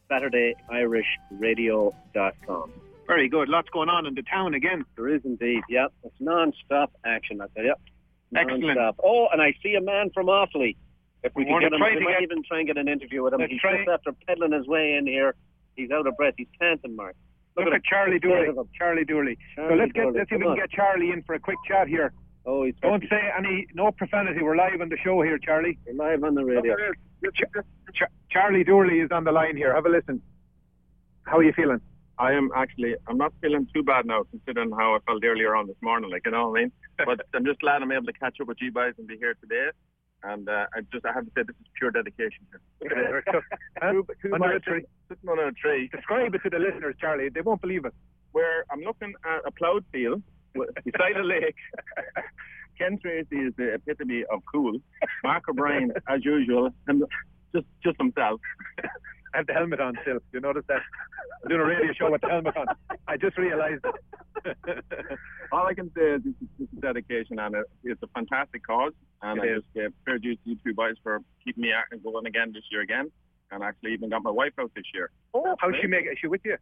SaturdayIrishRadio.com. 0.10 2.72
Very 3.08 3.30
good. 3.30 3.50
Lots 3.50 3.70
going 3.70 3.90
on 3.90 4.06
in 4.06 4.16
the 4.16 4.24
town 4.24 4.54
again. 4.54 4.84
There 4.96 5.08
is 5.14 5.22
indeed, 5.26 5.62
Yep, 5.70 5.94
It's 6.04 6.16
non-stop 6.20 6.92
action, 7.06 7.42
I 7.42 7.46
tell 7.56 7.64
you. 7.66 7.76
Excellent. 8.36 8.64
Non-stop. 8.64 8.96
Oh, 9.04 9.28
and 9.32 9.42
I 9.42 9.54
see 9.62 9.76
a 9.76 9.82
man 9.82 10.10
from 10.14 10.28
Offaly. 10.28 10.76
If 11.24 11.34
we, 11.36 11.46
We 11.46 11.52
wanna 11.52 11.66
get 11.70 11.74
him, 11.74 11.82
we 11.82 12.06
might 12.06 12.12
get- 12.14 12.22
even 12.24 12.44
try 12.44 12.60
and 12.60 12.68
get 12.68 12.78
an 12.78 12.88
interview 12.88 13.24
with 13.24 13.34
him. 13.34 13.40
Let's 13.40 13.52
He's 13.52 13.62
try- 13.62 13.78
just 13.78 13.90
after 13.90 14.12
peddling 14.28 14.52
his 14.52 14.68
way 14.68 14.94
in 14.94 15.08
here. 15.08 15.36
He's 15.76 15.92
out 15.92 16.06
of 16.08 16.16
breath. 16.18 16.36
He's 16.38 16.48
panting, 16.60 16.96
Mark. 16.96 17.16
Look, 17.58 17.68
at 17.68 17.74
at. 17.74 17.84
Charlie 17.84 18.14
Look 18.14 18.22
Dooley. 18.24 18.68
Charlie 18.78 19.06
Dooley. 19.06 19.38
so 19.56 19.74
let's 19.74 19.92
get 19.94 20.06
let's 20.14 20.30
see 20.30 20.36
if 20.36 20.42
we 20.42 20.46
can 20.48 20.56
get 20.56 20.72
Charlie 20.72 21.12
in 21.12 21.22
for 21.24 21.36
a 21.36 21.40
quick 21.40 21.58
chat 21.68 21.88
here. 21.88 22.12
Oh, 22.46 22.64
he's 22.64 22.76
Don't 22.82 23.04
say 23.10 23.32
any 23.38 23.66
no 23.74 23.92
profanity. 23.92 24.42
We're 24.44 24.56
live 24.56 24.80
on 24.82 24.90
the 24.90 24.98
show 24.98 25.22
here, 25.22 25.38
Charlie. 25.40 25.78
We're 25.88 25.94
live 25.94 26.24
on 26.24 26.36
the 26.36 26.44
radio. 26.46 26.76
Ch- 27.34 27.44
Ch- 27.94 28.04
Charlie 28.30 28.64
Dooley 28.64 29.00
is 29.00 29.10
on 29.12 29.24
the 29.24 29.32
line 29.32 29.56
here. 29.58 29.74
Have 29.74 29.86
a 29.86 29.90
listen. 29.90 30.22
How 31.24 31.38
are 31.38 31.44
you 31.44 31.54
feeling? 31.54 31.82
I 32.18 32.32
am 32.34 32.50
actually, 32.56 32.96
I'm 33.08 33.18
not 33.18 33.34
feeling 33.42 33.68
too 33.74 33.84
bad 33.84 34.06
now 34.06 34.24
considering 34.30 34.72
how 34.72 34.96
I 34.96 35.00
felt 35.06 35.24
earlier 35.24 35.56
on 35.56 35.68
this 35.68 35.76
morning, 35.82 36.10
like, 36.10 36.24
you 36.26 36.32
know 36.32 36.50
what 36.50 36.60
I 36.60 36.64
mean? 36.64 36.72
But 37.06 37.22
I'm 37.34 37.46
just 37.46 37.60
glad 37.60 37.82
I'm 37.82 37.92
able 37.92 38.06
to 38.06 38.14
catch 38.14 38.38
up 38.42 38.48
with 38.48 38.58
you 38.62 38.72
guys 38.72 38.94
and 38.98 39.08
be 39.08 39.18
here 39.18 39.36
today. 39.42 39.68
And 40.24 40.48
uh, 40.50 40.66
I 40.74 40.82
just, 40.94 41.06
I 41.06 41.12
have 41.14 41.26
to 41.26 41.32
say, 41.36 41.44
this 41.44 41.56
is 41.60 41.68
pure 41.78 41.92
dedication 41.92 42.48
here. 42.82 43.24
Two- 43.92 44.08
two 44.22 44.34
Under 44.34 44.56
a 44.56 44.60
tree, 44.60 44.84
sitting 45.10 45.30
under 45.30 45.48
a 45.48 45.54
tree. 45.54 45.90
Describe 45.94 46.34
it 46.34 46.42
to 46.44 46.50
the 46.50 46.58
listeners, 46.58 46.96
Charlie. 47.00 47.30
They 47.30 47.42
won't 47.42 47.62
believe 47.62 47.86
it. 47.86 47.94
Where 48.32 48.66
I'm 48.72 48.80
looking 48.82 49.14
at 49.26 49.42
a 49.46 49.52
ploughed 49.52 49.86
field 49.92 50.24
beside 50.54 51.18
a 51.18 51.24
lake. 51.24 51.56
Ken 52.78 52.98
Tracy 53.02 53.38
is 53.38 53.54
the 53.58 53.74
epitome 53.76 54.24
of 54.32 54.42
cool. 54.52 54.80
Mark 55.24 55.44
O'Brien, 55.50 55.92
as 56.10 56.26
usual, 56.26 56.72
and 56.88 57.04
just 57.54 57.68
just 57.84 57.98
himself. 57.98 58.42
I 59.36 59.40
have 59.40 59.48
the 59.48 59.54
helmet 59.54 59.82
on 59.82 59.94
still. 60.02 60.20
You 60.32 60.40
notice 60.40 60.64
that? 60.70 60.80
I'm 61.44 61.50
doing 61.50 61.60
a 61.62 61.66
radio 61.66 61.92
show 61.94 62.10
with 62.10 62.22
the 62.22 62.30
helmet 62.30 62.56
on. 62.56 62.68
I 63.08 63.18
just 63.18 63.38
realised 63.38 63.84
it. 63.84 64.58
All 65.52 65.68
I 65.68 65.74
can 65.74 65.92
say 65.96 66.16
is 66.16 66.24
this 66.24 66.34
is, 66.42 66.48
this 66.58 66.68
is 66.74 66.80
dedication, 66.80 67.40
and 67.40 67.54
it, 67.56 67.66
it's 67.84 68.02
a 68.02 68.08
fantastic 68.16 68.66
cause. 68.66 68.94
And 69.22 69.40
It 69.40 69.44
I 69.44 69.58
is. 69.58 69.64
just 69.76 69.86
uh, 69.88 69.90
fair 70.06 70.20
dues 70.20 70.38
to 70.46 70.52
you 70.52 70.58
two 70.66 70.74
boys 70.74 70.96
for 71.04 71.20
keeping 71.44 71.64
me 71.64 71.74
going 72.04 72.26
again 72.28 72.52
this 72.54 72.64
year 72.72 72.82
again. 72.82 73.12
And 73.52 73.62
actually 73.64 73.94
even 73.94 74.10
got 74.10 74.24
my 74.24 74.32
wife 74.32 74.54
out 74.60 74.72
this 74.76 74.86
year. 74.94 75.12
Oh, 75.34 75.56
how's 75.60 75.74
she 75.82 75.88
make 75.88 76.06
it? 76.06 76.12
Is 76.14 76.18
she 76.22 76.28
with 76.28 76.42
you? 76.46 76.58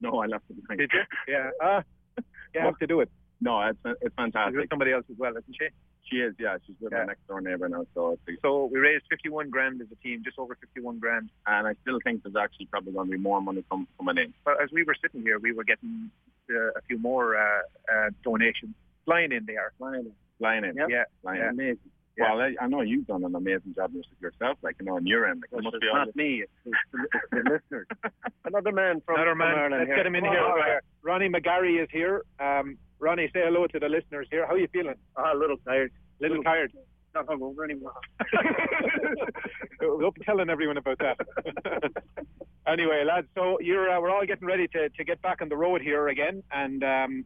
No, 0.00 0.18
I 0.20 0.26
left 0.26 0.44
it 0.50 0.56
behind. 0.60 0.78
Did 0.80 0.90
you? 0.92 1.00
Yeah. 1.32 1.50
Ah, 1.62 1.82
you 2.54 2.60
have 2.60 2.78
to 2.78 2.86
do 2.86 3.00
it. 3.00 3.10
No, 3.40 3.60
it's 3.62 3.78
it's 3.84 3.98
She's 4.02 4.10
fantastic. 4.16 4.56
with 4.58 4.68
somebody 4.70 4.92
else 4.92 5.04
as 5.10 5.16
well, 5.18 5.30
isn't 5.30 5.44
she? 5.58 5.68
She 6.10 6.16
is, 6.16 6.34
yeah. 6.38 6.56
She's 6.66 6.76
with 6.80 6.92
Yeah. 6.92 7.00
my 7.00 7.04
next 7.06 7.26
door 7.28 7.40
neighbour 7.40 7.68
now, 7.68 7.84
so 7.94 8.18
So 8.42 8.64
we 8.66 8.78
raised 8.78 9.04
51 9.10 9.50
grand 9.50 9.80
as 9.82 9.88
a 9.92 9.96
team, 9.96 10.22
just 10.24 10.38
over 10.38 10.54
51 10.54 10.98
grand. 10.98 11.30
and 11.46 11.66
I 11.66 11.74
still 11.82 11.98
think 12.02 12.22
there's 12.22 12.36
actually 12.36 12.66
probably 12.66 12.92
going 12.92 13.06
to 13.08 13.12
be 13.12 13.18
more 13.18 13.40
money 13.42 13.62
come, 13.70 13.86
coming 13.98 14.18
in. 14.18 14.32
But 14.44 14.62
as 14.62 14.70
we 14.72 14.84
were 14.84 14.94
sitting 15.00 15.22
here, 15.22 15.38
we 15.38 15.52
were 15.52 15.64
getting 15.64 16.10
uh, 16.50 16.72
a 16.76 16.80
few 16.86 16.98
more 16.98 17.36
uh, 17.36 17.60
uh, 17.92 18.10
donations 18.24 18.74
flying 19.04 19.32
in 19.32 19.44
there. 19.46 19.72
Flying 19.78 20.06
in, 20.06 20.12
flying 20.38 20.64
in, 20.64 20.76
Yeah. 20.76 21.04
flying 21.22 21.40
Yeah. 21.40 21.48
in. 21.48 21.54
Amazing. 21.54 21.90
Yeah. 22.16 22.34
Well, 22.34 22.40
I, 22.40 22.54
I 22.60 22.66
know 22.66 22.80
you've 22.80 23.06
done 23.06 23.22
an 23.24 23.34
amazing 23.36 23.74
job 23.76 23.92
yourself, 24.20 24.58
like 24.62 24.74
you 24.80 24.86
know, 24.86 24.96
on 24.96 25.06
your 25.06 25.24
end. 25.28 25.42
Like, 25.42 25.52
it 25.52 25.56
It's 25.56 25.64
must 25.72 25.80
be 25.80 25.88
all 25.88 26.04
not 26.06 26.16
me. 26.16 26.42
It's, 26.42 26.50
it's, 26.64 26.76
the, 26.90 26.98
it's 27.14 27.30
the 27.30 27.50
listeners. 27.52 27.86
Another 28.44 28.72
man 28.72 29.00
from, 29.06 29.16
Another 29.16 29.30
from 29.32 29.38
man. 29.38 29.54
Ireland 29.54 29.74
Let's 29.82 29.88
here. 29.88 29.96
get 29.98 30.06
him 30.06 30.14
in 30.16 30.24
Come 30.24 30.32
here. 30.32 30.42
on, 30.42 30.58
Uh, 30.60 30.80
Ronnie 31.02 31.28
McGarry 31.28 31.80
is 31.80 31.88
here. 31.92 32.22
Um, 32.40 32.76
Ronnie, 33.00 33.28
say 33.32 33.40
hello 33.44 33.66
to 33.66 33.78
the 33.78 33.88
listeners 33.88 34.26
here. 34.30 34.46
How 34.46 34.54
are 34.54 34.58
you 34.58 34.68
feeling? 34.72 34.94
Ah, 35.16 35.32
a 35.32 35.36
little 35.36 35.56
tired. 35.58 35.92
A 36.20 36.22
little 36.22 36.42
tired. 36.42 36.72
Not 37.14 37.26
hungover 37.26 37.64
anymore. 37.64 37.92
we'll 39.80 40.10
be 40.10 40.20
telling 40.24 40.50
everyone 40.50 40.76
about 40.76 40.98
that. 40.98 41.16
anyway, 42.66 43.04
lads, 43.06 43.28
so 43.34 43.58
you're 43.60 43.88
uh, 43.90 44.00
we're 44.00 44.10
all 44.10 44.26
getting 44.26 44.46
ready 44.46 44.66
to, 44.68 44.88
to 44.90 45.04
get 45.04 45.22
back 45.22 45.40
on 45.40 45.48
the 45.48 45.56
road 45.56 45.80
here 45.80 46.08
again, 46.08 46.42
and 46.52 46.82
um, 46.84 47.24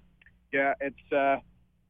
yeah, 0.52 0.74
it's 0.80 1.12
uh, 1.12 1.36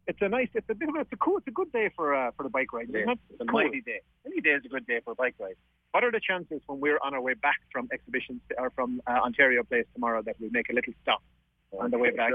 it's 0.07 0.19
a 0.23 0.29
nice, 0.29 0.49
it's 0.55 0.69
a 0.71 0.75
bit 0.75 0.89
of 0.89 0.95
a, 0.97 1.01
it's 1.01 1.13
a 1.13 1.17
cool, 1.17 1.39
it's 1.39 1.47
a 1.49 1.53
good 1.53 1.71
day 1.73 1.91
for 1.95 2.15
uh, 2.15 2.31
for 2.37 2.45
the 2.45 2.49
bike 2.49 2.73
ride, 2.73 2.89
isn't 2.89 3.09
it? 3.09 3.19
It's 3.31 3.41
a 3.41 3.45
Cool. 3.45 3.65
mighty 3.65 3.81
day. 3.83 4.01
Any 4.25 4.41
day 4.41 4.51
is 4.51 4.63
a 4.65 4.69
good 4.69 4.87
day 4.87 5.01
for 5.05 5.13
a 5.13 5.15
bike 5.15 5.35
ride. 5.39 5.57
What 5.91 6.05
are 6.05 6.11
the 6.11 6.21
chances 6.21 6.61
when 6.67 6.81
we're 6.81 6.99
on 7.05 7.15
our 7.15 7.21
way 7.21 7.35
back 7.35 7.61
from 7.71 7.89
exhibitions 7.93 8.41
or 8.57 8.71
from 8.71 9.03
uh, 9.07 9.11
Ontario 9.23 9.63
Place 9.65 9.85
tomorrow 9.93 10.23
that 10.23 10.37
we 10.41 10.49
make 10.51 10.71
a 10.71 10.73
little 10.73 10.95
stop 11.03 11.23
on 11.79 11.91
the 11.91 11.99
way 11.99 12.11
back? 12.11 12.33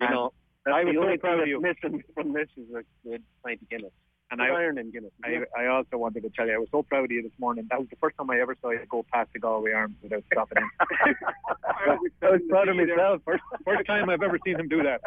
you 0.00 0.08
know, 0.08 0.32
That's 0.70 0.80
I 0.80 0.84
was 0.84 0.94
the 0.94 1.00
only 1.00 1.18
proud 1.18 1.40
thing 1.40 1.48
you. 1.48 1.60
that's 1.60 1.78
missing 1.82 2.02
from 2.14 2.32
this 2.32 2.48
is 2.56 2.66
the, 2.72 2.82
the 3.04 3.18
pint 3.44 3.60
of 3.62 3.68
Guinness. 3.68 3.92
And 4.30 4.40
I- 4.40 4.46
iron 4.48 4.78
in 4.78 4.90
Guinness. 4.92 5.10
I, 5.24 5.42
I 5.58 5.66
also 5.66 5.96
wanted 5.96 6.22
to 6.22 6.30
tell 6.30 6.46
you, 6.46 6.54
I 6.54 6.58
was 6.58 6.68
so 6.70 6.82
proud 6.84 7.04
of 7.04 7.10
you 7.10 7.22
this 7.22 7.32
morning. 7.38 7.66
That 7.70 7.80
was 7.80 7.88
the 7.90 7.96
first 7.96 8.16
time 8.16 8.30
I 8.30 8.40
ever 8.40 8.56
saw 8.62 8.70
you 8.70 8.78
go 8.88 9.04
past 9.12 9.30
the 9.32 9.40
Galway 9.40 9.72
Arms 9.72 9.96
without 10.02 10.22
stopping 10.32 10.58
in. 10.58 10.68
I 12.22 12.30
was 12.30 12.40
proud 12.48 12.68
of 12.68 12.76
myself. 12.76 13.22
First, 13.24 13.42
first 13.64 13.86
time 13.86 14.08
I've 14.08 14.22
ever 14.22 14.38
seen 14.44 14.60
him 14.60 14.68
do 14.68 14.82
that. 14.84 15.00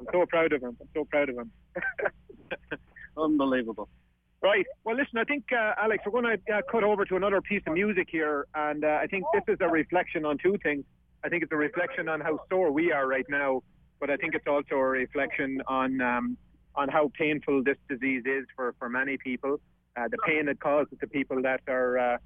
I'm 0.00 0.06
so 0.12 0.26
proud 0.26 0.52
of 0.52 0.62
him. 0.62 0.76
I'm 0.80 0.88
so 0.94 1.04
proud 1.04 1.30
of 1.30 1.36
him. 1.38 1.50
Unbelievable. 3.16 3.88
Right. 4.42 4.66
Well, 4.84 4.94
listen, 4.96 5.18
I 5.18 5.24
think, 5.24 5.44
uh, 5.52 5.72
Alex, 5.82 6.04
we're 6.04 6.20
going 6.20 6.36
to 6.46 6.54
uh, 6.54 6.60
cut 6.70 6.84
over 6.84 7.04
to 7.06 7.16
another 7.16 7.40
piece 7.40 7.62
of 7.66 7.72
music 7.72 8.08
here. 8.10 8.46
And 8.54 8.84
uh, 8.84 8.98
I 9.02 9.06
think 9.06 9.24
this 9.32 9.42
is 9.48 9.56
a 9.60 9.68
reflection 9.68 10.24
on 10.26 10.36
two 10.38 10.58
things. 10.62 10.84
I 11.24 11.28
think 11.30 11.42
it's 11.42 11.52
a 11.52 11.56
reflection 11.56 12.08
on 12.08 12.20
how 12.20 12.40
sore 12.50 12.70
we 12.70 12.92
are 12.92 13.06
right 13.08 13.24
now, 13.28 13.62
but 14.00 14.10
I 14.10 14.16
think 14.16 14.34
it's 14.34 14.46
also 14.46 14.76
a 14.76 14.84
reflection 14.84 15.62
on 15.66 16.00
um, 16.00 16.36
on 16.76 16.88
how 16.88 17.10
painful 17.18 17.64
this 17.64 17.78
disease 17.88 18.22
is 18.26 18.44
for, 18.54 18.74
for 18.78 18.88
many 18.88 19.16
people. 19.16 19.58
Uh, 19.96 20.08
the 20.08 20.18
pain 20.26 20.48
it 20.48 20.60
causes 20.60 20.92
to 21.00 21.06
people 21.06 21.40
that 21.42 21.60
are, 21.68 21.98
uh, 21.98 22.18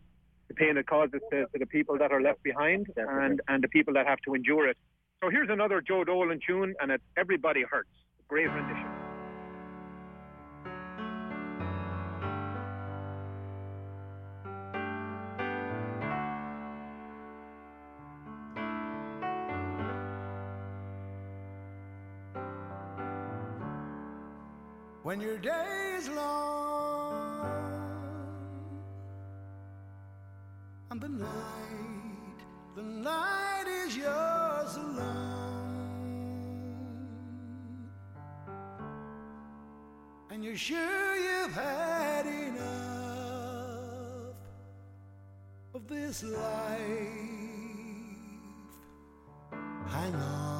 the 0.48 0.54
pain 0.54 0.76
it 0.76 0.86
causes 0.86 1.20
to, 1.30 1.46
to 1.46 1.58
the 1.58 1.66
people 1.66 1.96
that 1.96 2.10
are 2.10 2.20
left 2.20 2.42
behind 2.42 2.88
and, 2.96 3.40
and 3.46 3.62
the 3.62 3.68
people 3.68 3.94
that 3.94 4.06
have 4.06 4.18
to 4.26 4.34
endure 4.34 4.68
it. 4.68 4.76
So 5.22 5.30
here's 5.30 5.50
another 5.50 5.80
Joe 5.80 6.02
Dolan 6.02 6.40
tune, 6.44 6.74
and 6.80 6.90
it's 6.90 7.04
Everybody 7.16 7.62
Hurts. 7.62 7.90
Great 8.26 8.48
rendition. 8.50 8.99
When 25.10 25.20
your 25.20 25.38
day 25.38 25.96
is 25.98 26.08
long 26.08 27.44
and 30.88 31.00
the 31.00 31.08
night, 31.08 32.40
the 32.76 32.82
night 32.84 33.64
is 33.66 33.96
yours 33.96 34.76
alone, 34.76 35.50
and 40.30 40.44
you're 40.44 40.56
sure 40.56 41.16
you've 41.16 41.54
had 41.54 42.26
enough 42.26 42.70
of 45.74 45.88
this 45.88 46.22
life. 46.22 46.78
Hang 49.88 50.14
on. 50.14 50.59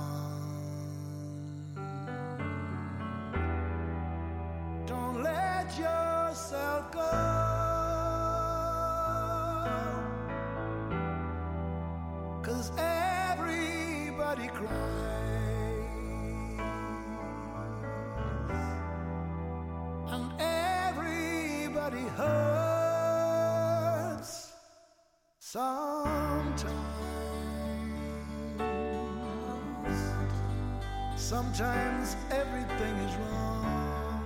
Sometimes 31.31 32.16
everything 32.33 32.97
is 33.07 33.14
wrong. 33.18 34.24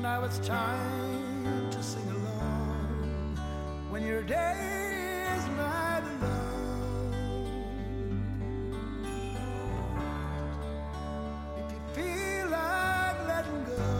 Now 0.00 0.24
it's 0.24 0.38
time 0.38 1.70
to 1.70 1.82
sing 1.82 2.08
along 2.08 3.36
when 3.90 4.02
your 4.02 4.22
day 4.22 5.26
is 5.36 5.46
not 5.58 6.02
alone. 6.02 7.12
If 11.58 11.70
you 11.74 11.80
feel 11.92 12.48
like 12.48 13.18
letting 13.28 13.64
go, 13.76 13.92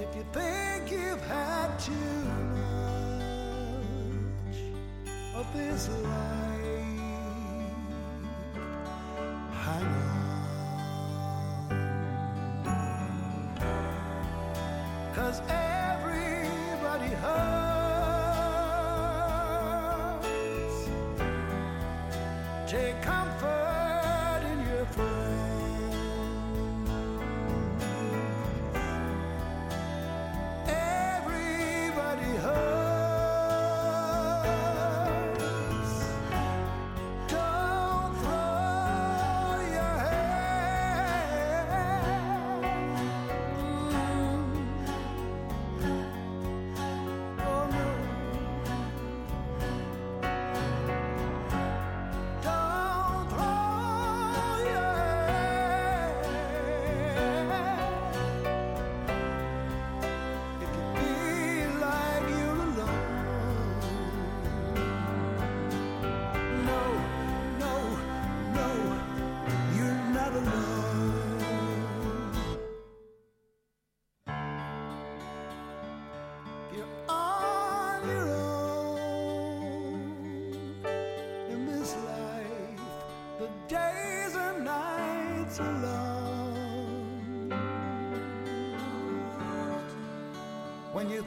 if 0.00 0.16
you 0.16 0.24
think 0.32 0.90
you've 0.90 1.26
had 1.26 1.78
too 1.78 2.25
this 5.56 5.88
life, 5.88 6.45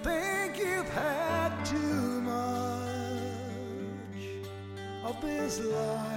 think 0.04 0.58
you've 0.58 0.90
had 0.90 1.66
too 1.66 2.22
much 2.22 2.80
of 5.04 5.22
this 5.22 5.60
life, 5.60 6.09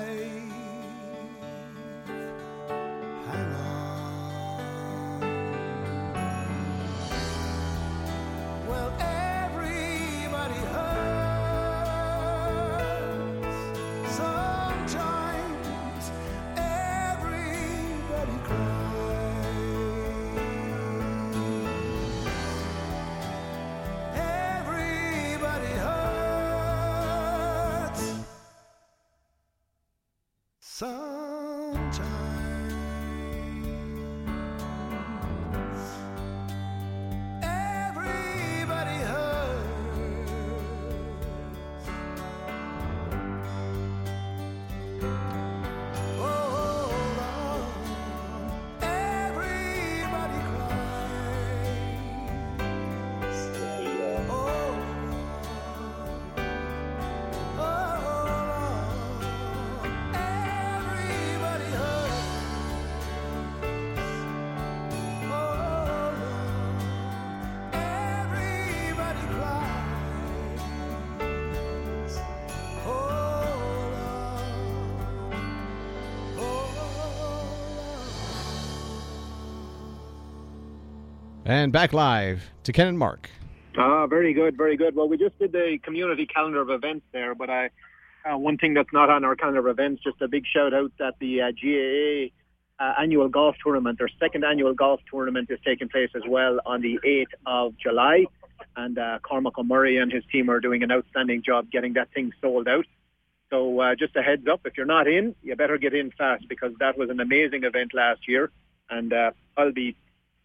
And 81.53 81.71
back 81.71 81.93
live 81.93 82.51
to 82.65 82.73
Ken 82.73 82.87
and 82.87 82.99
Mark. 82.99 83.29
Ah, 83.77 84.07
very 84.07 84.33
good, 84.33 84.57
very 84.57 84.75
good. 84.75 84.97
Well, 84.97 85.07
we 85.07 85.19
just 85.19 85.39
did 85.39 85.53
the 85.53 85.79
community 85.83 86.25
calendar 86.25 86.63
of 86.63 86.71
events 86.71 87.05
there, 87.13 87.35
but 87.35 87.51
I, 87.51 87.69
uh, 88.25 88.39
one 88.39 88.57
thing 88.57 88.73
that's 88.73 88.91
not 88.91 89.11
on 89.11 89.23
our 89.23 89.37
calendar 89.37 89.61
of 89.61 89.67
events, 89.67 90.03
just 90.03 90.23
a 90.23 90.29
big 90.29 90.45
shout 90.47 90.73
out 90.73 90.93
that 90.99 91.17
the 91.21 91.43
uh, 91.43 91.53
GAA 91.53 92.83
uh, 92.83 92.95
annual 93.03 93.29
golf 93.29 93.55
tournament, 93.63 93.99
their 93.99 94.09
second 94.19 94.47
annual 94.47 94.73
golf 94.73 95.01
tournament 95.11 95.51
is 95.51 95.59
taking 95.63 95.91
place 95.91 96.09
as 96.17 96.23
well 96.27 96.59
on 96.65 96.81
the 96.81 96.99
8th 97.05 97.35
of 97.45 97.75
July. 97.77 98.25
And 98.75 98.97
uh, 98.97 99.19
O'Murray 99.31 99.99
and 99.99 100.11
his 100.11 100.25
team 100.33 100.49
are 100.49 100.59
doing 100.59 100.83
an 100.83 100.91
outstanding 100.91 101.43
job 101.43 101.71
getting 101.71 101.93
that 101.93 102.11
thing 102.15 102.33
sold 102.41 102.67
out. 102.67 102.87
So 103.51 103.79
uh, 103.79 103.95
just 103.95 104.17
a 104.17 104.23
heads 104.23 104.47
up, 104.51 104.63
if 104.65 104.79
you're 104.79 104.87
not 104.87 105.07
in, 105.07 105.35
you 105.43 105.55
better 105.55 105.77
get 105.77 105.93
in 105.93 106.13
fast 106.13 106.49
because 106.49 106.73
that 106.81 106.97
was 106.97 107.11
an 107.11 107.21
amazing 107.21 107.65
event 107.65 107.93
last 107.93 108.27
year. 108.27 108.51
And 108.89 109.13
uh, 109.13 109.33
I'll 109.59 109.73
be 109.73 109.97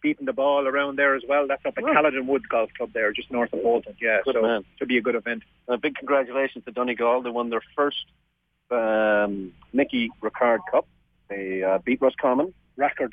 beating 0.02 0.26
the 0.26 0.32
ball 0.32 0.66
around 0.68 0.96
there 0.96 1.14
as 1.16 1.22
well. 1.28 1.46
That's 1.48 1.64
up 1.66 1.74
at 1.76 1.84
Right. 1.84 1.94
Caledon 1.94 2.26
Woods 2.26 2.46
Golf 2.46 2.70
Club 2.76 2.90
there, 2.92 3.12
just 3.12 3.30
north 3.30 3.52
of 3.52 3.62
Bolton. 3.62 3.94
Yeah, 4.00 4.18
Good 4.24 4.34
so 4.34 4.42
man. 4.42 4.64
to 4.78 4.86
be 4.86 4.96
a 4.98 5.00
good 5.02 5.14
event. 5.14 5.42
A 5.68 5.76
big 5.76 5.94
congratulations 5.96 6.64
to 6.66 6.70
Donegal. 6.72 7.22
They 7.22 7.30
won 7.30 7.50
their 7.50 7.62
first 7.76 8.04
um, 8.70 9.52
Nicky 9.72 10.10
Rackard 10.20 10.60
Cup. 10.70 10.86
They 11.28 11.62
uh, 11.62 11.78
beat 11.78 12.00
Roscommon. 12.00 12.54
Record. 12.76 13.12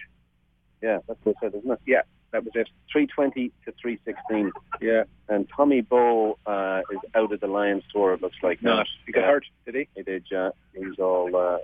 Yeah, 0.81 0.99
that's 1.07 1.19
what 1.23 1.31
it 1.31 1.37
said, 1.41 1.55
isn't 1.59 1.71
it? 1.71 1.79
Yeah, 1.87 2.01
that 2.31 2.43
was 2.43 2.51
it. 2.55 2.69
320 2.91 3.49
to 3.65 3.71
316. 3.81 4.51
Yeah. 4.81 5.03
And 5.27 5.47
Tommy 5.55 5.81
Bowe 5.81 6.37
uh, 6.45 6.81
is 6.91 6.99
out 7.15 7.31
of 7.31 7.39
the 7.39 7.47
Lions 7.47 7.83
tour, 7.91 8.13
it 8.13 8.21
looks 8.21 8.37
like. 8.43 8.61
Not. 8.61 8.87
He 9.05 9.11
got 9.11 9.21
Yeah. 9.21 9.27
hurt, 9.27 9.45
did 9.65 9.75
he? 9.75 9.87
He 9.95 10.03
did, 10.03 10.25
yeah. 10.29 10.49
He's 10.75 10.99
all, 10.99 11.35
uh, 11.35 11.57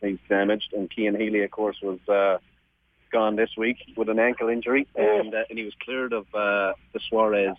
he's 0.00 0.18
damaged. 0.28 0.72
And 0.72 0.90
Cian 0.92 1.14
Healy, 1.14 1.42
of 1.42 1.50
course, 1.50 1.76
was 1.82 1.98
uh, 2.08 2.38
gone 3.10 3.36
this 3.36 3.50
week 3.56 3.78
with 3.96 4.08
an 4.08 4.18
ankle 4.18 4.48
injury. 4.48 4.86
And, 4.94 5.34
uh, 5.34 5.42
and 5.48 5.58
he 5.58 5.64
was 5.64 5.74
cleared 5.80 6.12
of 6.12 6.26
uh, 6.34 6.72
the 6.92 7.00
Suarez 7.08 7.56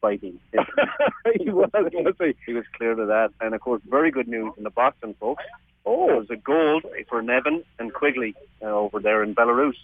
fighting. 0.00 0.38
he 1.38 1.50
was, 1.50 1.70
was 1.72 2.14
he? 2.20 2.34
He 2.46 2.52
was 2.54 2.64
cleared 2.76 2.98
of 2.98 3.08
that. 3.08 3.30
And, 3.40 3.54
of 3.54 3.60
course, 3.60 3.82
very 3.88 4.10
good 4.10 4.28
news 4.28 4.52
in 4.56 4.64
the 4.64 4.70
boxing, 4.70 5.14
folks. 5.20 5.44
Oh. 5.84 6.06
There 6.06 6.16
was 6.16 6.30
a 6.30 6.36
gold 6.36 6.84
for 7.08 7.22
Nevin 7.22 7.64
and 7.78 7.92
Quigley 7.92 8.34
uh, 8.60 8.66
over 8.66 9.00
there 9.00 9.22
in 9.22 9.34
Belarus. 9.34 9.74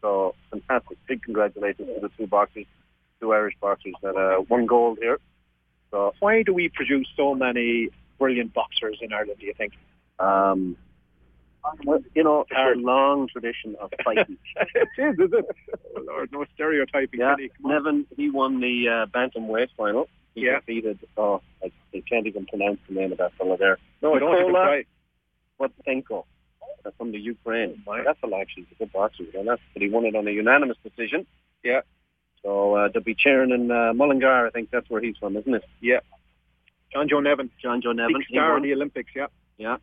So, 0.00 0.34
fantastic. 0.50 0.98
Big 1.06 1.22
congratulations 1.22 1.88
to 1.94 2.00
the 2.00 2.10
two 2.16 2.26
boxers, 2.26 2.66
two 3.20 3.32
Irish 3.32 3.54
boxers 3.60 3.94
that 4.02 4.16
uh, 4.16 4.42
won 4.48 4.66
gold 4.66 4.98
here. 5.00 5.18
So, 5.90 6.14
Why 6.20 6.42
do 6.42 6.52
we 6.54 6.68
produce 6.68 7.08
so 7.16 7.34
many 7.34 7.90
brilliant 8.18 8.54
boxers 8.54 8.98
in 9.00 9.12
Ireland, 9.12 9.38
do 9.40 9.46
you 9.46 9.54
think? 9.54 9.72
um, 10.18 10.76
you 12.14 12.22
know, 12.24 12.44
it's 12.48 12.52
a 12.52 12.78
long 12.80 13.28
tradition 13.28 13.76
of 13.80 13.90
fighting. 14.04 14.38
it 14.56 14.88
is, 14.98 15.14
is 15.18 15.32
it? 15.32 15.44
Oh, 15.96 16.00
Lord, 16.06 16.30
no 16.32 16.44
stereotyping. 16.54 17.20
yeah, 17.20 17.34
Kenny. 17.36 17.50
Come 17.60 17.66
on. 17.70 17.72
Nevin, 17.84 18.06
he 18.16 18.30
won 18.30 18.60
the 18.60 18.88
uh, 18.88 19.06
bantamweight 19.06 19.68
final. 19.76 20.08
He 20.34 20.42
Yeah. 20.46 20.60
defeated, 20.60 20.98
oh, 21.16 21.40
I, 21.62 21.72
I 21.94 22.02
can't 22.08 22.26
even 22.26 22.46
pronounce 22.46 22.78
the 22.88 22.94
name 22.94 23.12
of 23.12 23.18
that 23.18 23.32
fellow 23.34 23.56
there. 23.56 23.78
No, 24.02 24.14
I 24.14 24.18
don't 24.18 24.38
even 24.40 24.52
try. 24.52 24.84
Uh, 25.58 26.90
from 26.98 27.10
the 27.12 27.18
Ukraine. 27.18 27.82
That 28.04 28.18
fellow 28.20 28.40
actually 28.40 28.64
is 28.64 28.68
a 28.72 28.74
good 28.76 28.92
boxer, 28.92 29.24
you 29.24 29.42
know. 29.42 29.56
But 29.72 29.82
he 29.82 29.88
won 29.88 30.04
it 30.04 30.14
on 30.14 30.28
a 30.28 30.30
unanimous 30.30 30.76
decision. 30.84 31.26
Yeah. 31.64 31.80
So 32.42 32.74
uh, 32.74 32.88
they'll 32.92 33.02
be 33.02 33.14
cheering 33.16 33.50
in 33.50 33.70
uh, 33.70 33.92
Mullingar. 33.94 34.46
I 34.46 34.50
think 34.50 34.70
that's 34.70 34.88
where 34.88 35.00
he's 35.00 35.16
from, 35.16 35.36
isn't 35.36 35.52
it? 35.52 35.64
Yeah. 35.80 35.98
John 36.92 37.08
Joe 37.08 37.20
Nevin. 37.20 37.50
John 37.60 37.80
Joe 37.82 37.92
Nevin. 37.92 38.18
Big 38.18 38.28
star 38.28 38.56
in 38.58 38.62
the 38.62 38.72
Olympics, 38.72 39.10
yeah. 39.16 39.26
Yeah. 39.58 39.78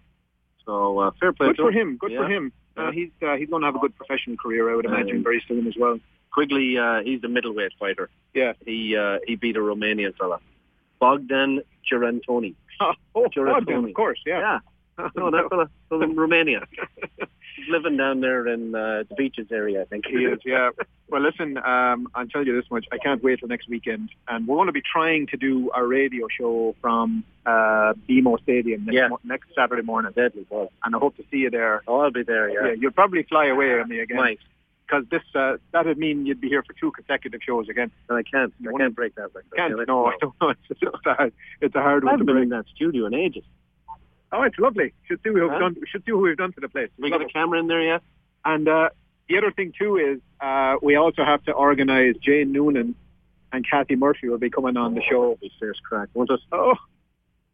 So 0.66 0.99
uh, 0.99 1.11
fair 1.20 1.34
play 1.34 1.47
Good 1.47 1.57
to 1.57 1.64
for 1.64 1.72
him. 1.72 1.97
Good 1.97 2.11
Yeah. 2.11 2.20
for 2.20 2.28
him. 2.28 2.53
Uh, 2.76 2.91
he's 2.91 3.09
uh, 3.22 3.36
he's 3.36 3.49
going 3.49 3.61
to 3.61 3.68
have 3.68 3.76
a 3.76 3.80
good 3.80 3.95
professional 3.95 4.38
career, 4.38 4.72
I 4.72 4.76
would 4.76 4.86
imagine, 4.86 5.24
very 5.24 5.43
soon 5.47 5.68
as 5.68 5.76
well. 5.78 5.99
Quigley, 6.32 6.78
uh, 6.78 7.01
he's 7.03 7.24
a 7.24 7.28
middleweight 7.28 7.74
fighter. 7.80 8.09
Yeah. 8.34 8.53
He 8.66 8.97
uh, 8.97 9.20
he 9.28 9.36
beat 9.36 9.55
a 9.55 9.59
Romanian 9.59 10.16
fella, 10.18 10.39
Bogdan 10.99 11.61
Juratoni. 11.89 12.55
oh, 12.80 12.93
Juratoni. 13.16 13.66
Bogdan, 13.66 13.86
of 13.86 13.93
course, 13.93 14.20
yeah. 14.26 14.59
Yeah. 14.97 15.09
No, 15.16 15.32
that 15.32 15.47
fella 15.49 15.70
from 15.89 16.16
Romania. 16.18 16.66
He's 17.56 17.68
living 17.70 17.97
down 17.97 18.22
there 18.22 18.47
in 18.47 18.74
uh, 18.74 19.04
the 19.08 19.16
beaches 19.16 19.47
area, 19.51 19.82
I 19.82 19.86
think. 19.86 20.06
He 20.08 20.16
is, 20.18 20.39
yeah. 20.45 20.70
Well, 21.10 21.22
listen, 21.22 21.58
um, 21.58 22.08
I'll 22.16 22.26
tell 22.28 22.45
you 22.45 22.60
this 22.60 22.70
much. 22.72 22.86
I 22.91 22.97
can't 22.97 23.24
wait 23.24 23.39
till 23.39 23.47
next 23.47 23.70
weekend. 23.70 24.10
And 24.28 24.47
we're 24.47 24.56
going 24.56 24.68
to 24.68 24.72
be 24.74 24.82
trying 24.82 25.28
to 25.28 25.38
do 25.38 25.70
our 25.72 25.86
radio 25.86 26.28
show 26.36 26.76
from 26.82 27.24
uh, 27.45 27.93
BMO 28.10 28.41
Stadium 28.41 28.86
next, 28.86 28.95
Yeah. 28.95 29.08
mo- 29.10 29.20
next 29.24 29.49
Saturday 29.56 29.84
morning. 29.84 30.12
Deadly 30.16 30.43
ball. 30.49 30.72
And 30.84 30.95
I 30.95 30.99
hope 30.99 31.16
to 31.18 31.24
see 31.30 31.38
you 31.38 31.49
there. 31.51 31.84
Oh, 31.88 31.99
I'll 31.99 32.12
be 32.12 32.24
there, 32.24 32.49
yeah. 32.49 32.70
Yeah, 32.70 32.76
you'll 32.80 32.91
probably 32.91 33.24
fly 33.24 33.45
away 33.47 33.80
on 33.80 33.88
me 33.89 33.99
again. 33.99 34.18
Might. 34.18 34.39
Because 34.88 35.06
this, 35.10 35.22
uh, 35.34 35.58
that 35.72 35.86
would 35.86 35.97
mean 35.97 36.26
you'd 36.26 36.41
be 36.41 36.49
here 36.49 36.62
for 36.64 36.74
two 36.74 36.91
consecutive 36.91 37.39
shows 37.45 37.70
again. 37.70 37.89
And 38.10 38.18
I 38.18 38.24
can't. 38.24 38.54
I 38.68 38.78
can't 38.78 38.93
break 38.95 39.16
that 39.16 39.34
record. 39.34 39.45
Can't, 39.56 39.78
Yeah, 39.78 39.84
no, 39.88 40.08
I 40.08 40.14
don't 40.20 40.34
know. 40.41 40.49
It's, 40.70 40.82
it's, 40.82 41.06
a, 41.06 41.14
hard- 41.14 41.34
it's 41.62 41.76
a 41.76 41.82
hard 41.82 42.04
I 42.04 42.06
one 42.06 42.06
to 42.06 42.12
haven't 42.12 42.26
been 42.26 42.36
break. 42.36 42.43
in 42.43 42.49
that 42.49 42.66
studio 42.76 43.06
in 43.06 43.14
ages. 43.14 43.43
Oh, 44.36 44.42
it's 44.44 44.58
lovely. 44.58 44.94
Should 45.08 45.22
see 45.24 45.30
we've 45.30 45.48
Huh? 45.50 45.60
done. 45.60 45.76
We 45.80 45.88
should 45.88 46.04
see 46.06 46.12
what 46.12 46.24
we've 46.24 46.36
done 46.38 46.52
to 46.54 46.60
the 46.60 46.68
place. 46.68 46.90
We 46.98 47.10
got 47.12 47.22
a 47.22 47.26
camera 47.28 47.60
in 47.60 47.68
there 47.68 47.82
yet? 47.84 48.02
And 48.44 48.68
uh, 48.68 48.90
the 49.30 49.38
other 49.38 49.52
thing 49.52 49.74
too 49.78 49.98
is 49.98 50.20
uh, 50.42 50.76
we 50.82 50.96
also 50.96 51.24
have 51.24 51.44
to 51.46 51.52
organise 51.54 52.18
Jane 52.18 52.52
Noonan 52.52 52.96
and 53.54 53.70
Kathy 53.70 53.96
Murphy 53.96 54.28
will 54.30 54.40
be 54.40 54.50
coming 54.50 54.76
on 54.76 54.96
the 54.96 55.02
show. 55.10 55.38
Be 55.40 55.52
fierce 55.60 55.80
crack. 55.88 56.10
Won't 56.16 56.32
it? 56.32 56.40
Oh, 56.52 56.74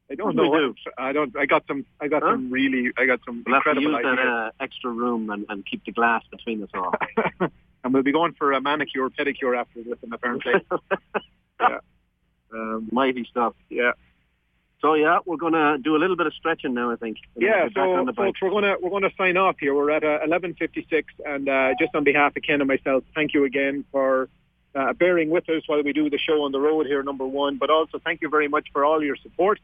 I 0.10 0.16
don't 0.16 0.36
know. 0.36 0.44
do 0.46 0.74
I 0.98 1.12
don't. 1.12 1.36
I 1.38 1.46
got 1.46 1.68
some. 1.68 1.86
I 2.02 2.08
got 2.08 2.24
Huh? 2.24 2.32
some 2.32 2.50
really. 2.50 2.92
I 2.98 3.06
got 3.06 3.20
some 3.26 3.44
We'll 3.46 3.56
have 3.56 3.64
to 3.66 3.70
incredible 3.72 4.00
use 4.12 4.18
that 4.18 4.28
uh, 4.28 4.52
extra 4.64 4.90
room 4.90 5.30
and, 5.30 5.46
and 5.50 5.66
keep 5.66 5.84
the 5.86 5.92
glass 5.92 6.24
between 6.32 6.64
us 6.64 6.70
all. 6.74 6.94
and 7.84 7.94
we'll 7.94 8.04
be 8.04 8.12
going 8.14 8.34
for 8.34 8.54
a 8.54 8.62
manicure, 8.62 9.10
pedicure 9.10 9.60
after 9.60 9.82
with 9.86 10.00
them 10.02 10.14
apparently. 10.14 10.54
yeah. 11.62 11.80
Um, 12.54 12.90
Mighty 12.92 13.26
stuff. 13.30 13.54
yeah. 13.70 13.92
So 14.82 14.94
yeah, 14.94 15.20
we're 15.26 15.38
gonna 15.38 15.78
do 15.78 15.96
a 15.96 16.00
little 16.00 16.16
bit 16.16 16.28
of 16.28 16.34
stretching 16.34 16.74
now. 16.74 16.92
I 16.92 16.96
think. 16.96 17.18
Yeah, 17.36 17.62
we'll 17.62 17.68
be 17.70 17.74
back 17.74 17.84
so 17.84 17.94
on 17.96 18.06
the 18.06 18.14
bike. 18.14 18.28
folks, 18.28 18.42
we're 18.42 18.50
gonna 18.50 18.76
we're 18.82 18.90
gonna 18.90 19.12
sign 19.18 19.36
off 19.36 19.58
here. 19.60 19.76
We're 19.76 19.92
at 19.92 20.04
uh, 20.04 20.20
eleven 20.24 20.54
fifty 20.54 20.88
six, 20.90 21.14
and 21.26 21.50
uh, 21.50 21.74
just 21.80 21.94
on 21.96 22.04
behalf 22.06 22.36
of 22.38 22.44
Ken 22.44 22.62
and 22.62 22.68
myself, 22.68 23.04
thank 23.14 23.34
you 23.34 23.44
again 23.44 23.84
for 23.92 24.30
uh, 24.76 24.94
bearing 24.94 25.30
with 25.30 25.50
us 25.50 25.64
while 25.68 25.84
we 25.84 25.92
do 25.92 26.10
the 26.10 26.18
show 26.18 26.44
on 26.44 26.54
the 26.54 26.60
road 26.60 26.86
here, 26.86 27.04
number 27.04 27.26
one. 27.26 27.58
But 27.58 27.70
also 27.70 28.00
thank 28.00 28.22
you 28.22 28.30
very 28.30 28.48
much 28.48 28.68
for 28.72 28.86
all 28.86 29.04
your 29.04 29.18
support. 29.18 29.60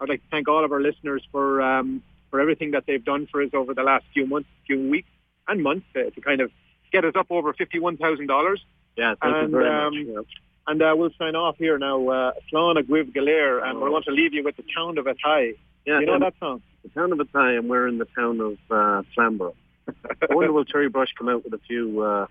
I'd 0.00 0.08
like 0.08 0.22
to 0.22 0.28
thank 0.30 0.48
all 0.48 0.64
of 0.64 0.70
our 0.72 0.80
listeners 0.80 1.26
for 1.32 1.62
um, 1.62 2.02
for 2.30 2.40
everything 2.40 2.72
that 2.72 2.84
they've 2.86 3.04
done 3.04 3.26
for 3.26 3.42
us 3.42 3.50
over 3.54 3.72
the 3.72 3.82
last 3.82 4.04
few 4.12 4.26
months, 4.26 4.48
few 4.66 4.90
weeks, 4.90 5.08
and 5.46 5.62
months 5.62 5.86
uh, 5.96 6.10
to 6.10 6.20
kind 6.20 6.42
of 6.42 6.50
get 6.92 7.06
us 7.06 7.14
up 7.16 7.28
over 7.30 7.54
fifty 7.54 7.78
one 7.78 7.96
thousand 7.96 8.26
dollars. 8.26 8.62
Yeah, 8.96 9.14
thank 9.22 9.34
And, 9.34 9.50
you 9.50 9.58
very 9.58 9.68
um, 9.68 10.14
much. 10.14 10.26
Yeah. 10.26 10.47
And 10.68 10.82
uh, 10.82 10.94
we'll 10.96 11.10
sign 11.18 11.34
off 11.34 11.56
here 11.58 11.78
now. 11.78 12.06
Uh, 12.08 12.32
Slán 12.52 12.78
a 12.78 12.82
Gwib 12.82 13.14
Galer, 13.14 13.58
and 13.64 13.80
we 13.80 13.88
want 13.88 14.04
to 14.04 14.10
leave 14.12 14.34
you 14.34 14.44
with 14.44 14.56
the 14.56 14.64
town 14.76 14.98
of 14.98 15.06
Athy. 15.06 15.56
Yeah, 15.86 16.00
you 16.00 16.06
know 16.06 16.18
that 16.18 16.34
song? 16.38 16.60
The 16.82 16.90
town 16.90 17.10
of 17.12 17.18
Athy, 17.18 17.58
and 17.58 17.70
we're 17.70 17.88
in 17.88 17.96
the 17.98 18.04
town 18.14 18.38
of 18.40 18.58
uh, 18.70 19.02
Flamborough. 19.14 19.54
I 19.88 20.34
wonder 20.34 20.52
will 20.52 20.66
Terry 20.66 20.90
Brush 20.90 21.08
come 21.16 21.30
out 21.30 21.42
with 21.42 21.54
a 21.54 21.58
few, 21.66 22.02
uh, 22.02 22.26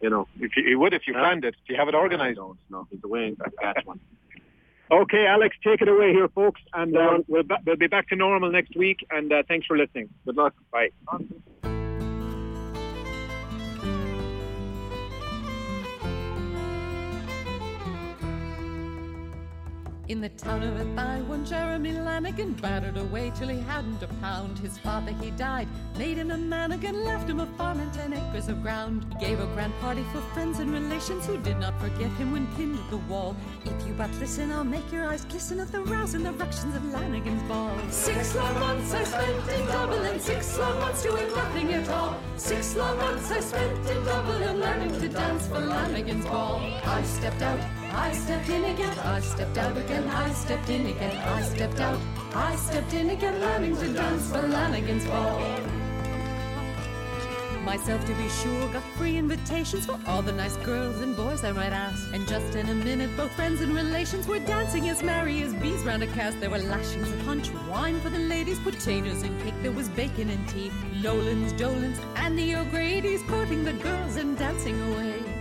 you 0.00 0.08
know. 0.08 0.26
If 0.40 0.56
you, 0.56 0.64
he 0.66 0.74
would 0.74 0.94
if 0.94 1.06
you 1.06 1.12
Huh? 1.12 1.20
planned 1.20 1.44
it. 1.44 1.54
Do 1.66 1.74
you 1.74 1.78
have 1.78 1.88
it 1.88 1.94
organised? 1.94 2.38
No, 2.38 2.56
don't. 2.70 2.88
He's 2.90 3.04
away 3.04 3.26
in 3.28 3.36
Saskatchewan. 3.36 4.00
Okay, 4.90 5.26
Alex, 5.26 5.56
take 5.62 5.82
it 5.82 5.88
away 5.88 6.12
here, 6.12 6.28
folks, 6.28 6.62
and 6.72 6.96
uh, 6.96 7.18
we'll, 7.28 7.42
ba- 7.42 7.58
we'll 7.66 7.76
be 7.76 7.88
back 7.88 8.08
to 8.08 8.16
normal 8.16 8.50
next 8.50 8.74
week. 8.76 9.04
And 9.10 9.30
uh, 9.32 9.42
thanks 9.46 9.66
for 9.66 9.76
listening. 9.76 10.08
Good 10.24 10.36
luck. 10.36 10.54
Bye. 10.72 10.88
In 20.08 20.20
the 20.20 20.28
town 20.28 20.62
of 20.62 20.74
Athy, 20.74 21.26
one 21.26 21.44
Jeremy 21.44 21.90
Lanigan 21.90 22.52
battered 22.52 22.96
away 22.96 23.32
till 23.34 23.48
he 23.48 23.58
hadn't 23.58 24.00
a 24.04 24.06
pound. 24.20 24.56
His 24.56 24.78
father, 24.78 25.10
he 25.20 25.32
died, 25.32 25.66
made 25.98 26.16
him 26.16 26.30
a 26.30 26.38
man 26.38 26.70
again, 26.70 27.04
left 27.04 27.28
him 27.28 27.40
a 27.40 27.46
farm 27.58 27.80
and 27.80 27.92
ten 27.92 28.12
acres 28.12 28.46
of 28.48 28.62
ground. 28.62 29.04
He 29.18 29.26
gave 29.26 29.40
a 29.40 29.46
grand 29.46 29.72
party 29.80 30.04
for 30.12 30.20
friends 30.32 30.60
and 30.60 30.70
relations 30.72 31.26
who 31.26 31.36
did 31.38 31.58
not 31.58 31.80
forget 31.80 32.08
him 32.12 32.30
when 32.30 32.46
pinned 32.54 32.76
to 32.76 32.90
the 32.90 33.02
wall. 33.08 33.34
If 33.64 33.84
you 33.84 33.94
but 33.94 34.12
listen, 34.20 34.52
I'll 34.52 34.62
make 34.62 34.92
your 34.92 35.08
eyes 35.08 35.24
glisten 35.24 35.58
at 35.58 35.72
the 35.72 35.80
rouse 35.80 36.14
and 36.14 36.24
the 36.24 36.32
ructions 36.34 36.76
of 36.76 36.84
Lanigan's 36.92 37.42
ball. 37.48 37.76
Six 37.90 38.36
long 38.36 38.60
months 38.60 38.94
I 38.94 39.02
spent 39.02 39.48
in 39.50 39.66
Dublin, 39.66 40.20
six 40.20 40.56
long 40.56 40.78
months 40.78 41.02
doing 41.02 41.28
nothing 41.34 41.74
at 41.74 41.88
all. 41.88 42.16
Six 42.36 42.76
long 42.76 42.96
months 42.98 43.32
I 43.32 43.40
spent 43.40 43.90
in 43.90 44.04
Dublin 44.04 44.60
learning 44.60 45.00
to 45.00 45.08
dance 45.08 45.48
for 45.48 45.58
Lanigan's 45.58 46.26
ball. 46.26 46.60
I 46.84 47.02
stepped 47.02 47.42
out, 47.42 47.58
I 47.96 48.12
stepped 48.12 48.48
in 48.50 48.64
again, 48.64 48.98
I 48.98 49.20
stepped 49.20 49.56
out 49.56 49.76
again, 49.76 50.06
I 50.08 50.30
stepped 50.32 50.68
in 50.68 50.86
again, 50.86 51.16
I 51.16 51.40
stepped 51.42 51.80
out, 51.80 51.98
I 52.34 52.54
stepped 52.56 52.92
in 52.92 53.10
again, 53.10 53.40
learning 53.40 53.76
to 53.78 53.92
dance 53.92 54.30
for 54.30 54.42
Lanigan's 54.42 55.06
ball. 55.06 55.40
Myself 57.64 58.04
to 58.04 58.14
be 58.14 58.28
sure 58.28 58.68
got 58.68 58.84
free 58.96 59.16
invitations 59.16 59.86
for 59.86 59.98
all 60.06 60.22
the 60.22 60.30
nice 60.30 60.56
girls 60.58 61.00
and 61.00 61.16
boys 61.16 61.42
I 61.42 61.52
might 61.52 61.72
ask. 61.72 62.14
And 62.14 62.28
just 62.28 62.54
in 62.54 62.68
a 62.68 62.74
minute, 62.74 63.10
both 63.16 63.32
friends 63.32 63.60
and 63.60 63.74
relations 63.74 64.28
were 64.28 64.38
dancing 64.38 64.88
as 64.88 65.02
merry 65.02 65.42
as 65.42 65.52
bees 65.54 65.82
round 65.82 66.04
a 66.04 66.06
cast. 66.06 66.38
There 66.38 66.50
were 66.50 66.58
lashings 66.58 67.10
of 67.10 67.18
punch, 67.24 67.50
wine 67.68 67.98
for 68.00 68.10
the 68.10 68.20
ladies, 68.20 68.60
potatoes 68.60 69.22
and 69.22 69.42
cake. 69.42 69.54
There 69.62 69.72
was 69.72 69.88
bacon 69.88 70.30
and 70.30 70.48
tea, 70.48 70.70
Lowlands, 71.02 71.52
Dolans, 71.54 71.98
and 72.14 72.38
the 72.38 72.54
O'Grady's 72.54 73.22
courting 73.22 73.64
the 73.64 73.72
girls 73.72 74.16
and 74.16 74.38
dancing 74.38 74.80
away. 74.92 75.35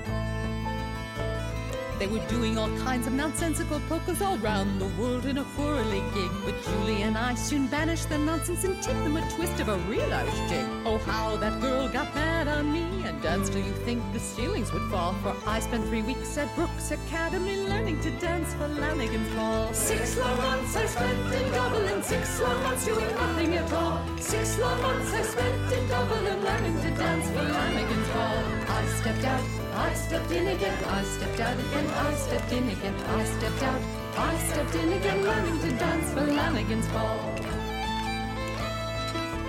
They 1.98 2.08
were 2.08 2.26
doing 2.28 2.58
all 2.58 2.70
kinds 2.80 3.08
of 3.08 3.14
nonsensical 3.14 3.80
polkas 3.88 4.22
all 4.22 4.38
round 4.39 4.82
the 4.82 4.88
world 5.02 5.26
in 5.26 5.38
a 5.38 5.43
whirly 5.43 6.04
gig. 6.14 6.32
But 6.43 6.62
Julie 6.64 7.04
and 7.04 7.18
I 7.18 7.36
soon 7.36 7.68
banished 7.68 8.10
the 8.10 8.18
nonsense 8.18 8.66
and 8.66 8.76
tipped 8.84 9.04
them 9.06 9.16
a 9.16 9.32
twist 9.32 9.60
of 9.62 9.70
a 9.70 9.78
real 9.89 10.14
Irish 10.14 10.50
jig. 10.50 10.66
Oh, 10.86 10.98
how 10.98 11.38
that 11.38 11.62
girl 11.62 11.88
got 11.88 12.14
mad 12.14 12.50
on 12.50 12.74
me 12.74 12.84
and 13.08 13.22
danced 13.22 13.54
till 13.54 13.66
you 13.66 13.72
think 13.72 14.04
the 14.12 14.20
ceilings 14.20 14.74
would 14.74 14.84
fall. 14.91 15.14
For 15.24 15.34
I 15.48 15.60
spent 15.62 15.88
three 15.88 16.02
weeks 16.02 16.38
at 16.38 16.54
Brooks 16.56 16.91
Academy 16.91 17.58
learning 17.62 18.02
to 18.02 18.12
dance 18.20 18.54
for 18.56 18.68
Lanigan's 18.68 19.34
Ball. 19.34 19.74
Six 19.74 20.18
long 20.18 20.38
months 20.38 20.76
I 20.76 20.86
spent 20.88 21.34
in 21.34 21.52
Dublin, 21.52 22.04
six 22.04 22.41
long 22.41 22.62
months 22.64 22.86
doing 22.86 23.08
nothing 23.16 23.56
at 23.56 23.72
all. 23.72 24.02
Six 24.20 24.60
long 24.60 24.82
months 24.82 25.14
I 25.14 25.22
spent 25.22 25.74
in 25.74 25.88
Dublin 25.88 26.43
learning 26.43 26.76
to 26.82 26.91
dance 26.91 27.28
for 27.30 27.43
Lanigan's 27.43 28.08
Ball. 28.10 28.43
I 28.68 28.86
stepped 29.00 29.24
out, 29.24 29.64
I 29.76 29.93
stepped 29.93 30.32
in 30.32 30.47
again, 30.47 30.84
I 30.86 31.03
stepped 31.03 31.39
out 31.41 31.59
again, 31.59 31.88
I 31.88 32.13
stepped 32.15 32.51
in 32.53 32.69
again, 32.69 32.95
I 32.95 33.23
stepped 33.26 33.63
out, 33.63 33.82
I 34.17 34.38
stepped 34.47 34.76
in 34.76 34.93
again, 34.93 35.21
learning 35.21 35.59
to 35.59 35.69
dance 35.71 36.13
for 36.13 36.21
Lanigan's 36.21 36.88
Ball. 36.88 37.36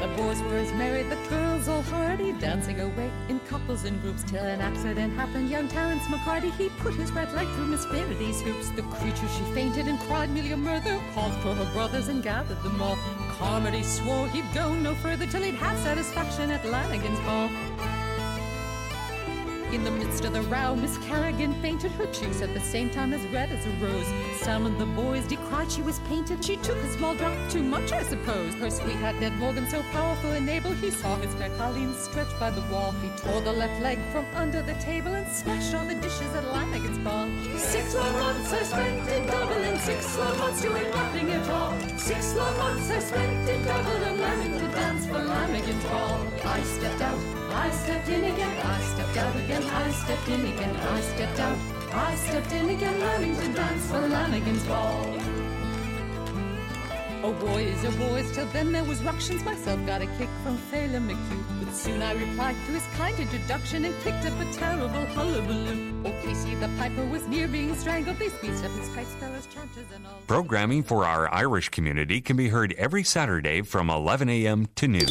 The 0.00 0.08
boys 0.16 0.42
were 0.42 0.56
as 0.56 0.72
merry, 0.72 1.04
the 1.04 1.16
girls 1.28 1.68
all 1.68 1.82
hearty, 1.82 2.32
dancing 2.32 2.80
away 2.80 3.10
in 3.28 3.38
couples 3.40 3.84
and 3.84 4.02
groups 4.02 4.24
till 4.24 4.44
an 4.44 4.60
accident 4.60 5.14
happened. 5.14 5.48
Young 5.48 5.68
Terence 5.68 6.02
McCarty, 6.04 6.52
he 6.56 6.70
put 6.80 6.94
his 6.94 7.12
right 7.12 7.32
leg 7.32 7.46
through 7.54 7.66
Miss 7.66 7.84
Verity's 7.86 8.40
hoops. 8.42 8.70
The 8.70 8.82
creature, 8.82 9.28
she 9.28 9.44
fainted 9.54 9.86
and 9.86 9.98
cried 10.00 10.30
nearly 10.30 10.52
a 10.52 10.56
murder, 10.56 11.00
called 11.14 11.34
for 11.34 11.54
her 11.54 11.72
brothers 11.72 12.08
and 12.08 12.22
gathered 12.22 12.62
them 12.62 12.82
all. 12.82 12.98
Carmody 13.38 13.82
swore 13.82 14.28
he'd 14.28 14.44
go 14.52 14.74
no 14.74 14.94
further 14.96 15.26
till 15.26 15.42
he'd 15.42 15.54
have 15.54 15.78
satisfaction 15.78 16.50
at 16.50 16.64
Lanigan's 16.64 17.20
Ball. 17.20 17.48
In 19.76 19.84
the 19.84 19.90
midst 19.90 20.24
of 20.24 20.32
the 20.32 20.40
row, 20.40 20.74
Miss 20.74 20.96
Carrigan 21.06 21.52
fainted, 21.60 21.92
her 21.92 22.06
cheeks 22.06 22.40
at 22.40 22.54
the 22.54 22.60
same 22.60 22.88
time 22.88 23.12
as 23.12 23.20
red 23.26 23.52
as 23.52 23.66
a 23.66 23.70
rose. 23.72 24.06
Some 24.40 24.64
of 24.64 24.78
the 24.78 24.86
boys 24.86 25.26
decried 25.26 25.70
she 25.70 25.82
was 25.82 25.98
painted. 26.08 26.42
She 26.42 26.56
took 26.56 26.78
a 26.78 26.88
small 26.94 27.14
drop, 27.14 27.36
too 27.50 27.62
much, 27.62 27.92
I 27.92 28.02
suppose. 28.02 28.54
Her 28.54 28.70
sweetheart, 28.70 29.20
Ned 29.20 29.34
Morgan, 29.34 29.68
so 29.68 29.82
powerful 29.92 30.30
and 30.30 30.48
able, 30.48 30.72
he 30.72 30.90
saw 30.90 31.16
his 31.16 31.34
fair 31.34 31.50
Colleen 31.58 31.92
stretched 31.92 32.40
by 32.40 32.48
the 32.48 32.62
wall. 32.72 32.92
He 33.02 33.10
tore 33.18 33.42
the 33.42 33.52
left 33.52 33.82
leg 33.82 33.98
from 34.12 34.24
under 34.34 34.62
the 34.62 34.72
table 34.76 35.12
and 35.12 35.30
smashed 35.30 35.74
all 35.74 35.84
the 35.84 35.94
dishes 35.96 36.34
at 36.34 36.44
Lanigan's 36.44 36.98
ball. 37.00 37.28
Six 37.58 37.94
long 37.94 38.14
months 38.14 38.54
I 38.54 38.62
spent 38.62 39.06
in 39.10 39.26
Dublin, 39.26 39.78
six 39.80 40.16
long 40.16 40.38
months 40.38 40.62
doing 40.62 40.90
nothing 40.90 41.30
at 41.32 41.50
all. 41.50 41.78
Six 41.98 42.34
long 42.34 42.56
months 42.56 42.90
I 42.90 42.98
spent 43.00 43.46
in 43.46 43.62
Dublin 43.62 44.20
learning 44.22 44.52
to 44.58 44.68
dance 44.68 45.04
for 45.04 45.18
Lanigan's 45.18 45.84
ball. 45.84 46.26
I 46.46 46.62
stepped 46.62 47.02
out, 47.02 47.20
I 47.56 47.70
stepped 47.70 48.08
in 48.08 48.24
again, 48.24 48.66
I 48.66 48.80
stepped 48.80 49.16
out 49.16 49.36
again, 49.36 49.62
I 49.62 49.90
stepped 49.92 50.28
in 50.28 50.40
again, 50.46 50.76
I 50.76 51.00
stepped 51.00 51.40
out, 51.40 51.58
I 51.92 52.14
stepped 52.14 52.52
in 52.52 52.68
again, 52.68 53.00
learning 53.00 53.36
to 53.36 53.48
dance 53.54 53.86
for 53.90 54.06
Lanigan's 54.06 54.62
ball. 54.64 55.16
Oh 57.24 57.32
boys, 57.32 57.84
oh 57.84 57.90
boys, 57.98 58.30
till 58.32 58.46
then 58.46 58.72
there 58.72 58.84
was 58.84 59.02
ructions. 59.02 59.42
Myself 59.42 59.84
got 59.86 60.02
a 60.02 60.06
kick 60.18 60.28
from 60.44 60.58
Phelan 60.70 61.08
McHugh. 61.08 61.64
But 61.64 61.74
soon 61.74 62.02
I 62.02 62.12
replied 62.12 62.54
to 62.66 62.72
his 62.72 62.86
kind 62.94 63.18
introduction 63.18 63.84
and 63.86 63.94
kicked 64.02 64.26
up 64.26 64.38
a 64.38 64.52
terrible 64.52 65.06
hullabaloo. 65.06 66.02
Oh, 66.04 66.12
Casey 66.22 66.54
the 66.56 66.68
piper 66.78 67.04
was 67.06 67.26
near 67.26 67.48
being 67.48 67.74
strangled. 67.74 68.18
They 68.18 68.28
squeezed 68.28 68.64
up 68.64 68.70
his 68.72 68.94
tight 68.94 69.08
spellers, 69.08 69.46
chanters, 69.46 69.86
and 69.94 70.06
all. 70.06 70.20
Programming 70.28 70.84
for 70.84 71.04
our 71.04 71.32
Irish 71.34 71.70
community 71.70 72.20
can 72.20 72.36
be 72.36 72.48
heard 72.48 72.74
every 72.74 73.02
Saturday 73.02 73.62
from 73.62 73.90
11 73.90 74.28
a.m. 74.28 74.68
to 74.76 74.86
noon. 74.86 75.08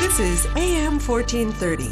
This 0.00 0.20
is 0.20 0.46
AM 0.56 0.98
1430. 1.00 1.84